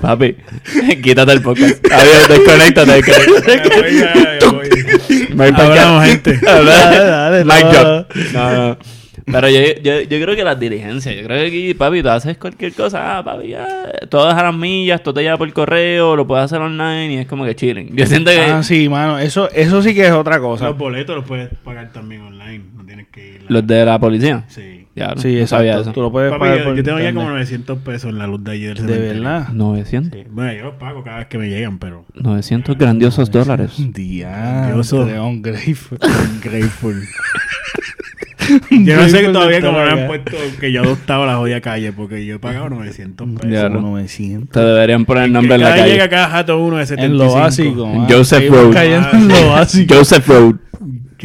[0.00, 0.34] Papi,
[1.02, 1.84] quítate el podcast.
[1.92, 3.68] Adiós, desconéctate, desconéctate.
[3.68, 5.28] Ya voy, ya, ya voy.
[5.34, 6.38] Me voy Hablamos, gente.
[6.42, 7.72] Dale, dale, Mic no.
[7.72, 8.14] drop.
[8.32, 8.78] No, no.
[9.26, 12.36] Pero yo, yo, yo creo que las diligencias, yo creo que aquí, papi, tú haces
[12.38, 13.66] cualquier cosa, ah, papi, ya,
[14.08, 17.26] todas a las millas, todo te llega por correo, lo puedes hacer online y es
[17.28, 17.94] como que chilling.
[17.94, 19.18] Yo siento que Ah, sí, mano.
[19.18, 20.64] Eso, eso sí que es otra cosa.
[20.66, 22.64] Los boletos los puedes pagar también online.
[22.74, 23.44] No tienes que ir.
[23.48, 24.79] los de la policía, Sí.
[25.00, 25.92] Ya, Sí, no sabía eso.
[25.92, 28.26] Tú lo puedes Papi, pagar yo, por yo tengo ya como 900 pesos en la
[28.26, 29.22] luz de allí del De cementerio.
[29.22, 29.48] verdad.
[29.52, 30.26] 900, Sí.
[30.30, 32.04] Bueno, yo los pago cada vez que me llegan, pero...
[32.14, 33.72] 900 grandiosos dólares.
[33.94, 34.82] Diablo,
[35.26, 35.98] un grateful.
[36.42, 37.02] Grateful.
[38.70, 41.60] yo no sé Grateful todavía de cómo me han puesto que yo adoptaba la jodida
[41.60, 43.50] calle, porque yo he pagado 900 pesos.
[43.50, 43.88] Ya, Como no.
[43.90, 44.50] 900.
[44.50, 45.92] Te deberían poner el nombre en la Cada calle.
[45.92, 47.22] llega cada jato uno de 75.
[47.24, 47.86] En lo básico.
[47.86, 48.06] Mano.
[48.10, 48.76] Joseph Road.
[48.76, 49.28] Ah, en sí.
[49.28, 49.94] lo básico.
[49.94, 50.54] Joseph Road.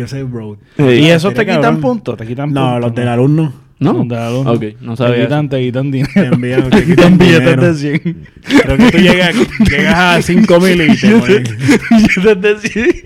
[0.08, 0.58] Soy bro.
[0.78, 2.18] ¿Y eso te quitan puntos?
[2.18, 3.90] ¿Te quitan No, los del alumno ¿No?
[3.92, 4.52] Alumno.
[4.54, 5.24] Ok, no Te sabía.
[5.26, 6.34] quitan, te quitan te dinero.
[6.36, 8.28] envían, te Te quitan billetes de 100.
[8.62, 9.36] Creo que tú llegas,
[9.70, 11.44] llegas a 5 mil y te.
[11.92, 13.06] Billetes de 100.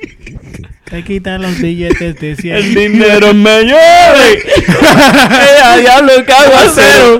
[0.90, 2.56] Te quitan los billetes de 100.
[2.56, 4.44] El dinero me llueve.
[4.58, 7.20] ¡Eh, a diablo, cago a cero!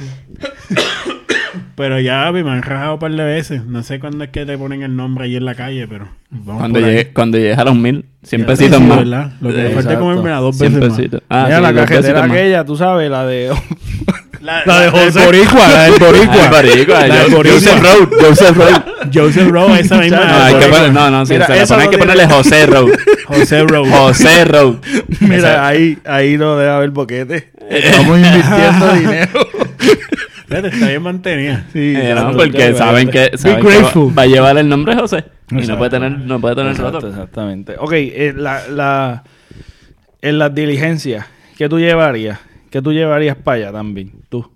[1.80, 3.64] Pero ya me han rajado un par de veces.
[3.64, 6.08] No sé cuándo es que te ponen el nombre ahí en la calle, pero...
[6.30, 8.98] vamos Cuando llegues cuando llegues a los mil, 100 Ya, pesitos más.
[8.98, 9.32] ¿verdad?
[9.40, 10.96] Lo que me falta es comerme a dos 100 veces más.
[10.98, 11.22] pesitos.
[11.30, 12.30] Ah, Mira, sí, la cajetera pesitos más.
[12.36, 13.50] aquella, tú sabes, la de...
[14.42, 15.22] La, La de José.
[15.26, 16.34] Boricua, la del Boricua.
[16.46, 17.58] Ah, boricua, La del Boricua.
[17.60, 18.82] Joseph Road, Joseph Road.
[19.12, 20.24] Joseph Rowe, esa misma.
[20.24, 22.26] No, hay que poner, no, no, si Mira, se la eso pone hay que ponerle
[22.30, 22.88] José Road.
[23.26, 23.90] José Rowe.
[23.90, 24.74] José Road.
[25.20, 27.50] Mira, ahí, ahí no debe haber boquete.
[27.68, 29.40] Estamos invirtiendo dinero.
[30.50, 31.64] Fíjate, está bien mantenida.
[31.72, 34.18] Sí, Eh, no, porque saben que, saben que va, grateful.
[34.18, 35.24] va a llevar el nombre José.
[35.50, 35.78] Y no Exacto.
[35.78, 37.08] puede tener, no puede tener Exacto, otro.
[37.10, 37.76] exactamente.
[37.78, 39.24] Ok, eh, la, la,
[40.20, 41.24] en las diligencias,
[41.56, 42.38] ¿qué tú llevarías?
[42.70, 44.12] ¿Qué tú llevarías para allá también?
[44.28, 44.50] Tú.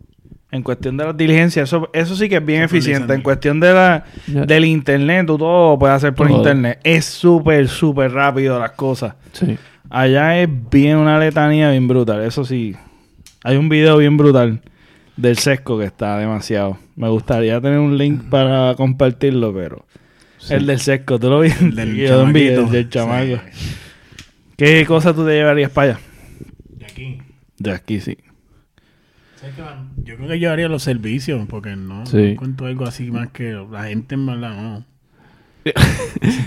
[0.51, 3.13] En cuestión de las diligencias, eso, eso sí que es bien eficiente.
[3.13, 4.43] En cuestión de la, Ya.
[4.47, 6.37] del internet, tú todo lo puedes hacer por Todo.
[6.39, 6.79] internet.
[6.85, 9.15] Es súper, súper rápido las cosas.
[9.33, 9.59] Sí.
[9.91, 12.23] Allá es bien una letanía bien brutal.
[12.23, 12.75] Eso sí.
[13.43, 14.61] Hay un video bien brutal
[15.17, 16.79] del sesco que está demasiado.
[16.97, 19.85] Me gustaría tener un link para compartirlo, pero...
[20.51, 21.65] El del sesco, ¿tú lo viste?
[21.65, 23.41] El del Yo el del chamaco.
[23.53, 23.69] Sí.
[24.57, 26.01] ¿Qué cosa tú te llevarías para allá?
[26.69, 27.19] De aquí.
[27.59, 28.17] De aquí, sí.
[30.03, 32.17] Yo creo que yo haría los servicios, porque no, Sí.
[32.17, 34.85] no encuentro algo así más que la gente en verdad, no.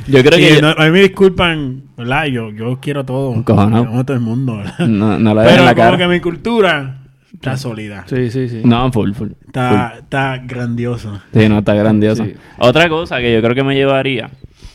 [0.07, 2.25] Yo creo que no, a mí me disculpan, ¿verdad?
[2.25, 3.43] Yo, yo quiero todo.
[3.43, 3.83] Cojonao.
[3.83, 4.77] Yo amo a todo el mundo, ¿verdad?
[4.87, 5.97] no, no la Pero en la como cara.
[5.97, 6.96] que mi cultura
[7.33, 8.05] está sólida.
[8.07, 8.61] Sí, sí, sí.
[8.63, 9.29] No, full, full.
[9.45, 11.21] Está, está grandioso.
[11.33, 12.25] Sí, no, está grandioso.
[12.25, 12.33] Sí.
[12.57, 14.29] Otra cosa que yo creo que me llevaría,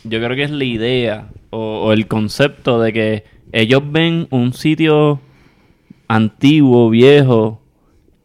[0.05, 4.53] yo creo que es la idea o, o el concepto de que ellos ven un
[4.55, 5.21] sitio
[6.09, 7.61] antiguo, viejo,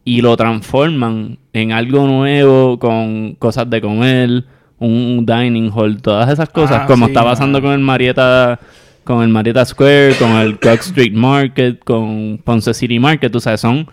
[0.04, 4.44] y lo transforman en algo nuevo con cosas de comer,
[4.78, 7.68] un dining hall, todas esas cosas, Ah, como sí, está pasando mano.
[7.68, 8.58] con el Marietta
[9.04, 13.60] con el Marietta Square, con el Cook Street Market, con Ponce City Market, tú sabes,
[13.60, 13.86] son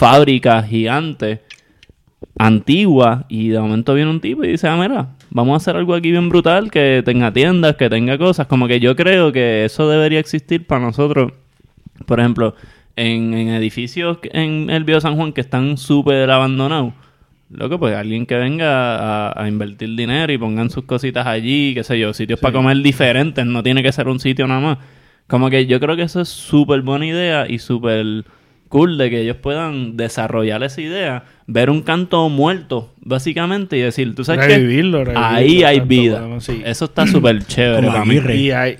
[0.00, 1.40] fábricas gigantes
[2.38, 5.94] antigua y de momento viene un tipo y dice, ah, mira, vamos a hacer algo
[5.94, 8.46] aquí bien brutal, que tenga tiendas, que tenga cosas.
[8.46, 11.34] Como que yo creo que eso debería existir para nosotros.
[12.06, 12.54] Por ejemplo,
[12.96, 16.94] en, en edificios en el Bio San Juan que están súper abandonados.
[17.50, 21.84] Loco, pues alguien que venga a, a invertir dinero y pongan sus cositas allí, qué
[21.84, 24.78] sé yo, sitios para comer diferentes, no tiene que ser un sitio nada más.
[25.26, 28.24] Como que yo creo que eso es súper buena idea y súper
[28.70, 34.14] cool de que ellos puedan desarrollar esa idea, ver un canto muerto, básicamente, y decir,
[34.14, 36.20] tú sabes Revivirlo, que revivirlo, ahí hay vida.
[36.20, 36.62] podemos, sí.
[36.64, 38.16] Eso está súper chévere Como para mí.
[38.16, 38.36] Aguirre.
[38.36, 38.78] Y hay...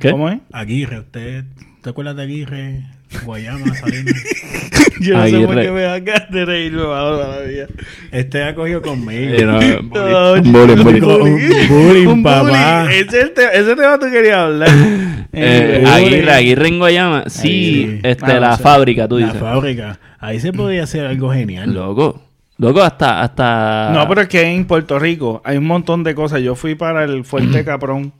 [0.00, 0.10] ¿Qué?
[0.10, 0.40] ¿Cómo es?
[0.52, 1.44] Aguirre, ¿usted
[1.82, 2.82] te acuerdas de Aguirre?
[3.24, 4.14] Guayama, Salinas.
[5.00, 7.66] Yo no sé por qué me da ganas de reírme ahora la vida.
[8.12, 9.34] Este ha cogido conmigo.
[9.36, 9.52] Sí, no,
[10.42, 11.68] No, bullying, bullying, Un bullying.
[11.68, 12.84] bullying, Un papá.
[12.92, 14.68] Ese, es el te- ese tema tú querías hablar.
[15.32, 18.00] Eh, Eh, Aguirre, Aguirre en Guayama, sí, sí.
[18.02, 19.40] este, Ah, la fábrica, tú La dices.
[19.40, 19.98] fábrica.
[20.18, 21.72] Ahí se podía hacer algo genial.
[21.72, 22.20] Loco,
[22.58, 23.90] loco, hasta, hasta...
[23.94, 26.42] No, pero es que en Puerto Rico hay un montón de cosas.
[26.42, 28.12] Yo fui para el Fuerte Caprón.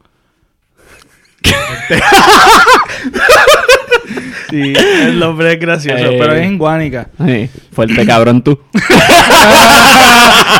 [4.51, 4.73] sí,
[5.03, 6.17] el nombre es gracioso, Eh.
[6.19, 7.09] pero es en Guánica.
[7.25, 8.59] Sí, fuerte cabrón tú.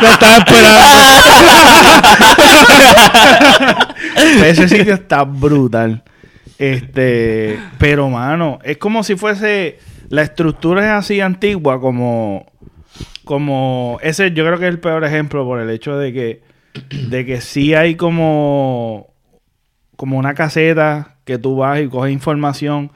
[0.01, 0.85] Lo estaba esperando.
[4.45, 6.03] Ese sitio está brutal.
[6.57, 12.45] Este, pero mano, es como si fuese la estructura es así antigua como
[13.25, 16.41] como ese yo creo que es el peor ejemplo por el hecho de que
[17.09, 19.07] de que sí hay como
[19.95, 22.91] como una caseta que tú vas y coges información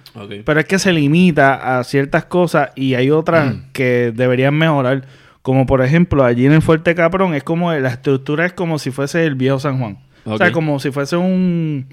[0.45, 5.03] pero es que se limita a ciertas cosas y hay otras que deberían mejorar.
[5.41, 8.91] Como por ejemplo, allí en el Fuerte Caprón es como la estructura es como si
[8.91, 9.97] fuese el viejo San Juan.
[10.23, 11.85] O sea, como si fuese un...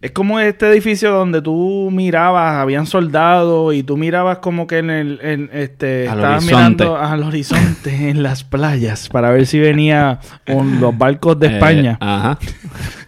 [0.00, 4.90] Es como este edificio donde tú mirabas, habían soldados y tú mirabas como que en
[4.90, 5.20] el...
[5.22, 6.84] en, este, Al estabas horizonte.
[6.84, 10.18] mirando al horizonte en las playas para ver si venía
[10.48, 11.98] un- los barcos de Eh, España.
[12.00, 12.38] Ajá.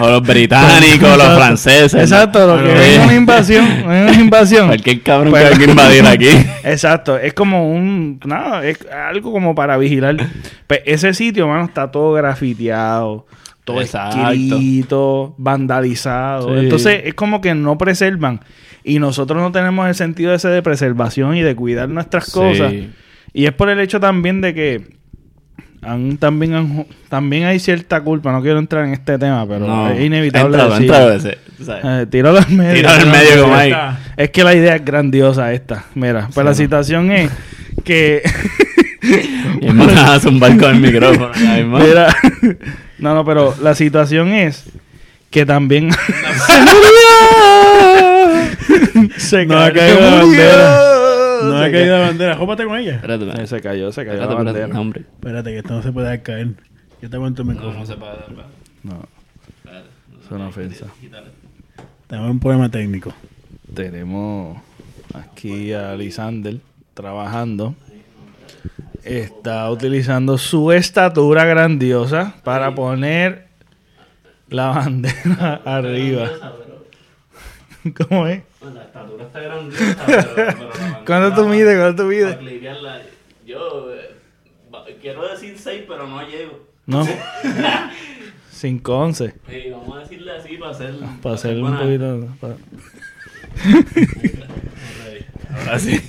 [0.00, 1.94] O los británicos, los franceses.
[1.94, 4.66] Exacto, lo que es una invasión, es una invasión.
[4.68, 6.28] Cualquier cabrón Pues- que hay que invadir aquí.
[6.64, 8.20] Exacto, es como un.
[8.24, 10.16] Nada, es algo como para vigilar.
[10.66, 13.26] Pues ese sitio, mano, está todo grafiteado,
[13.64, 16.54] todo escrito, vandalizado.
[16.54, 16.60] Sí.
[16.64, 18.40] Entonces, es como que no preservan.
[18.84, 22.32] Y nosotros no tenemos el sentido ese de preservación y de cuidar nuestras Sí.
[22.32, 22.72] cosas.
[23.34, 24.97] Y es por el hecho también de que.
[25.88, 29.88] Han- también, han- también hay cierta culpa, no quiero entrar en este tema, pero No,
[29.90, 30.56] es inevitable.
[30.56, 30.82] entra, decir.
[30.82, 31.84] entra a veces, tú sabes.
[31.84, 32.74] Eh, tíralo al medio.
[32.74, 33.72] Tíralo al medio como ahí.
[34.16, 35.84] Es que la idea es grandiosa esta.
[35.94, 37.30] Mira, pues la situación es
[37.84, 38.22] que...
[39.60, 41.30] Y un barco en el micrófono.
[41.78, 42.14] Mira,
[42.98, 44.64] no, no, pero la situación es
[45.30, 45.90] que también...
[49.16, 50.42] se No ha cayó, caído la murió.
[50.42, 50.80] bandera.
[51.44, 52.36] No Se ha caído la bandera.
[52.36, 52.94] Jópate con ella.
[52.96, 53.46] Espérate, espérate.
[53.46, 54.74] Se cayó, se cayó la Espérate, espérate, bandera.
[54.74, 55.00] no, hombre.
[55.02, 56.48] Espérate, que esto no se puede dejar caer.
[57.02, 57.86] Yo te aguanto el micrófono.
[57.86, 58.26] se puede dar.
[58.82, 59.02] No,
[60.24, 60.86] es una ofensa.
[62.06, 63.12] Tenemos un problema técnico.
[63.74, 64.58] Tenemos
[65.14, 66.58] aquí a Lisander
[66.94, 67.74] trabajando.
[69.04, 73.46] Está utilizando su estatura grandiosa para poner
[74.48, 76.30] la bandera arriba.
[78.08, 78.42] ¿Cómo es?
[78.74, 80.06] La estatura está grandiosa,
[80.36, 80.70] pero,
[81.06, 81.78] ¿Cuánto tú mides?
[81.78, 82.36] ¿Cuánto tú mides?
[83.46, 86.66] Yo eh, quiero decir 6, pero no llego.
[86.86, 87.04] No.
[88.52, 89.34] 5'11.
[89.48, 90.94] Sí, vamos a decirle así para hacer.
[91.22, 92.28] Para hacer un buena- poquito.
[92.40, 92.56] para-
[95.58, 96.00] Ahora sí.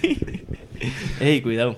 [1.19, 1.77] Ey, cuidado.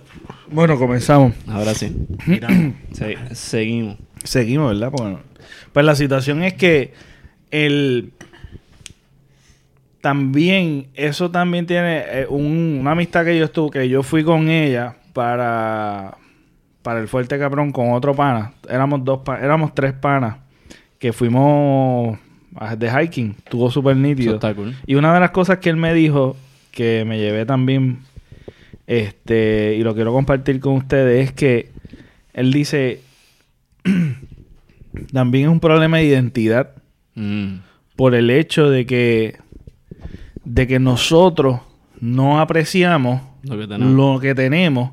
[0.50, 1.34] Bueno, comenzamos.
[1.48, 1.96] Ahora sí.
[2.94, 3.98] Se- seguimos.
[4.24, 4.92] Seguimos, ¿verdad?
[4.92, 5.20] Bueno,
[5.74, 6.94] pues la situación es que
[7.50, 8.14] el
[10.02, 14.50] también eso también tiene eh, un- una amistad que yo estuve que yo fui con
[14.50, 16.18] ella para
[16.82, 20.38] para el fuerte cabrón con otro pana éramos dos pa- éramos tres panas
[20.98, 22.18] que fuimos
[22.78, 24.76] de hiking estuvo súper nítido cool.
[24.88, 26.36] y una de las cosas que él me dijo
[26.72, 28.00] que me llevé también
[28.88, 31.70] este y lo quiero compartir con ustedes es que
[32.34, 33.02] él dice
[35.14, 36.72] también es un problema de identidad
[37.14, 37.58] Mm.
[37.98, 39.36] por el hecho de que
[40.44, 41.60] de que nosotros
[42.00, 43.94] no apreciamos Lo que tenemos.
[43.94, 44.92] lo que tenemos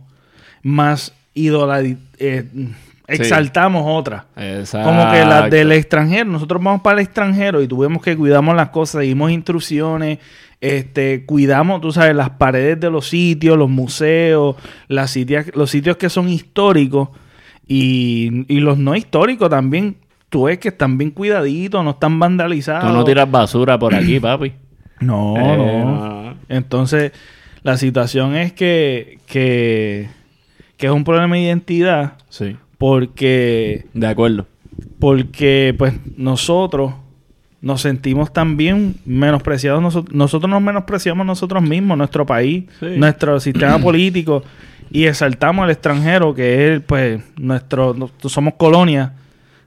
[0.62, 2.44] más eh,
[3.06, 4.88] exaltamos otra Exacto.
[4.88, 8.68] como que las del extranjero nosotros vamos para el extranjero y tuvimos que cuidamos las
[8.70, 10.18] cosas seguimos instrucciones
[10.60, 14.56] este cuidamos tú sabes las paredes de los sitios los museos
[14.88, 17.08] las sitias, los sitios que son históricos
[17.66, 19.96] y, y los no históricos también
[20.28, 24.18] tú ves que están bien cuidaditos no están vandalizados Tú no tiras basura por aquí,
[24.20, 24.52] papi.
[25.00, 26.34] No, Eh, no.
[26.48, 27.12] Entonces,
[27.62, 30.08] la situación es que, que,
[30.76, 32.56] que es un problema de identidad Sí.
[32.78, 34.46] porque, De acuerdo.
[34.98, 36.94] porque pues nosotros
[37.60, 39.82] nos sentimos también menospreciados.
[39.82, 42.86] Nosotros, nosotros nos menospreciamos nosotros mismos, nuestro país, Sí.
[42.96, 44.44] nuestro sistema político
[44.90, 47.94] y exaltamos al extranjero que es pues nuestro,
[48.26, 49.12] somos colonia.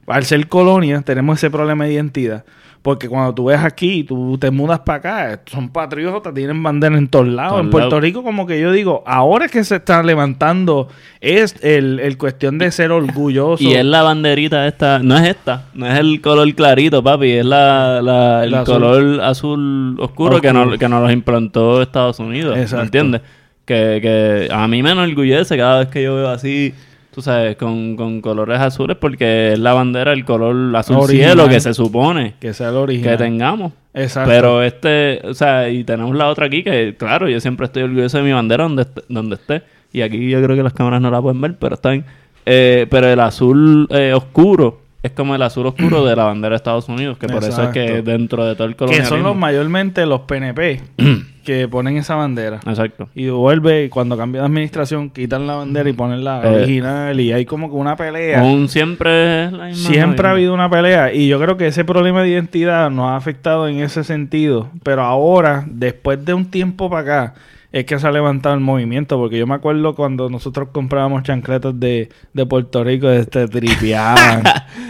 [0.08, 2.44] Al ser colonia tenemos ese problema de identidad.
[2.82, 7.08] Porque cuando tú ves aquí, tú te mudas para acá, son patriotas, tienen bandera en
[7.08, 7.60] todos lados.
[7.60, 8.00] En Puerto.
[8.00, 10.88] Rico, como que yo digo, ahora es que se está levantando,
[11.20, 13.64] es el, el cuestión de ser orgulloso.
[13.64, 17.46] Y es la banderita esta, no es esta, no es el color clarito, papi, es
[17.46, 18.74] la, la- el azul.
[18.74, 22.84] color azul oscuro, Que, nos, que nos los implantó Estados Unidos, ¿me Exacto.
[22.86, 23.22] entiendes?
[23.64, 26.74] Que, que a mí me enorgullece cada vez que yo veo así,
[27.14, 31.34] tú sabes, con, con colores azules, porque es la bandera, el color azul Original.
[31.34, 33.18] cielo que se supone que sea el original.
[33.18, 33.74] que tengamos.
[33.94, 34.30] Exacto.
[34.30, 38.18] Pero este, o sea, y tenemos la otra aquí que, claro, yo siempre estoy orgulloso
[38.18, 39.02] de mi bandera donde esté.
[39.10, 39.64] Donde esté.
[39.92, 42.06] Y aquí yo creo que las cámaras no la pueden ver, pero está bien.
[42.46, 46.58] Eh, pero el azul eh, oscuro es como el azul oscuro de la bandera de
[46.58, 49.34] Estados Unidos, que por eso es que dentro de todo el que son los colonialismo...
[49.36, 50.82] mayormente los PNP
[51.44, 52.60] que ponen esa bandera.
[52.68, 53.10] Exacto.
[53.16, 56.56] Y vuelve, y cuando cambia de administración, quitan la bandera y ponen la Eh.
[56.56, 57.20] original.
[57.20, 58.42] Y hay como que una pelea.
[58.42, 59.90] Aún siempre es la misma...
[59.90, 63.16] Siempre ha habido una pelea y yo creo que ese problema de identidad nos ha
[63.16, 64.70] afectado en ese sentido.
[64.84, 67.34] Pero ahora, después de un tiempo para acá,
[67.72, 69.18] es que se ha levantado el movimiento.
[69.18, 74.44] Porque yo me acuerdo cuando nosotros comprábamos chancletas de, de Puerto Rico, te tripeaban.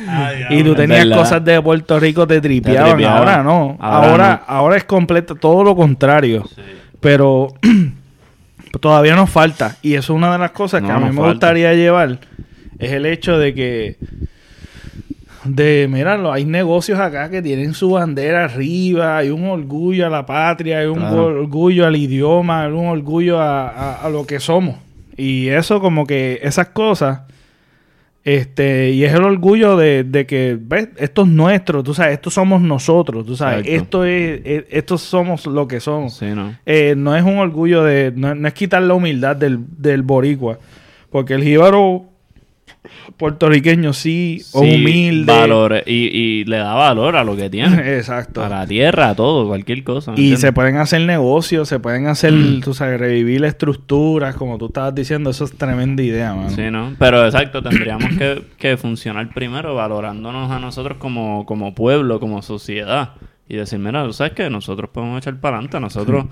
[0.49, 1.17] y tú tenías verdad.
[1.17, 2.91] cosas de Puerto Rico, te tripeaban.
[2.93, 3.17] tripeaban.
[3.17, 3.77] Ahora no.
[3.79, 6.43] Ahora Ahora, ahora, es completo, todo lo contrario.
[6.99, 7.53] Pero
[8.81, 9.77] todavía nos falta.
[9.81, 11.29] Y eso es una de las cosas que a mí me falta.
[11.29, 12.19] gustaría llevar.
[12.79, 13.97] Es el hecho de que
[15.43, 20.25] de, míralo, hay negocios acá que tienen su bandera arriba, hay un orgullo a la
[20.25, 21.25] patria, hay un Claro.
[21.25, 24.75] orgullo al idioma, hay un orgullo a, a- a lo que somos.
[25.17, 27.21] Y eso como que esas cosas,
[28.23, 32.29] este, y es el orgullo de, de que, ves, esto es nuestro, tú sabes, esto
[32.29, 33.81] somos nosotros, tú sabes, Exacto.
[33.83, 36.17] esto es, es- esto somos lo que somos.
[36.17, 36.55] Sí, ¿no?
[36.67, 40.59] Eh, no es un orgullo de, no, no es quitar la humildad del, del boricua,
[41.09, 42.05] porque el jíbaro
[43.17, 45.31] puertorriqueño sí, Sí, humilde.
[45.31, 47.77] valore- y, y le da valor a lo que tiene.
[47.97, 48.43] Exacto.
[48.43, 50.11] a la tierra, a todo, cualquier cosa.
[50.11, 50.41] ¿me Y entiendes?
[50.41, 55.29] se pueden hacer negocios, se pueden hacer, tú sabes, revivir estructuras, como tú estabas diciendo,
[55.29, 56.49] eso es tremenda idea, mano.
[56.49, 56.95] Sí, ¿no?
[56.99, 63.11] Pero exacto, tendríamos que, que funcionar primero valorándonos a nosotros como, como pueblo, como sociedad.
[63.49, 65.79] Y decir, mira, ¿tú sabes que Nosotros podemos echar para adelante.
[65.79, 66.25] Nosotros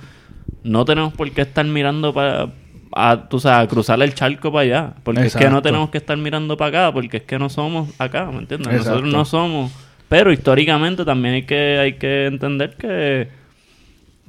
[0.63, 2.49] no tenemos por qué estar mirando para...
[2.91, 4.93] A, tú sabes, a cruzar el charco para allá.
[5.03, 6.93] Porque es que no tenemos que estar mirando para acá.
[6.93, 8.73] Porque es que no somos acá, ¿me entiendes?
[8.73, 9.71] Nosotros no somos...
[10.07, 13.29] Pero históricamente también hay que, hay que entender que,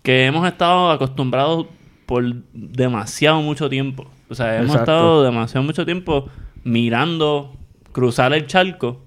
[0.02, 1.66] que hemos estado acostumbrados
[2.04, 2.22] por
[2.52, 4.10] demasiado mucho tiempo.
[4.28, 4.92] O sea, hemos Exacto.
[4.92, 6.28] estado demasiado mucho tiempo
[6.64, 7.56] mirando
[7.92, 9.00] cruzar el charco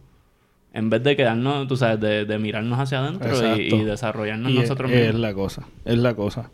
[0.74, 4.90] en vez de quedarnos, tú sabes, de, de mirarnos hacia adentro y, desarrollarnos Y nosotros
[4.90, 5.22] es, es mismos.
[5.22, 6.50] la cosa, es la cosa.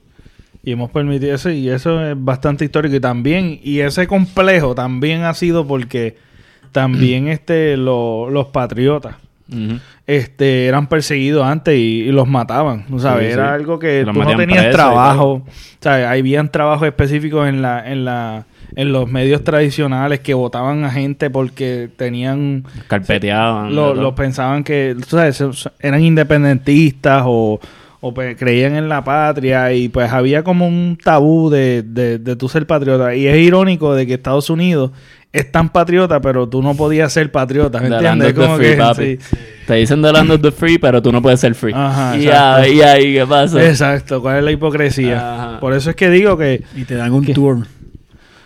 [0.63, 5.23] Y hemos permitido eso y eso es bastante histórico y también, y ese complejo también
[5.23, 6.17] ha sido porque
[6.71, 9.15] también este lo- los patriotas
[10.05, 13.27] este eran perseguidos antes y, y los mataban, ¿no sabes?
[13.27, 15.43] Sí, Era algo que Los tú no tenías trabajo,
[15.79, 16.05] ¿sabes?
[16.05, 18.45] Habían trabajos específicos en la en la
[18.75, 23.73] en los medios tradicionales que votaban a gente porque tenían Carpeteaban.
[23.73, 24.01] lo, de todo.
[24.03, 25.43] lo pensaban que tú sabes,
[25.79, 27.59] eran independentistas o,
[28.01, 32.35] o pues, creían en la patria y pues había como un tabú de, de, de
[32.35, 33.15] tú ser patriota.
[33.15, 34.91] Y es irónico de que Estados Unidos
[35.31, 38.33] es tan patriota, pero tú no podías ser patriota, ¿me entiendes?
[38.33, 39.17] Como free, que, papi.
[39.17, 39.37] sí.
[39.67, 41.73] Te dicen the land of the free, pero tú no puedes ser free.
[41.75, 43.63] Ajá, y, ahí, y ahí, ¿qué pasa?
[43.63, 45.17] Exacto, ¿cuál es la hipocresía?
[45.17, 45.59] Ajá.
[45.59, 46.63] Por eso es que digo que...
[46.75, 47.67] Y te dan un tour.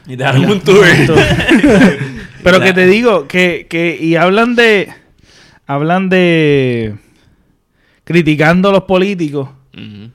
[0.06, 0.86] Y te dan un tour.
[2.44, 4.90] Pero que te digo que, que y hablan de
[5.66, 6.96] hablan de
[8.04, 10.10] criticando a los políticos Ujú.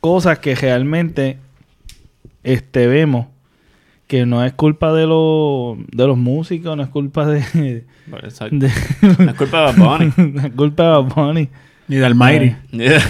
[0.00, 1.38] cosas que realmente
[2.42, 3.26] este vemos
[4.06, 7.84] que no es culpa de los de los músicos, no es culpa de,
[8.24, 8.56] exacto.
[8.56, 8.68] de
[9.18, 10.12] No es culpa de Bad Bunny.
[10.32, 11.48] no es culpa de Bad Bunny.
[11.86, 12.56] Ni de Almighty.
[12.72, 13.00] Ni, de-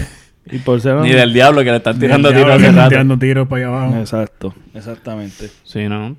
[0.53, 2.89] y por ser ni del diablo que le están tirando del tiros hace rato.
[2.89, 3.97] tirando tiros para allá abajo.
[4.01, 5.49] Exacto, exactamente.
[5.65, 6.17] Sí, no.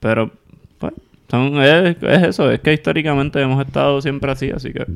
[0.00, 0.30] Pero,
[0.78, 0.94] pues,
[1.30, 2.50] son, es, es eso.
[2.50, 4.86] Es que históricamente hemos estado siempre así, así que...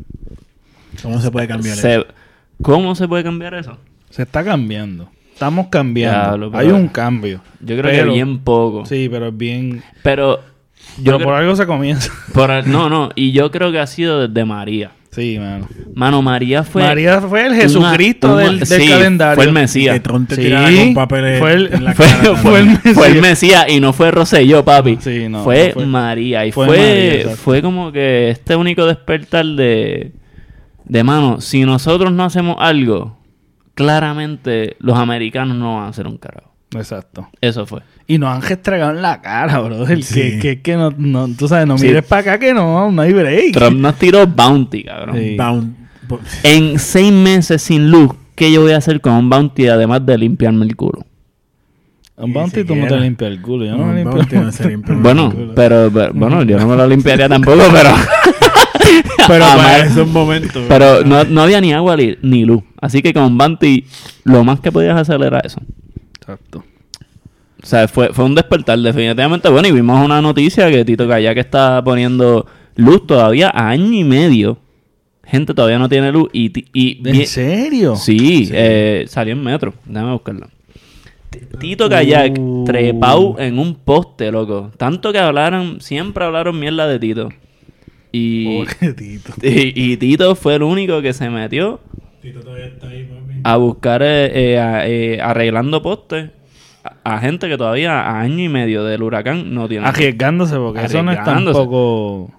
[1.02, 2.06] ¿Cómo se puede cambiar eso?
[2.62, 3.76] ¿Cómo se puede cambiar eso?
[4.10, 5.09] Se está cambiando.
[5.32, 6.51] Estamos cambiando.
[6.55, 7.40] Hay un cambio.
[7.60, 8.84] Yo creo Pero- que bien poco.
[8.86, 10.40] Sí, pero es bien Pero...
[10.98, 12.12] Yo Pero creo- por algo se comienza.
[12.34, 13.10] por- no, no.
[13.14, 14.90] Y yo creo que ha sido desde María.
[15.10, 15.68] Sí, mano.
[15.94, 16.82] Mano, María fue...
[16.82, 19.34] María fue el Jesucristo una- del, del sí, calendario.
[19.36, 20.01] Fue el Mesías.
[20.28, 22.36] Sí, tirara con papeles fue el- en la Fue, cara.
[22.36, 22.94] fue el, Mesías.
[22.94, 24.98] fue el Mesías y no fue Rosselló, papi.
[25.01, 25.86] Sí, no, fue, no fue.
[25.86, 26.47] María.
[26.47, 27.36] Y Fue fue, María, exacto.
[27.39, 30.12] fue como que este único despertar de,
[30.93, 31.40] de mano.
[31.40, 33.16] Si nosotros no hacemos algo,
[33.74, 36.52] claramente los americanos no van a hacer un carajo.
[36.74, 37.28] Exacto.
[37.40, 37.81] Eso fue.
[38.06, 40.02] Y nos han restregado en la cara, brother.
[40.02, 40.20] Sí.
[40.20, 41.86] Que, que, que no, no, tú sabes, no Sí.
[41.86, 43.52] mires para acá que no, no hay break.
[43.52, 45.16] Trump nos tiró bounty, cabrón.
[45.16, 45.36] Sí.
[46.09, 50.05] Po- En seis meses sin luz, ¿qué yo voy a hacer con un bounty además
[50.05, 51.05] de limpiarme el culo?
[52.16, 53.64] Un bounty tú no te limpias el culo.
[53.64, 55.52] Yo no, No, me un limpio bounty no se limpia el Bueno, culo.
[55.55, 57.90] pero, pero- bueno, yo no me lo limpiaría tampoco, pero...
[59.28, 60.64] Pero Amar- para esos momentos.
[60.69, 62.62] Pero no, no había ni agua ni, ni luz.
[62.81, 63.85] Así que con Bounty
[64.24, 65.60] lo más que podías hacer era eso.
[66.16, 66.64] Exacto.
[67.62, 69.48] O sea, fue, fue un despertar definitivamente.
[69.48, 72.47] Bueno, y vimos una noticia que Tito Kayak está poniendo
[72.77, 74.59] luz todavía a año y medio.
[75.24, 76.52] Gente todavía no tiene luz y...
[76.74, 77.94] y ¿En serio?
[77.97, 79.73] Sí, eh, salió en metro.
[79.86, 80.48] Déjame buscarla.
[81.60, 82.64] Tito Kayak Uh.
[82.66, 84.73] trepau en un poste, loco.
[84.77, 87.28] Tanto que hablaron, siempre hablaron mierda de Tito.
[88.12, 88.64] Y,
[88.97, 89.32] Tito.
[89.43, 91.80] y, y Tito fue el único que se metió
[92.20, 93.40] Tito todavía está ahí, papi.
[93.43, 96.30] a buscar eh, eh, a- eh, arreglando postes
[96.84, 99.86] a, a gente que todavía a año y medio del huracán no tiene.
[99.86, 102.22] Arriesgándose porque eso no es tampoco...
[102.24, 102.32] O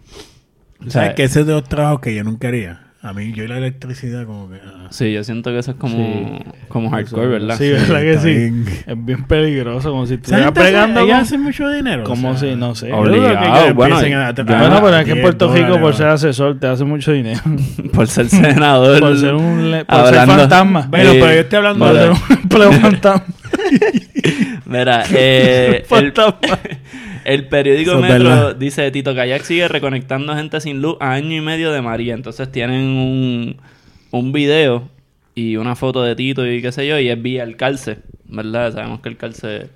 [0.89, 2.82] sea, ¿Sabes que ese es de los trabajos que yo nunca haría?
[3.05, 4.55] A mí, yo y la electricidad como que...
[4.65, 6.43] ah, Sí, yo siento que eso es como, Sí.
[6.69, 7.57] como hardcore, ¿verdad?
[7.57, 8.29] Sí, ¿verdad que sí?
[8.29, 8.65] bien.
[8.87, 11.21] Es bien peligroso, como si ¿Esa estuvieras gente hace- pregando ella con...
[11.23, 12.03] hace mucho dinero?
[12.05, 12.93] Como o sea, si, no sé.
[12.93, 13.99] Obligado, que bueno, a-
[14.29, 17.11] a- Bueno, pero es que en 10 Puerto Rico, por ser asesor, te hace mucho
[17.11, 17.41] dinero.
[17.93, 19.01] Por ser senador.
[19.01, 19.69] por ser un...
[19.71, 20.87] le- Por hablando- ser fantasma.
[20.89, 22.01] Bueno, Eh, pero yo estoy hablando Por de...
[22.01, 23.25] ser un empleo fantasma.
[24.65, 26.59] Mira, eh, Fantasma.
[26.63, 26.77] el
[27.49, 31.41] periódico Eso es Metro dice Tito Kayak sigue reconectando gente sin luz a año y
[31.41, 32.13] medio de María.
[32.13, 33.57] Entonces tienen un,
[34.11, 34.89] un video
[35.35, 38.73] y una foto de Tito y qué sé yo, y es vía el calce, ¿verdad?
[38.73, 39.69] Sabemos que el calce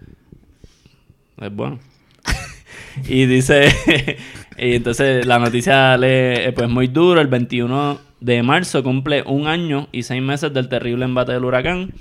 [1.40, 1.80] es bueno.
[3.08, 3.68] y dice,
[4.58, 6.08] y entonces la noticia lee,
[6.48, 10.70] eh, pues muy duro, el 21 de marzo cumple un año y seis meses del
[10.70, 11.94] terrible embate del huracán.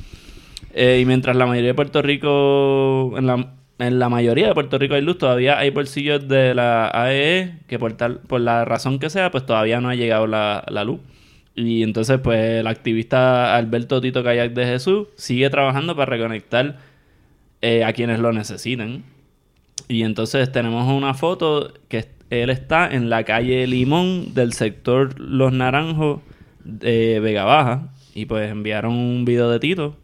[0.75, 4.79] Eh, y mientras la mayoría de Puerto Rico, en la, en la mayoría de Puerto
[4.79, 8.99] Rico hay luz, todavía hay bolsillos de la AEE que por, tal, por la razón
[8.99, 11.01] que sea, pues todavía no ha llegado la, la luz.
[11.55, 16.79] Y entonces, pues el activista Alberto Tito Kayak de Jesús sigue trabajando para reconectar
[17.63, 19.05] eh, a quienes lo necesiten.
[19.89, 25.53] Y entonces tenemos una foto que él está en la calle Limón del sector Los
[25.53, 26.21] Naranjos
[26.65, 27.89] de Vega Baja.
[28.15, 29.97] Y pues enviaron un video de Tito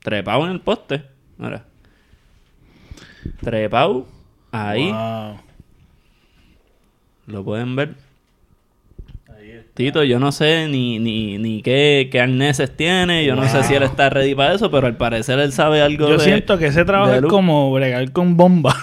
[0.00, 1.02] trepado en el poste.
[3.40, 4.06] Trepado
[4.52, 4.90] ahí.
[4.90, 5.36] Wow.
[7.26, 7.94] Lo pueden ver.
[9.74, 13.24] Tito, yo no sé ni, ni, ni qué, qué arneses tiene.
[13.24, 16.08] Yo no sé si él está ready para eso, pero al parecer él sabe algo
[16.08, 18.76] Yo de- siento que ese trabajo es como bregar con bombas.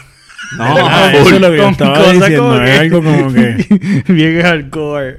[0.58, 2.42] No, Ah, eso es lo que yo estaba diciendo.
[2.44, 4.04] como Es que- algo como que...
[4.14, 5.18] Bien hardcore.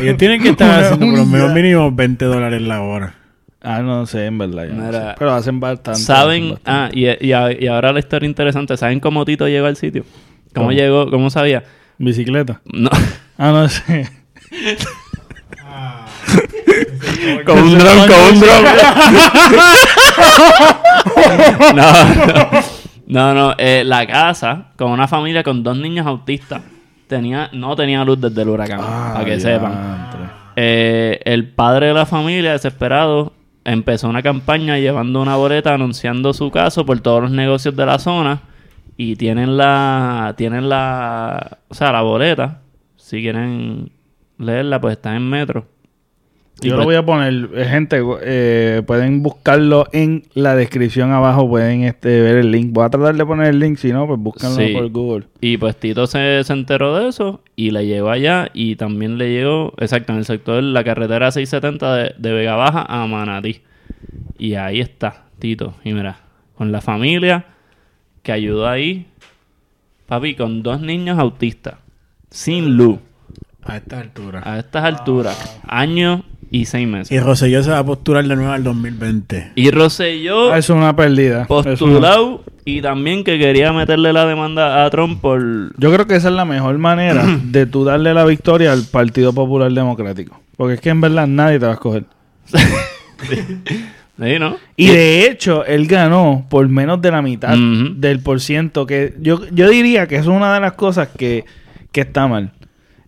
[0.00, 3.14] Ellos tienen que estar haciendo por lo menos mínimo 20 dólares la hora.
[3.68, 4.66] Ah, no sé, en verdad.
[4.68, 5.14] no sé.
[5.18, 5.98] Pero hacen bastante.
[6.00, 6.52] ¿Saben?
[6.52, 8.76] hacen Ah, y, y, y ahora la historia interesante.
[8.76, 10.04] ¿Saben cómo Tito llegó al sitio?
[10.54, 10.70] ¿Cómo, ¿Cómo?
[10.70, 11.10] llegó?
[11.10, 11.64] ¿Cómo sabía?
[11.98, 12.60] Bicicleta.
[12.64, 12.90] No.
[13.38, 14.08] Ah, no sé.
[17.44, 18.64] con un dron, con un dron.
[21.76, 21.92] no,
[22.26, 22.48] no.
[23.06, 26.62] No, no, eh, la casa con una familia con dos niños autistas
[27.06, 30.10] tenía, no tenía luz desde el huracán, Ah, para que sepan.
[30.56, 33.32] Eh, el padre de la familia, desesperado,
[33.66, 37.98] empezó una campaña llevando una boleta anunciando su caso por todos los negocios de la
[37.98, 38.40] zona
[38.96, 42.62] y tienen la tienen la o sea la boleta.
[42.96, 43.90] Si quieren
[44.38, 45.66] leerla pues está en metro
[46.62, 51.46] Yo pues- lo voy a poner, eh, gente, eh, pueden buscarlo en la descripción abajo,
[51.48, 52.72] pueden este, ver el link.
[52.72, 54.72] Voy a tratar de poner el link, si no, pues búscanlo Sí.
[54.72, 55.26] por Google.
[55.42, 59.30] Y pues Tito se, se enteró de eso y le llegó allá y también le
[59.32, 63.60] llegó, exacto, en el sector de la carretera 670 de, de Vega Baja a Manatí.
[64.38, 65.74] Y ahí está Tito.
[65.84, 66.20] Y mira,
[66.56, 67.44] con la familia
[68.22, 69.06] que ayudó ahí,
[70.06, 71.74] papi, con dos niños autistas,
[72.30, 72.98] sin luz,
[73.62, 74.40] A esta altura.
[74.44, 77.10] a estas alturas, años y seis meses.
[77.12, 79.52] Y Rosselló se va a postular de nuevo al 2020.
[79.54, 81.46] Y Rosselló Ah, Eso es una pérdida.
[81.48, 85.40] Una- postulado y también que quería meterle la demanda a Trump por...
[85.78, 89.32] Yo creo que esa es la mejor manera de tú darle la victoria al Partido
[89.32, 90.40] Popular Democrático.
[90.56, 92.04] Porque es que en verdad nadie te va a escoger.
[94.18, 94.56] Sí, ¿no?
[94.76, 98.86] Y de hecho, él ganó por menos de la mitad del por ciento.
[98.86, 101.44] Que yo, yo diría que eso es una de las cosas que,
[101.92, 102.52] que está mal.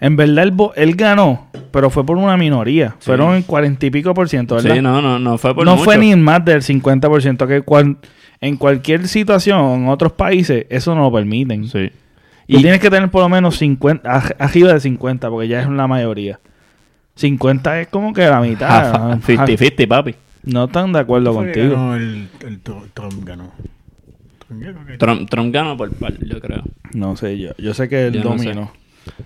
[0.01, 2.95] En verdad, él, ganó, pero fue por una minoría.
[3.01, 4.75] Fueron en cuarenta y pico por ciento, ¿verdad?
[4.77, 5.85] Sí, no, no, no fue por no mucho.
[5.85, 7.97] fue ni más del 50%, que cual-
[8.41, 11.67] en cualquier situación, en otros países, eso no lo permiten.
[11.69, 11.91] Sí.
[12.47, 15.61] Y Y- tienes que tener por lo menos 50, aj- arriba de 50, porque ya
[15.63, 16.39] es la mayoría.
[17.17, 18.69] 50 es como que la mitad.
[18.95, 20.15] Ah, 50-50, papi.
[20.45, 21.71] No están de acuerdo que contigo.
[21.75, 23.51] ganó el, el Tru- Trump ganó.
[25.29, 26.63] Trump ganó, por par, yo creo.
[26.95, 27.51] No sé yo.
[27.59, 28.73] Yo sé que él Yo no dominó.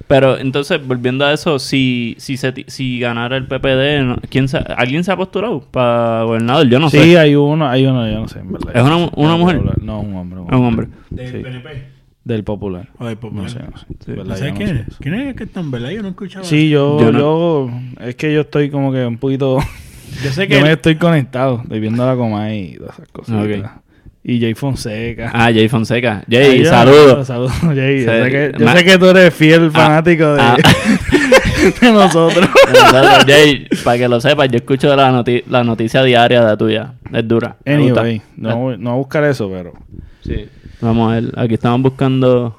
[0.06, 4.28] Pero entonces, volviendo a eso, si, si, se, si ganara el PPD.
[4.28, 6.68] ¿quién se- ¿alguien se ha postulado para gobernador?
[6.68, 7.18] Yo no sí, sé.
[7.18, 8.76] hay uno, hay uno, yo no sé, en verdad.
[8.76, 9.60] ¿Es una- una mujer?
[9.82, 10.40] No, un hombre.
[10.50, 10.88] Es un hombre.
[11.10, 11.38] ¿Del Sí.
[11.42, 11.92] PNP?
[12.24, 12.88] Del popular.
[12.98, 13.44] ¿O del Popular?
[13.44, 13.86] No sé, no sé.
[14.04, 14.12] Sí.
[14.12, 14.36] ¿Verdad?
[14.36, 14.86] ¿Sabes Yo quién no es?
[14.86, 14.92] sé.
[15.00, 15.90] ¿Quién es que está en verdad?
[15.90, 16.44] Yo no escuchaba.
[16.44, 19.58] Sí, yo, Yo es que yo estoy como que un poquito,
[20.22, 23.44] Yo sé que yo me estoy conectado, estoy viendo la coma y todas esas cosas.
[23.44, 23.81] Ok.
[24.24, 25.30] Y Jay Fonseca.
[25.34, 26.18] Ah, Jay Fonseca.
[26.20, 27.26] Ay, Jay, yo- saludos.
[27.26, 28.04] Saludos, Jay.
[28.04, 30.56] Yo, Sí, sé que, yo ma- sé que tú eres fiel fanático de, ah.
[31.80, 32.48] de nosotros.
[32.72, 36.56] Nosotros, Jay, para que lo sepas, yo escucho la, noti- la noticia diaria de la
[36.56, 36.94] tuya.
[37.12, 37.56] Es dura.
[37.66, 39.72] Anyway, no, voy- no a buscar eso, pero...
[40.24, 40.46] Sí.
[40.80, 41.32] Vamos a ver.
[41.36, 42.58] Aquí estamos buscando.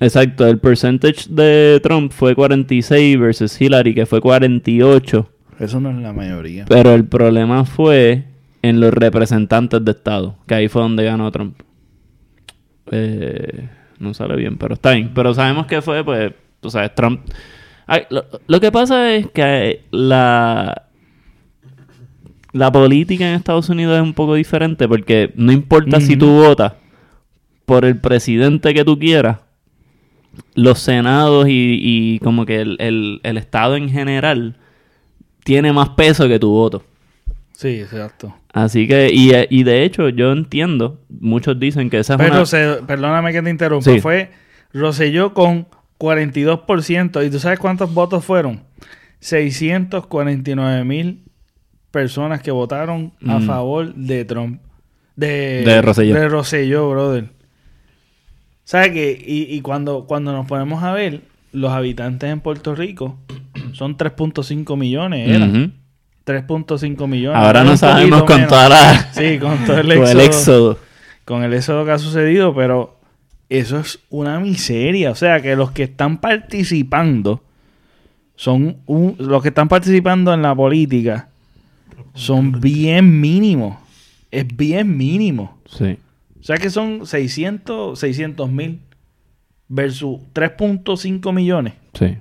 [0.00, 5.28] Exacto, el percentage de Trump fue 46 versus Hillary, que fue 48.
[5.60, 6.64] Eso no es la mayoría.
[6.68, 8.24] Pero el problema fue
[8.68, 11.60] en los representantes de Estado, que ahí fue donde ganó Trump.
[12.90, 13.68] Eh,
[13.98, 15.12] no sale bien, pero está bien.
[15.14, 17.20] Pero sabemos que fue, pues, tú sabes, Trump.
[17.86, 20.84] Ay, lo, lo que pasa es que la,
[22.52, 26.72] la política en Estados Unidos es un poco diferente porque no importa si tú votas
[27.66, 29.38] por el presidente que tú quieras,
[30.54, 34.56] los senados y, y como que el, el- el Estado en general
[35.44, 36.82] tiene más peso que tu voto.
[37.56, 38.34] Sí, exacto.
[38.52, 42.46] Así que, y, y de hecho, yo entiendo, muchos dicen que esa es Pero, una...
[42.46, 43.90] se- perdóname que te interrumpa.
[43.90, 44.00] Sí.
[44.00, 44.30] Fue
[44.72, 45.66] Rosselló con
[45.98, 47.24] 42%.
[47.26, 48.62] ¿Y tú sabes cuántos votos fueron?
[49.20, 51.22] 649 mil
[51.90, 53.42] personas que votaron a Mm.
[53.46, 54.60] favor de Trump.
[55.16, 56.14] De, De Rosselló.
[56.14, 57.30] De Rosselló, brother.
[58.64, 59.22] ¿Sabes qué?
[59.24, 61.20] Y, y cuando, cuando nos ponemos a ver,
[61.52, 63.18] los habitantes en Puerto Rico
[63.72, 65.28] son 3.5 millones.
[65.28, 65.46] Era.
[65.46, 65.70] Ujú.
[66.26, 67.38] 3.5 millones.
[67.40, 68.48] Ahora no sabemos con menos.
[68.48, 69.12] toda la...
[69.12, 70.78] Sí, con todo el éxodo el éxodo.
[71.24, 72.98] con el éxodo que ha sucedido, pero
[73.48, 75.10] eso es una miseria.
[75.10, 77.42] O sea, que los que están participando
[78.36, 81.28] son un- los que están participando en la política
[82.14, 83.76] son bien mínimos.
[84.30, 85.58] Es bien mínimo.
[85.66, 85.98] Sí.
[86.40, 88.80] O sea que son 600 mil
[89.68, 91.74] versus 3.5 millones.
[91.94, 92.16] Sí.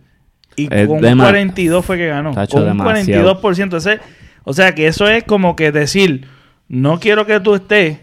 [0.55, 2.31] Y Es con un dema- 42 fue que ganó.
[2.33, 3.41] Tacho, con un demasiado.
[3.41, 3.77] 42%.
[3.77, 3.99] Ese-
[4.43, 6.27] o sea que eso es como que decir,
[6.67, 7.99] no quiero que tú estés.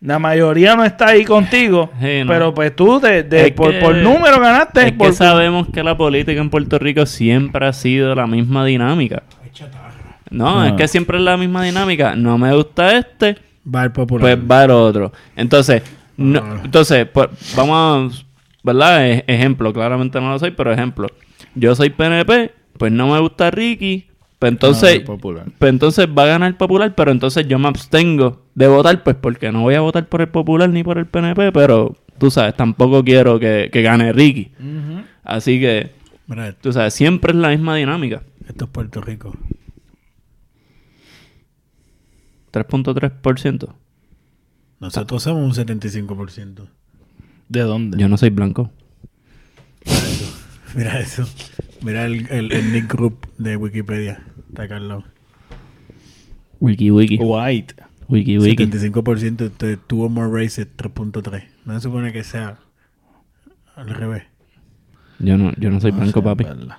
[0.00, 1.90] La mayoría no está ahí contigo.
[2.00, 2.26] Sí, no.
[2.32, 4.86] Pero pues tú de, de- por, que- por número ganaste.
[4.88, 8.64] Es por- que sabemos que la política en Puerto Rico siempre ha sido la misma
[8.64, 9.22] dinámica.
[10.30, 10.64] No, No.
[10.66, 12.16] es que siempre es la misma dinámica.
[12.16, 13.36] No me gusta este,
[13.72, 14.36] Va el popular.
[14.38, 15.12] pues va el otro.
[15.36, 15.82] Entonces,
[16.16, 16.60] no- Ah.
[16.64, 18.24] entonces pues, vamos,
[18.62, 19.06] ¿verdad?
[19.08, 21.06] E- ejemplo, claramente no lo soy, pero ejemplo.
[21.54, 24.06] Yo soy PNP, pues no me gusta Ricky,
[24.38, 25.46] pues entonces, No, popular.
[25.58, 29.16] pues entonces va a ganar el popular, pero entonces yo me abstengo de votar, pues
[29.16, 32.54] porque no voy a votar por el popular ni por el PNP, pero tú sabes,
[32.56, 34.52] tampoco quiero que, que gane Ricky.
[35.24, 35.92] Así que,
[36.26, 38.22] Mira, tú sabes, siempre es la misma dinámica.
[38.48, 39.32] esto es Puerto Rico.
[42.52, 43.74] 3.3%.
[44.80, 46.68] Nosotros somos un 75%.
[47.48, 47.98] ¿De dónde?
[47.98, 48.70] Yo no soy blanco.
[50.74, 51.28] Mira eso.
[51.82, 54.22] Mira el, el, el nick group de Wikipedia.
[54.48, 55.04] Está lado.
[56.60, 57.18] Wiki Wiki.
[57.20, 57.74] White.
[58.08, 58.64] Wiki Wiki.
[58.66, 61.44] 75% de- tuvo more races 3.3.
[61.64, 62.58] No se supone que sea
[63.74, 64.24] al revés.
[65.18, 66.44] Yo no, yo no soy No blanco, sé, papi.
[66.44, 66.76] verdad.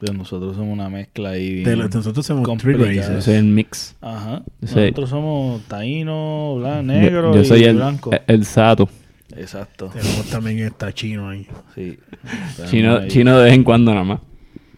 [0.00, 1.62] Pero nosotros somos una mezcla ahí.
[1.62, 2.92] De los- nosotros somos three complicada.
[2.92, 3.24] Yo races.
[3.24, 3.96] soy el mix.
[4.00, 4.42] Ajá.
[4.62, 4.74] Sí.
[4.76, 8.10] Nosotros somos taíno, blanco, negro yo, yo y soy el, blanco.
[8.26, 8.88] el sato.
[9.36, 9.88] Exacto.
[9.92, 11.46] Tenemos también esta chino ahí.
[11.74, 11.98] Sí.
[12.70, 13.08] Chino, Ahí.
[13.08, 14.20] chino de vez en cuando nada más.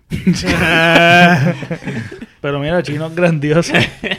[2.41, 3.73] Pero mira, chino es grandioso.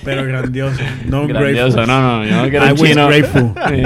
[0.04, 0.82] Pero grandioso.
[1.08, 1.78] No Grandioso.
[1.78, 1.88] grateful.
[1.88, 3.08] No, no, yo no quiero I un was chino.
[3.08, 3.54] grateful.
[3.70, 3.82] Sí.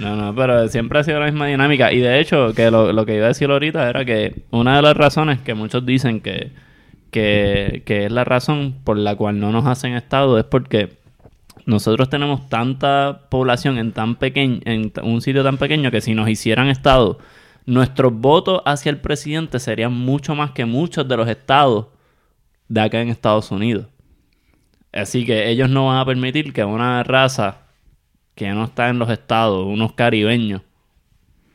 [0.00, 1.90] No, no, pero siempre ha sido la misma dinámica.
[1.92, 4.82] Y de hecho, que lo, lo que iba a decir ahorita era que una de
[4.82, 6.50] las razones que muchos dicen que,
[7.10, 10.90] que, que es la razón por la cual no nos hacen Estado es porque
[11.66, 16.28] nosotros tenemos tanta población en tan pequeño, en un sitio tan pequeño que si nos
[16.28, 17.18] hicieran Estado,
[17.66, 21.86] nuestros votos hacia el presidente serían mucho más que muchos de los estados
[22.68, 23.86] de acá en Estados Unidos.
[24.92, 27.58] Así que ellos no van a permitir que una raza
[28.34, 30.60] que no está en los estados, unos caribeños,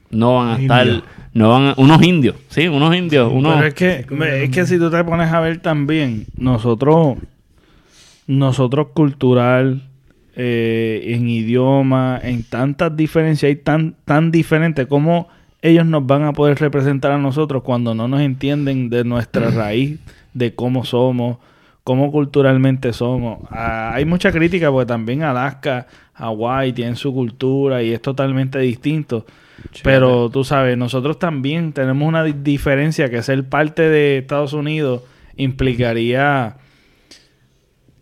[0.09, 0.87] no van a estar,
[1.33, 4.05] no van a- unos indios, sí, unos indios, unos Pero es que,
[4.43, 7.17] es que si tú te pones a ver también, nosotros,
[8.27, 9.83] nosotros cultural,
[10.41, 15.27] eh, en idioma, en tantas diferencias y tan, tan diferentes, ¿cómo
[15.61, 19.99] ellos nos van a poder representar a nosotros cuando no nos entienden de nuestra raíz,
[20.33, 21.39] de cómo somos,
[21.83, 23.39] cómo culturalmente somos?
[23.51, 29.25] Ah, hay mucha crítica porque también Alaska, Hawái tienen su cultura y es totalmente distinto.
[29.83, 35.01] Pero tú sabes, nosotros también tenemos una di- diferencia que ser parte de Estados Unidos
[35.35, 36.55] implicaría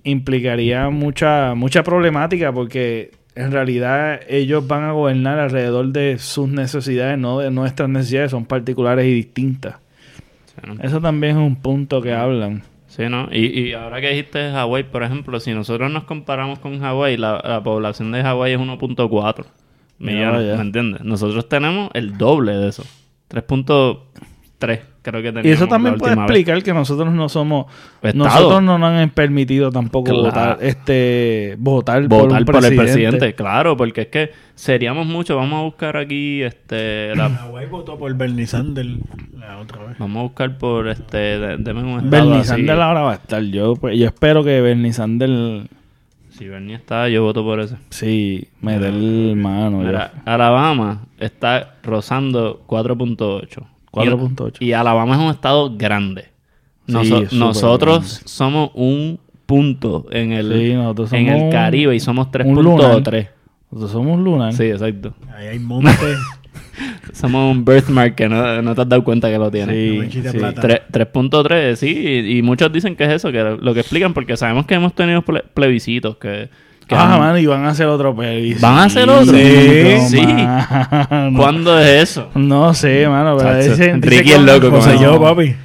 [0.03, 7.17] implicaría mucha mucha problemática porque en realidad ellos van a gobernar alrededor de sus necesidades,
[7.17, 9.75] no de nuestras necesidades, son particulares y distintas.
[10.45, 10.81] Sí, ¿no?
[10.81, 12.63] Eso también es un punto que hablan.
[12.87, 13.27] Sí, ¿no?
[13.31, 17.39] Y, y ahora que dijiste Hawái, por ejemplo, si nosotros nos comparamos con Hawái, la,
[17.43, 19.45] la población de Hawái es 1.4
[19.99, 20.55] millones.
[20.57, 21.01] ¿me entiendes?
[21.01, 22.83] Nosotros tenemos el doble de eso.
[23.29, 24.79] 3.3
[25.09, 26.23] creo que tenemos Y eso la también puede vez.
[26.23, 27.67] explicar que nosotros no somos
[28.01, 28.23] Estado.
[28.25, 30.23] nosotros no nos han permitido tampoco Claro.
[30.23, 35.35] votar este votar, votar por, el presidente, claro, porque es que seríamos mucho.
[35.37, 37.29] Vamos a buscar aquí, este, la-
[37.71, 38.89] votó por Bernie Sanders
[39.37, 39.97] la otra vez.
[39.99, 42.47] vamos a buscar por, este, de- deme un estado Bernie así.
[42.49, 43.43] Sanders ahora va a estar.
[43.43, 45.67] Yo, pues, yo espero que Bernie Sanders
[46.31, 47.75] Si Bernie está, yo voto por ese.
[47.89, 49.79] sí me dé el mano.
[49.79, 53.63] Mira, Alabama está rozando 4.8.
[53.91, 54.57] 4.8.
[54.59, 56.25] Y, y Alabama es un estado grande.
[56.87, 58.21] Sí, Noso- nosotros grande.
[58.29, 60.51] somos un punto en el,
[61.09, 63.01] Sí, en el Caribe y somos un lunar.
[63.03, 63.27] 3.3.
[63.71, 64.53] Nosotros somos lunar.
[64.53, 65.13] Sí, exacto.
[65.35, 65.93] Ahí hay montes.
[67.13, 69.75] Somos un birthmark que no, no te has dado cuenta que lo tienes.
[69.75, 70.37] Sí, Una manchita de sí.
[70.37, 70.61] plata.
[70.61, 70.81] Tre-
[71.11, 74.37] 3.3, sí, y, y muchos dicen que es eso, que lo, lo que explican, porque
[74.37, 76.49] sabemos que hemos tenido ple- plebiscitos que...
[76.87, 78.65] que Ah, han- mano, y van a hacer otro plebiscito.
[78.65, 79.33] ¿Van a hacer otro?
[79.37, 80.21] Sí, Sí.
[80.25, 81.37] mano.
[81.37, 82.29] ¿Cuándo es eso?
[82.35, 84.93] No sé, mano, pero Chacho, dicen, Ricky es loco eso.
[85.01, 85.55] yo, papi.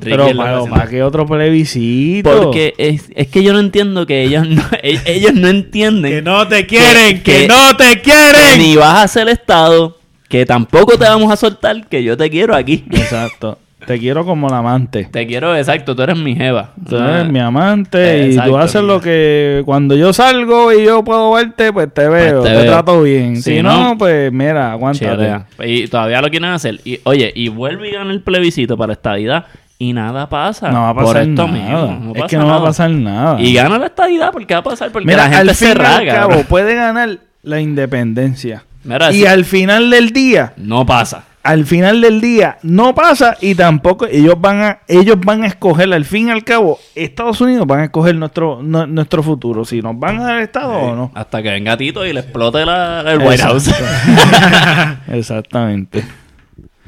[0.00, 2.28] Pero Ricky para, lo para que otro plebiscito.
[2.42, 6.22] Porque es, es que yo no entiendo que ellos no, e- ellos no entienden Que
[6.22, 8.58] no te quieren, que, que- no te que quieren.
[8.58, 9.96] ni vas a ser Estado,
[10.28, 12.84] que tampoco te vamos a soltar, que yo te quiero aquí.
[12.90, 13.58] Exacto.
[13.86, 15.04] Te quiero como la amante.
[15.10, 16.70] Te quiero, exacto, tú eres mi jeva.
[16.88, 21.32] Tú eres mi amante y tú haces lo que cuando yo salgo y yo puedo
[21.32, 22.64] verte, pues te veo, te te, veo.
[22.64, 23.36] trato bien.
[23.36, 25.10] Si Si no, no, pues mira, aguántate.
[25.14, 25.46] Chilea.
[25.64, 26.80] Y todavía lo quieren hacer.
[26.84, 29.46] Y oye, y vuelve y gana el plebiscito para estadidad
[29.78, 30.70] y nada pasa.
[30.70, 31.52] No va a Por pasar esto nada.
[31.86, 33.40] mismo, no es que no va a pasar nada.
[33.40, 36.06] Y gana la estadidad porque va a pasar porque Mira, la gente al se al
[36.06, 38.64] cabo puede ganar la independencia.
[38.84, 41.24] Mira, y al final del día, no pasa.
[41.44, 45.92] Al final del día no pasa y tampoco ellos van a ellos van a escoger
[45.92, 49.80] al fin y al cabo Estados Unidos van a escoger nuestro nu- nuestro futuro si
[49.82, 51.12] nos van a dar estado o no.
[51.14, 53.42] Hasta que venga Tito y le explote la, el White.
[53.42, 53.70] House.
[55.12, 56.04] Exactamente.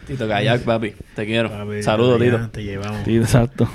[0.06, 0.94] Tito Kayak, papi.
[1.14, 1.50] Te quiero.
[1.82, 2.48] Saludos, Tito.
[2.50, 3.00] Te llevamos.
[3.04, 3.68] Sí, exacto.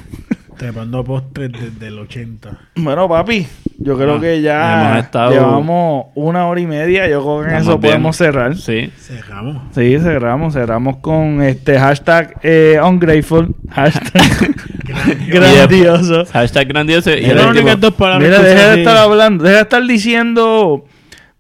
[0.57, 2.49] Trepando postres desde el 80.
[2.76, 3.48] Bueno, papi,
[3.80, 7.07] yo creo Ah, que ya estado- llevamos una hora y media.
[7.10, 7.82] Yo creo que en eso bien.
[7.94, 8.56] podemos cerrar.
[8.56, 8.91] Sí.
[8.98, 9.64] Cerramos.
[9.73, 10.53] Sí, cerramos.
[10.53, 13.56] Cerramos con este hashtag eh, ungrateful.
[13.72, 14.56] Hashtag
[15.28, 16.26] grandioso.
[16.32, 17.11] Hashtag grandioso.
[17.11, 19.84] Y Y el las únicas dos palabras Mira, deja de estar hablando, deja de estar
[19.86, 20.86] diciendo,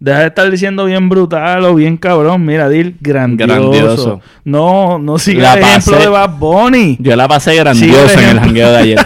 [0.01, 2.43] deja de estar diciendo bien brutal o bien cabrón.
[2.45, 3.47] Mira, Dil, grandioso.
[3.53, 4.21] Grandioso.
[4.43, 6.97] No, no siga el ejemplo de Bad Bunny.
[6.99, 8.99] Yo la pasé grandiosa Sí, en el jangueo de ayer.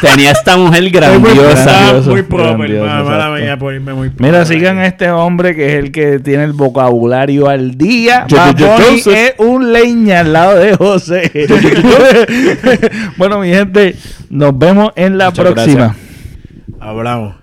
[0.00, 1.94] Tenía esta mujer grandiosa.
[2.06, 4.26] Muy proper, mala por irme muy proper.
[4.26, 8.26] Mira, sigan a este hombre que es el que tiene el vocabulario al día.
[8.28, 8.76] Yo- Bad yo-
[9.14, 11.30] es un leña al lado de José.
[13.16, 13.96] bueno, mi gente,
[14.28, 15.76] nos vemos en la Muchas próxima.
[15.86, 15.96] gracias.
[16.80, 17.34] Hablamos.